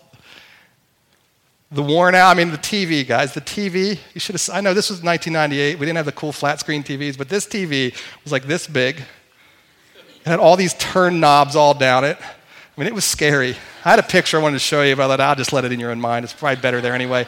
The 1.71 1.81
worn 1.81 2.13
out, 2.13 2.29
I 2.29 2.33
mean, 2.35 2.51
the 2.51 2.57
TV, 2.57 3.07
guys, 3.07 3.33
the 3.33 3.41
TV, 3.41 3.97
you 4.13 4.19
should 4.19 4.39
have, 4.39 4.55
I 4.55 4.61
know 4.61 4.75
this 4.75 4.91
was 4.91 5.01
1998. 5.01 5.79
We 5.79 5.85
didn't 5.85 5.97
have 5.97 6.05
the 6.05 6.11
cool 6.11 6.31
flat 6.31 6.59
screen 6.59 6.83
TVs, 6.83 7.17
but 7.17 7.29
this 7.29 7.47
TV 7.47 7.95
was 8.23 8.31
like 8.31 8.43
this 8.43 8.67
big. 8.67 8.97
It 8.97 10.29
had 10.29 10.39
all 10.39 10.55
these 10.55 10.75
turn 10.75 11.19
knobs 11.19 11.55
all 11.55 11.73
down 11.73 12.03
it. 12.03 12.17
I 12.21 12.79
mean, 12.79 12.87
it 12.87 12.93
was 12.93 13.05
scary. 13.05 13.55
I 13.85 13.89
had 13.89 13.99
a 13.99 14.03
picture 14.03 14.37
I 14.37 14.41
wanted 14.41 14.55
to 14.55 14.59
show 14.59 14.83
you, 14.83 14.95
but 14.95 15.05
I 15.05 15.07
thought, 15.07 15.19
I'll 15.19 15.35
just 15.35 15.51
let 15.51 15.65
it 15.65 15.71
in 15.71 15.79
your 15.79 15.91
own 15.91 15.99
mind. 15.99 16.23
It's 16.23 16.33
probably 16.33 16.61
better 16.61 16.79
there 16.79 16.93
anyway. 16.93 17.27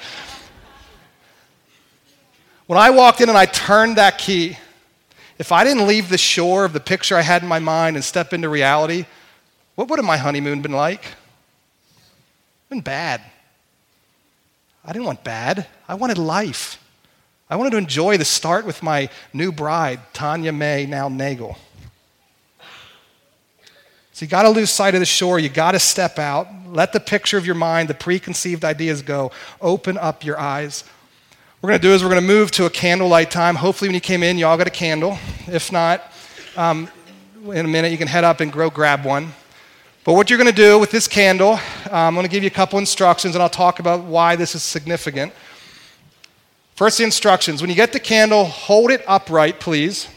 When 2.67 2.79
I 2.79 2.91
walked 2.91 3.21
in 3.21 3.29
and 3.29 3.37
I 3.37 3.45
turned 3.45 3.97
that 3.97 4.17
key, 4.17 4.57
if 5.37 5.51
I 5.51 5.63
didn't 5.63 5.87
leave 5.87 6.09
the 6.09 6.17
shore 6.17 6.65
of 6.65 6.73
the 6.73 6.79
picture 6.79 7.15
I 7.15 7.21
had 7.21 7.41
in 7.41 7.47
my 7.47 7.59
mind 7.59 7.95
and 7.95 8.05
step 8.05 8.33
into 8.33 8.49
reality, 8.49 9.05
what 9.75 9.89
would 9.89 9.99
have 9.99 10.05
my 10.05 10.17
honeymoon 10.17 10.61
been 10.61 10.71
like? 10.71 11.03
Been 12.69 12.81
bad. 12.81 13.21
I 14.83 14.93
didn't 14.93 15.05
want 15.05 15.23
bad. 15.23 15.67
I 15.87 15.95
wanted 15.95 16.17
life. 16.17 16.81
I 17.49 17.57
wanted 17.57 17.71
to 17.71 17.77
enjoy 17.77 18.17
the 18.17 18.25
start 18.25 18.65
with 18.65 18.81
my 18.81 19.09
new 19.33 19.51
bride, 19.51 19.99
Tanya 20.13 20.51
May, 20.51 20.85
now 20.85 21.09
Nagel. 21.09 21.57
So 24.13 24.23
you 24.23 24.29
got 24.29 24.43
to 24.43 24.49
lose 24.49 24.69
sight 24.69 24.93
of 24.93 25.01
the 25.01 25.05
shore. 25.05 25.39
You 25.39 25.49
got 25.49 25.73
to 25.73 25.79
step 25.79 26.17
out. 26.17 26.47
Let 26.67 26.93
the 26.93 27.01
picture 27.01 27.37
of 27.37 27.45
your 27.45 27.55
mind, 27.55 27.89
the 27.89 27.93
preconceived 27.93 28.63
ideas 28.63 29.01
go. 29.01 29.31
Open 29.59 29.97
up 29.97 30.23
your 30.23 30.39
eyes 30.39 30.85
we're 31.65 31.71
going 31.71 31.81
to 31.81 31.87
do 31.87 31.93
is 31.95 32.03
we're 32.03 32.11
going 32.11 32.21
to 32.21 32.27
move 32.27 32.51
to 32.51 32.67
a 32.67 32.69
candlelight 32.69 33.31
time. 33.31 33.55
Hopefully, 33.55 33.87
when 33.87 33.95
you 33.95 33.99
came 33.99 34.21
in, 34.21 34.37
you 34.37 34.45
all 34.45 34.55
got 34.55 34.67
a 34.67 34.69
candle. 34.69 35.17
If 35.47 35.71
not, 35.71 36.13
um, 36.55 36.87
in 37.43 37.65
a 37.65 37.67
minute, 37.67 37.91
you 37.91 37.97
can 37.97 38.07
head 38.07 38.23
up 38.23 38.39
and 38.39 38.53
go 38.53 38.69
grab 38.69 39.03
one. 39.03 39.33
But 40.03 40.13
what 40.13 40.29
you're 40.29 40.37
going 40.37 40.51
to 40.51 40.55
do 40.55 40.77
with 40.77 40.91
this 40.91 41.07
candle, 41.07 41.53
uh, 41.53 41.59
I'm 41.91 42.13
going 42.13 42.23
to 42.23 42.29
give 42.29 42.43
you 42.43 42.47
a 42.49 42.51
couple 42.51 42.77
instructions 42.77 43.33
and 43.33 43.41
I'll 43.41 43.49
talk 43.49 43.79
about 43.79 44.03
why 44.03 44.35
this 44.35 44.53
is 44.53 44.61
significant. 44.61 45.33
First, 46.75 46.99
the 46.99 47.03
instructions. 47.03 47.61
When 47.61 47.71
you 47.71 47.75
get 47.75 47.93
the 47.93 47.99
candle, 47.99 48.45
hold 48.45 48.91
it 48.91 49.03
upright, 49.07 49.59
please. 49.59 50.07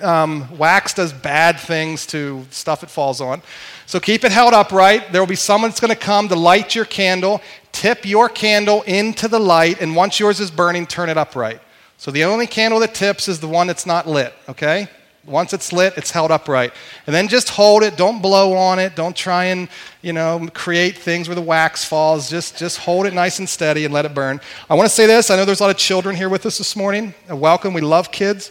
Um, 0.00 0.56
wax 0.56 0.94
does 0.94 1.12
bad 1.12 1.58
things 1.58 2.06
to 2.06 2.46
stuff 2.50 2.84
it 2.84 2.90
falls 2.90 3.20
on. 3.20 3.42
So 3.86 4.00
keep 4.00 4.24
it 4.24 4.32
held 4.32 4.54
upright. 4.54 5.12
There 5.12 5.20
will 5.20 5.28
be 5.28 5.36
someone 5.36 5.70
that's 5.70 5.80
going 5.80 5.92
to 5.92 5.96
come 5.96 6.28
to 6.28 6.36
light 6.36 6.74
your 6.74 6.84
candle, 6.84 7.40
tip 7.72 8.06
your 8.06 8.28
candle 8.28 8.82
into 8.82 9.28
the 9.28 9.38
light, 9.38 9.80
and 9.80 9.94
once 9.94 10.18
yours 10.18 10.40
is 10.40 10.50
burning, 10.50 10.86
turn 10.86 11.08
it 11.10 11.18
upright. 11.18 11.60
So 11.98 12.10
the 12.10 12.24
only 12.24 12.46
candle 12.46 12.80
that 12.80 12.94
tips 12.94 13.28
is 13.28 13.40
the 13.40 13.48
one 13.48 13.66
that's 13.66 13.86
not 13.86 14.06
lit, 14.06 14.34
okay? 14.48 14.88
Once 15.26 15.54
it's 15.54 15.72
lit, 15.72 15.94
it's 15.96 16.10
held 16.10 16.30
upright. 16.30 16.72
And 17.06 17.14
then 17.14 17.28
just 17.28 17.48
hold 17.48 17.82
it. 17.82 17.96
Don't 17.96 18.20
blow 18.20 18.54
on 18.54 18.78
it. 18.78 18.94
Don't 18.94 19.16
try 19.16 19.44
and, 19.46 19.68
you 20.02 20.12
know, 20.12 20.46
create 20.52 20.98
things 20.98 21.28
where 21.28 21.34
the 21.34 21.40
wax 21.40 21.82
falls. 21.82 22.28
Just, 22.28 22.58
just 22.58 22.78
hold 22.78 23.06
it 23.06 23.14
nice 23.14 23.38
and 23.38 23.48
steady 23.48 23.86
and 23.86 23.94
let 23.94 24.04
it 24.04 24.12
burn. 24.12 24.38
I 24.68 24.74
want 24.74 24.86
to 24.86 24.94
say 24.94 25.06
this. 25.06 25.30
I 25.30 25.36
know 25.36 25.46
there's 25.46 25.60
a 25.60 25.62
lot 25.62 25.70
of 25.70 25.78
children 25.78 26.14
here 26.14 26.28
with 26.28 26.44
us 26.44 26.58
this 26.58 26.76
morning. 26.76 27.14
Welcome. 27.30 27.72
We 27.72 27.80
love 27.80 28.12
kids. 28.12 28.50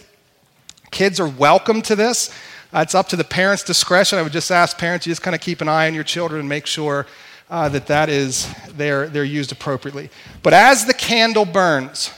Kids 0.89 1.19
are 1.19 1.28
welcome 1.28 1.84
to 1.84 1.96
this. 1.96 2.34
It's 2.76 2.96
up 2.96 3.08
to 3.10 3.16
the 3.16 3.24
parents' 3.24 3.64
discretion. 3.64 4.18
I 4.18 4.24
would 4.24 4.32
just 4.32 4.50
ask 4.50 4.78
parents, 4.78 5.06
you 5.06 5.12
just 5.12 5.22
kind 5.22 5.36
of 5.36 5.42
keep 5.42 5.62
an 5.62 5.70
eye 5.70 5.86
on 5.86 5.94
your 5.94 6.04
children 6.04 6.40
and 6.40 6.50
make 6.50 6.66
sure 6.66 7.06
uh, 7.50 7.70
that 7.70 7.86
that 7.88 8.10
is, 8.10 8.52
they're, 8.70 9.08
they're 9.08 9.24
used 9.24 9.52
appropriately. 9.52 10.10
But 10.42 10.54
as 10.54 10.86
the 10.86 10.94
candle 10.94 11.46
burns, 11.46 12.12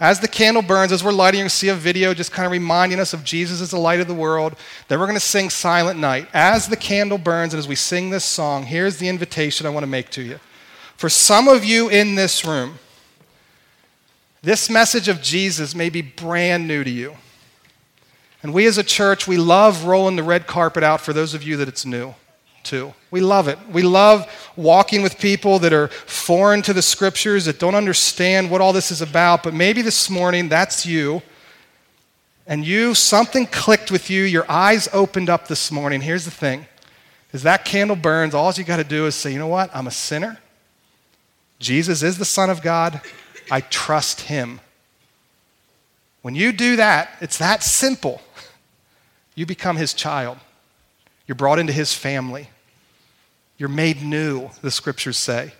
as 0.00 0.20
the 0.20 0.28
candle 0.28 0.62
burns, 0.62 0.92
as 0.92 1.02
we're 1.02 1.12
lighting, 1.12 1.40
you 1.40 1.48
see 1.48 1.70
a 1.70 1.74
video 1.74 2.12
just 2.12 2.30
kind 2.30 2.44
of 2.44 2.52
reminding 2.52 3.00
us 3.00 3.14
of 3.14 3.24
Jesus 3.24 3.62
as 3.62 3.70
the 3.70 3.78
light 3.78 4.00
of 4.00 4.06
the 4.06 4.14
world. 4.14 4.54
Then 4.86 5.00
we're 5.00 5.06
going 5.06 5.16
to 5.16 5.20
sing 5.20 5.48
Silent 5.48 5.98
Night. 5.98 6.28
As 6.34 6.68
the 6.68 6.76
candle 6.76 7.18
burns 7.18 7.54
and 7.54 7.58
as 7.58 7.66
we 7.66 7.74
sing 7.74 8.10
this 8.10 8.24
song, 8.24 8.64
here's 8.64 8.98
the 8.98 9.08
invitation 9.08 9.66
I 9.66 9.70
want 9.70 9.82
to 9.82 9.88
make 9.88 10.10
to 10.10 10.22
you. 10.22 10.38
For 10.96 11.08
some 11.08 11.48
of 11.48 11.64
you 11.64 11.88
in 11.88 12.16
this 12.16 12.44
room, 12.44 12.78
this 14.42 14.68
message 14.68 15.08
of 15.08 15.22
Jesus 15.22 15.74
may 15.74 15.88
be 15.88 16.02
brand 16.02 16.68
new 16.68 16.84
to 16.84 16.90
you. 16.90 17.16
And 18.42 18.54
we 18.54 18.66
as 18.66 18.78
a 18.78 18.84
church, 18.84 19.26
we 19.26 19.36
love 19.36 19.84
rolling 19.84 20.16
the 20.16 20.22
red 20.22 20.46
carpet 20.46 20.84
out 20.84 21.00
for 21.00 21.12
those 21.12 21.34
of 21.34 21.42
you 21.42 21.56
that 21.56 21.68
it's 21.68 21.84
new 21.84 22.14
to. 22.64 22.94
We 23.10 23.20
love 23.20 23.48
it. 23.48 23.58
We 23.70 23.82
love 23.82 24.30
walking 24.56 25.02
with 25.02 25.18
people 25.18 25.58
that 25.60 25.72
are 25.72 25.88
foreign 25.88 26.62
to 26.62 26.72
the 26.72 26.82
scriptures, 26.82 27.46
that 27.46 27.58
don't 27.58 27.74
understand 27.74 28.50
what 28.50 28.60
all 28.60 28.72
this 28.72 28.90
is 28.90 29.02
about. 29.02 29.42
But 29.42 29.54
maybe 29.54 29.82
this 29.82 30.08
morning, 30.08 30.48
that's 30.48 30.86
you. 30.86 31.22
And 32.46 32.64
you, 32.64 32.94
something 32.94 33.46
clicked 33.46 33.90
with 33.90 34.08
you, 34.08 34.22
your 34.22 34.50
eyes 34.50 34.88
opened 34.92 35.28
up 35.28 35.48
this 35.48 35.70
morning. 35.70 36.00
Here's 36.00 36.24
the 36.24 36.30
thing 36.30 36.66
as 37.32 37.42
that 37.42 37.64
candle 37.64 37.96
burns, 37.96 38.34
all 38.34 38.52
you 38.52 38.64
got 38.64 38.78
to 38.78 38.84
do 38.84 39.06
is 39.06 39.14
say, 39.14 39.32
you 39.32 39.38
know 39.38 39.48
what? 39.48 39.74
I'm 39.74 39.86
a 39.86 39.90
sinner. 39.90 40.38
Jesus 41.58 42.02
is 42.02 42.16
the 42.16 42.24
Son 42.24 42.48
of 42.48 42.62
God. 42.62 43.00
I 43.50 43.60
trust 43.60 44.22
him. 44.22 44.60
When 46.22 46.34
you 46.34 46.52
do 46.52 46.76
that, 46.76 47.10
it's 47.20 47.38
that 47.38 47.62
simple. 47.62 48.22
You 49.38 49.46
become 49.46 49.76
his 49.76 49.94
child. 49.94 50.36
You're 51.28 51.36
brought 51.36 51.60
into 51.60 51.72
his 51.72 51.94
family. 51.94 52.48
You're 53.56 53.68
made 53.68 54.02
new, 54.02 54.50
the 54.62 54.70
scriptures 54.72 55.16
say. 55.16 55.52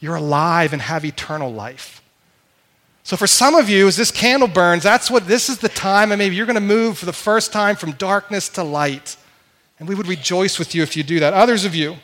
You're 0.00 0.16
alive 0.16 0.72
and 0.72 0.82
have 0.82 1.04
eternal 1.04 1.52
life. 1.52 2.02
So, 3.04 3.16
for 3.16 3.28
some 3.28 3.54
of 3.54 3.68
you, 3.70 3.86
as 3.86 3.96
this 3.96 4.10
candle 4.10 4.48
burns, 4.48 4.82
that's 4.82 5.08
what 5.08 5.28
this 5.28 5.48
is 5.48 5.58
the 5.58 5.68
time, 5.68 6.10
and 6.10 6.18
maybe 6.18 6.34
you're 6.34 6.46
going 6.46 6.56
to 6.56 6.60
move 6.60 6.98
for 6.98 7.06
the 7.06 7.12
first 7.12 7.52
time 7.52 7.76
from 7.76 7.92
darkness 7.92 8.48
to 8.50 8.64
light. 8.64 9.16
And 9.78 9.88
we 9.88 9.94
would 9.94 10.08
rejoice 10.08 10.58
with 10.58 10.74
you 10.74 10.82
if 10.82 10.96
you 10.96 11.04
do 11.04 11.20
that. 11.20 11.32
Others 11.32 11.64
of 11.64 11.76
you, 11.76 11.96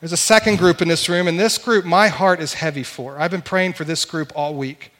there's 0.00 0.12
a 0.12 0.16
second 0.16 0.58
group 0.58 0.82
in 0.82 0.88
this 0.88 1.08
room, 1.08 1.28
and 1.28 1.38
this 1.38 1.58
group 1.58 1.84
my 1.84 2.08
heart 2.08 2.40
is 2.40 2.54
heavy 2.54 2.82
for. 2.82 3.20
I've 3.20 3.30
been 3.30 3.40
praying 3.40 3.74
for 3.74 3.84
this 3.84 4.04
group 4.04 4.32
all 4.34 4.52
week. 4.56 4.90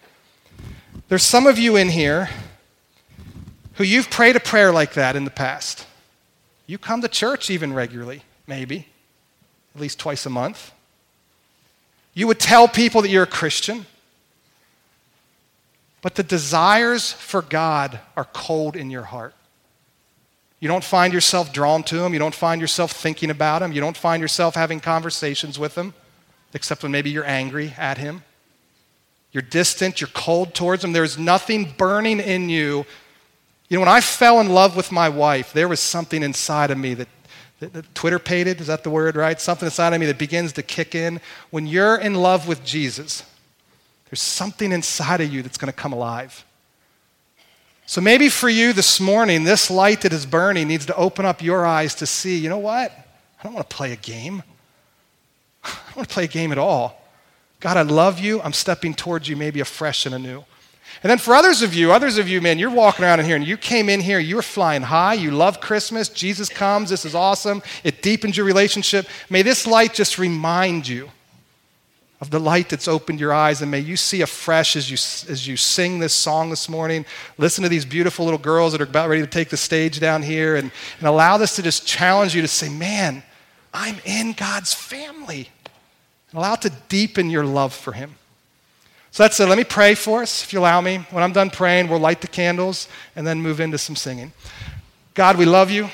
There's 1.09 1.25
some 1.25 1.49
of 1.49 1.59
you 1.59 1.75
in 1.75 1.89
here 1.89 2.29
who 3.81 3.87
you've 3.87 4.11
prayed 4.11 4.37
a 4.37 4.41
prayer 4.41 4.71
like 4.73 4.93
that 4.93 5.17
in 5.17 5.25
the 5.25 5.31
past. 5.31 5.87
You 6.67 6.77
come 6.77 7.01
to 7.01 7.09
church 7.09 7.49
even 7.49 7.73
regularly, 7.73 8.25
maybe, 8.47 8.87
at 9.75 9.81
least 9.81 9.99
twice 9.99 10.27
a 10.27 10.29
month. 10.29 10.71
You 12.13 12.27
would 12.27 12.39
tell 12.39 12.69
people 12.69 13.01
that 13.01 13.09
you're 13.09 13.23
a 13.23 13.27
Christian, 13.27 13.87
but 16.03 16.15
the 16.15 16.23
desires 16.23 17.11
for 17.11 17.41
God 17.41 18.01
are 18.19 18.27
cold 18.27 18.77
in 18.77 18.91
your 18.91 19.05
heart. 19.05 19.33
You 20.59 20.69
don't 20.69 20.85
find 20.85 21.15
yourself 21.15 21.51
drawn 21.51 21.83
to 21.85 22.05
Him. 22.05 22.13
You 22.13 22.19
don't 22.19 22.35
find 22.35 22.61
yourself 22.61 22.93
thinking 22.93 23.31
about 23.31 23.63
Him. 23.63 23.73
You 23.73 23.81
don't 23.81 23.97
find 23.97 24.21
yourself 24.21 24.57
having 24.57 24.81
conversations 24.81 25.59
with 25.59 25.75
Him, 25.75 25.95
except 26.53 26.83
when 26.83 26.93
maybe 26.93 27.09
you're 27.09 27.25
angry 27.25 27.73
at 27.79 27.97
Him. 27.97 28.25
You're 29.33 29.41
distant. 29.41 30.03
You're 30.03 30.09
cold 30.09 30.53
towards 30.53 30.85
Him. 30.85 30.93
There's 30.93 31.17
nothing 31.17 31.73
burning 31.79 32.21
in 32.21 32.51
you 32.51 32.85
you 33.71 33.77
know, 33.77 33.83
when 33.83 33.89
I 33.89 34.01
fell 34.01 34.41
in 34.41 34.49
love 34.49 34.77
with 34.77 34.91
my 34.91 35.09
wife, 35.09 35.53
there 35.53 35.69
was 35.69 35.79
something 35.79 36.25
inside 36.25 36.73
of 36.73 36.77
me 36.77 36.93
that, 36.95 37.09
that, 37.61 37.73
that 37.73 37.95
twitterpated, 37.95 38.61
is 38.61 38.67
that 38.67 38.83
the 38.83 38.91
word, 38.91 39.15
right? 39.15 39.41
Something 39.41 39.67
inside 39.67 39.95
of 39.95 40.01
me 40.01 40.07
that 40.07 40.19
begins 40.19 40.53
to 40.55 40.63
kick 40.63 40.97
in. 40.97 41.21
When 41.51 41.69
you're 41.69 41.97
in 41.97 42.17
love 42.17 42.49
with 42.49 42.65
Jesus, 42.65 43.23
there's 44.11 44.21
something 44.21 44.73
inside 44.73 45.21
of 45.21 45.33
you 45.33 45.43
that's 45.43 45.57
going 45.57 45.73
to 45.73 45.79
come 45.79 45.93
alive. 45.93 46.45
So 47.87 48.01
maybe 48.01 48.29
for 48.29 48.49
you 48.49 48.73
this 48.73 48.99
morning, 48.99 49.45
this 49.45 49.71
light 49.71 50.01
that 50.01 50.13
is 50.13 50.27
burning 50.27 50.67
needs 50.67 50.87
to 50.87 50.97
open 50.97 51.25
up 51.25 51.41
your 51.41 51.65
eyes 51.65 51.95
to 51.97 52.07
see, 52.07 52.39
you 52.39 52.49
know 52.49 52.59
what? 52.59 52.91
I 52.91 53.43
don't 53.45 53.55
want 53.55 53.71
to 53.71 53.77
play 53.77 53.93
a 53.93 53.97
game. 53.97 54.43
I 55.65 55.71
don't 55.87 55.97
want 55.97 56.09
to 56.09 56.15
play 56.15 56.25
a 56.25 56.29
game 56.29 56.51
at 56.51 56.59
all. 56.59 57.09
God, 57.61 57.77
I 57.77 57.83
love 57.83 58.19
you. 58.19 58.41
I'm 58.43 58.53
stepping 58.53 58.95
towards 58.95 59.29
you 59.29 59.37
maybe 59.37 59.61
afresh 59.61 60.07
and 60.07 60.15
anew. 60.15 60.45
And 61.03 61.11
then 61.11 61.19
for 61.19 61.35
others 61.35 61.63
of 61.63 61.73
you, 61.73 61.93
others 61.93 62.19
of 62.19 62.29
you, 62.29 62.41
man, 62.41 62.59
you're 62.59 62.71
walking 62.71 63.05
around 63.05 63.21
in 63.21 63.27
here 63.27 63.37
and 63.37 63.47
you 63.47 63.57
came 63.57 63.89
in 63.89 64.01
here, 64.01 64.19
you 64.19 64.37
were 64.37 64.43
flying 64.43 64.83
high, 64.83 65.15
you 65.15 65.31
love 65.31 65.61
Christmas, 65.61 66.09
Jesus 66.09 66.49
comes, 66.49 66.91
this 66.91 67.05
is 67.05 67.15
awesome, 67.15 67.63
it 67.85 68.03
deepens 68.03 68.37
your 68.37 68.47
relationship. 68.47 69.07
May 69.31 69.43
this 69.43 69.67
light 69.67 69.95
just 69.95 70.19
remind 70.19 70.87
you 70.87 71.11
of 72.21 72.31
the 72.31 72.39
light 72.39 72.69
that's 72.69 72.87
opened 72.87 73.19
your 73.19 73.33
eyes, 73.33 73.63
and 73.63 73.71
may 73.71 73.79
you 73.79 73.97
see 73.97 74.21
afresh 74.21 74.77
as 74.77 74.91
you, 74.91 74.95
as 75.33 75.47
you 75.47 75.57
sing 75.57 75.99
this 75.99 76.13
song 76.13 76.51
this 76.51 76.69
morning. 76.69 77.07
Listen 77.39 77.63
to 77.63 77.69
these 77.69 77.87
beautiful 77.87 78.27
little 78.27 78.39
girls 78.39 78.73
that 78.73 78.81
are 78.83 78.85
about 78.85 79.09
ready 79.09 79.23
to 79.23 79.27
take 79.27 79.49
the 79.49 79.57
stage 79.57 80.01
down 80.01 80.23
here, 80.23 80.57
and, 80.57 80.71
and 80.99 81.09
allow 81.09 81.39
this 81.39 81.57
to 81.57 81.63
just 81.63 81.87
challenge 81.87 82.35
you 82.35 82.43
to 82.43 82.49
say, 82.49 82.69
Man, 82.69 83.23
I'm 83.73 83.97
in 84.05 84.33
God's 84.33 84.75
family. 84.75 85.49
And 86.31 86.39
allow 86.39 86.55
it 86.55 86.63
to 86.63 86.73
deepen 86.89 87.31
your 87.31 87.45
love 87.45 87.73
for 87.73 87.93
Him. 87.93 88.17
So 89.13 89.25
that's 89.25 89.41
it. 89.41 89.49
Let 89.49 89.59
me 89.59 89.65
pray 89.65 89.95
for 89.95 90.23
us, 90.23 90.45
if 90.45 90.53
you 90.53 90.61
allow 90.61 90.81
me. 90.81 90.99
When 91.11 91.23
I'm 91.23 91.33
done 91.33 91.51
praying, 91.51 91.89
we'll 91.89 91.99
light 91.99 92.21
the 92.21 92.29
candles 92.29 92.89
and 93.17 93.27
then 93.27 93.43
move 93.43 93.61
into 93.61 93.77
some 93.77 93.97
singing. 93.97 94.33
God, 95.15 95.37
we 95.37 95.45
love 95.45 95.71
you. 95.71 95.91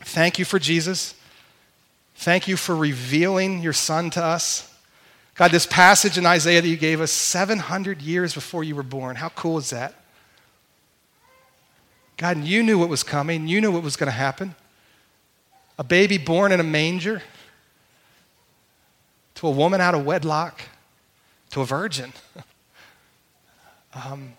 Thank 0.00 0.38
you 0.38 0.44
for 0.44 0.58
Jesus. 0.58 1.14
Thank 2.16 2.48
you 2.48 2.56
for 2.56 2.74
revealing 2.74 3.62
your 3.62 3.72
son 3.72 4.10
to 4.10 4.22
us. 4.22 4.70
God, 5.36 5.50
this 5.50 5.66
passage 5.66 6.18
in 6.18 6.26
Isaiah 6.26 6.62
that 6.62 6.68
you 6.68 6.76
gave 6.76 7.00
us 7.00 7.10
700 7.10 8.02
years 8.02 8.34
before 8.34 8.62
you 8.64 8.76
were 8.76 8.84
born, 8.84 9.16
how 9.16 9.30
cool 9.30 9.58
is 9.58 9.70
that? 9.70 9.94
God, 12.16 12.44
you 12.44 12.62
knew 12.62 12.78
what 12.78 12.88
was 12.88 13.02
coming, 13.02 13.48
you 13.48 13.60
knew 13.60 13.72
what 13.72 13.82
was 13.82 13.96
going 13.96 14.06
to 14.06 14.12
happen. 14.12 14.54
A 15.76 15.84
baby 15.84 16.18
born 16.18 16.52
in 16.52 16.60
a 16.60 16.64
manger 16.64 17.22
to 19.36 19.48
a 19.48 19.50
woman 19.50 19.80
out 19.80 19.94
of 19.94 20.04
wedlock 20.04 20.60
to 21.54 21.60
a 21.60 21.64
virgin, 21.64 22.12
um, 23.94 24.32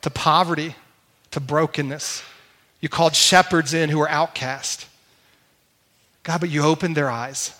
to 0.00 0.08
poverty, 0.08 0.74
to 1.30 1.38
brokenness. 1.38 2.22
You 2.80 2.88
called 2.88 3.14
shepherds 3.14 3.74
in 3.74 3.90
who 3.90 3.98
were 3.98 4.08
outcast. 4.08 4.86
God, 6.22 6.40
but 6.40 6.48
you 6.48 6.62
opened 6.62 6.96
their 6.96 7.10
eyes. 7.10 7.54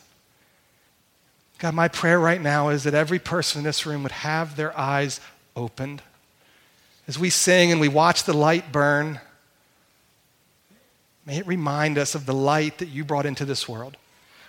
God, 1.59 1.75
my 1.75 1.89
prayer 1.89 2.19
right 2.19 2.41
now 2.41 2.71
is 2.71 2.85
that 2.85 2.95
every 2.95 3.19
person 3.19 3.59
in 3.59 3.65
this 3.65 3.85
room 3.85 4.03
would 4.03 4.13
have 4.13 4.57
their 4.57 4.77
eyes 4.79 5.21
opened. 5.55 6.01
As 7.07 7.19
we 7.19 7.29
sing 7.29 7.71
and 7.71 7.83
we 7.83 7.89
watch 7.89 8.25
the 8.25 8.33
light 8.33 8.73
burn, 8.73 9.21
may 11.27 11.37
it 11.37 11.47
remind 11.47 11.99
us 11.99 12.15
of 12.15 12.25
the 12.25 12.35
light 12.35 12.79
that 12.79 12.89
you 12.89 13.05
brought 13.05 13.27
into 13.27 13.45
this 13.45 13.69
world. 13.69 13.99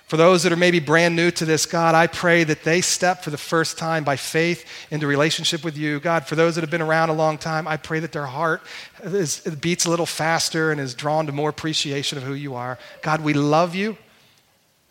For 0.07 0.15
those 0.15 0.43
that 0.43 0.53
are 0.53 0.57
maybe 0.57 0.79
brand 0.79 1.17
new 1.17 1.31
to 1.31 1.43
this, 1.43 1.65
God, 1.65 1.93
I 1.93 2.07
pray 2.07 2.45
that 2.45 2.63
they 2.63 2.79
step 2.79 3.23
for 3.23 3.29
the 3.29 3.37
first 3.37 3.77
time 3.77 4.05
by 4.05 4.15
faith 4.15 4.65
into 4.89 5.05
relationship 5.05 5.65
with 5.65 5.77
you. 5.77 5.99
God, 5.99 6.25
for 6.25 6.35
those 6.35 6.55
that 6.55 6.61
have 6.61 6.71
been 6.71 6.81
around 6.81 7.09
a 7.09 7.13
long 7.13 7.37
time, 7.37 7.67
I 7.67 7.75
pray 7.75 7.99
that 7.99 8.13
their 8.13 8.25
heart 8.25 8.61
is, 9.03 9.41
beats 9.41 9.85
a 9.85 9.89
little 9.89 10.05
faster 10.05 10.71
and 10.71 10.79
is 10.79 10.93
drawn 10.95 11.25
to 11.25 11.33
more 11.33 11.49
appreciation 11.49 12.17
of 12.17 12.23
who 12.23 12.33
you 12.33 12.55
are. 12.55 12.79
God, 13.01 13.21
we 13.21 13.33
love 13.33 13.75
you. 13.75 13.97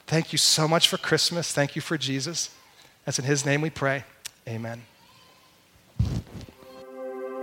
Thank 0.06 0.32
you 0.32 0.38
so 0.38 0.68
much 0.68 0.86
for 0.86 0.98
Christmas. 0.98 1.50
Thank 1.50 1.76
you 1.76 1.82
for 1.82 1.96
Jesus. 1.96 2.50
That's 3.06 3.18
in 3.18 3.24
his 3.24 3.46
name 3.46 3.62
we 3.62 3.70
pray. 3.70 4.04
Amen. 4.46 4.82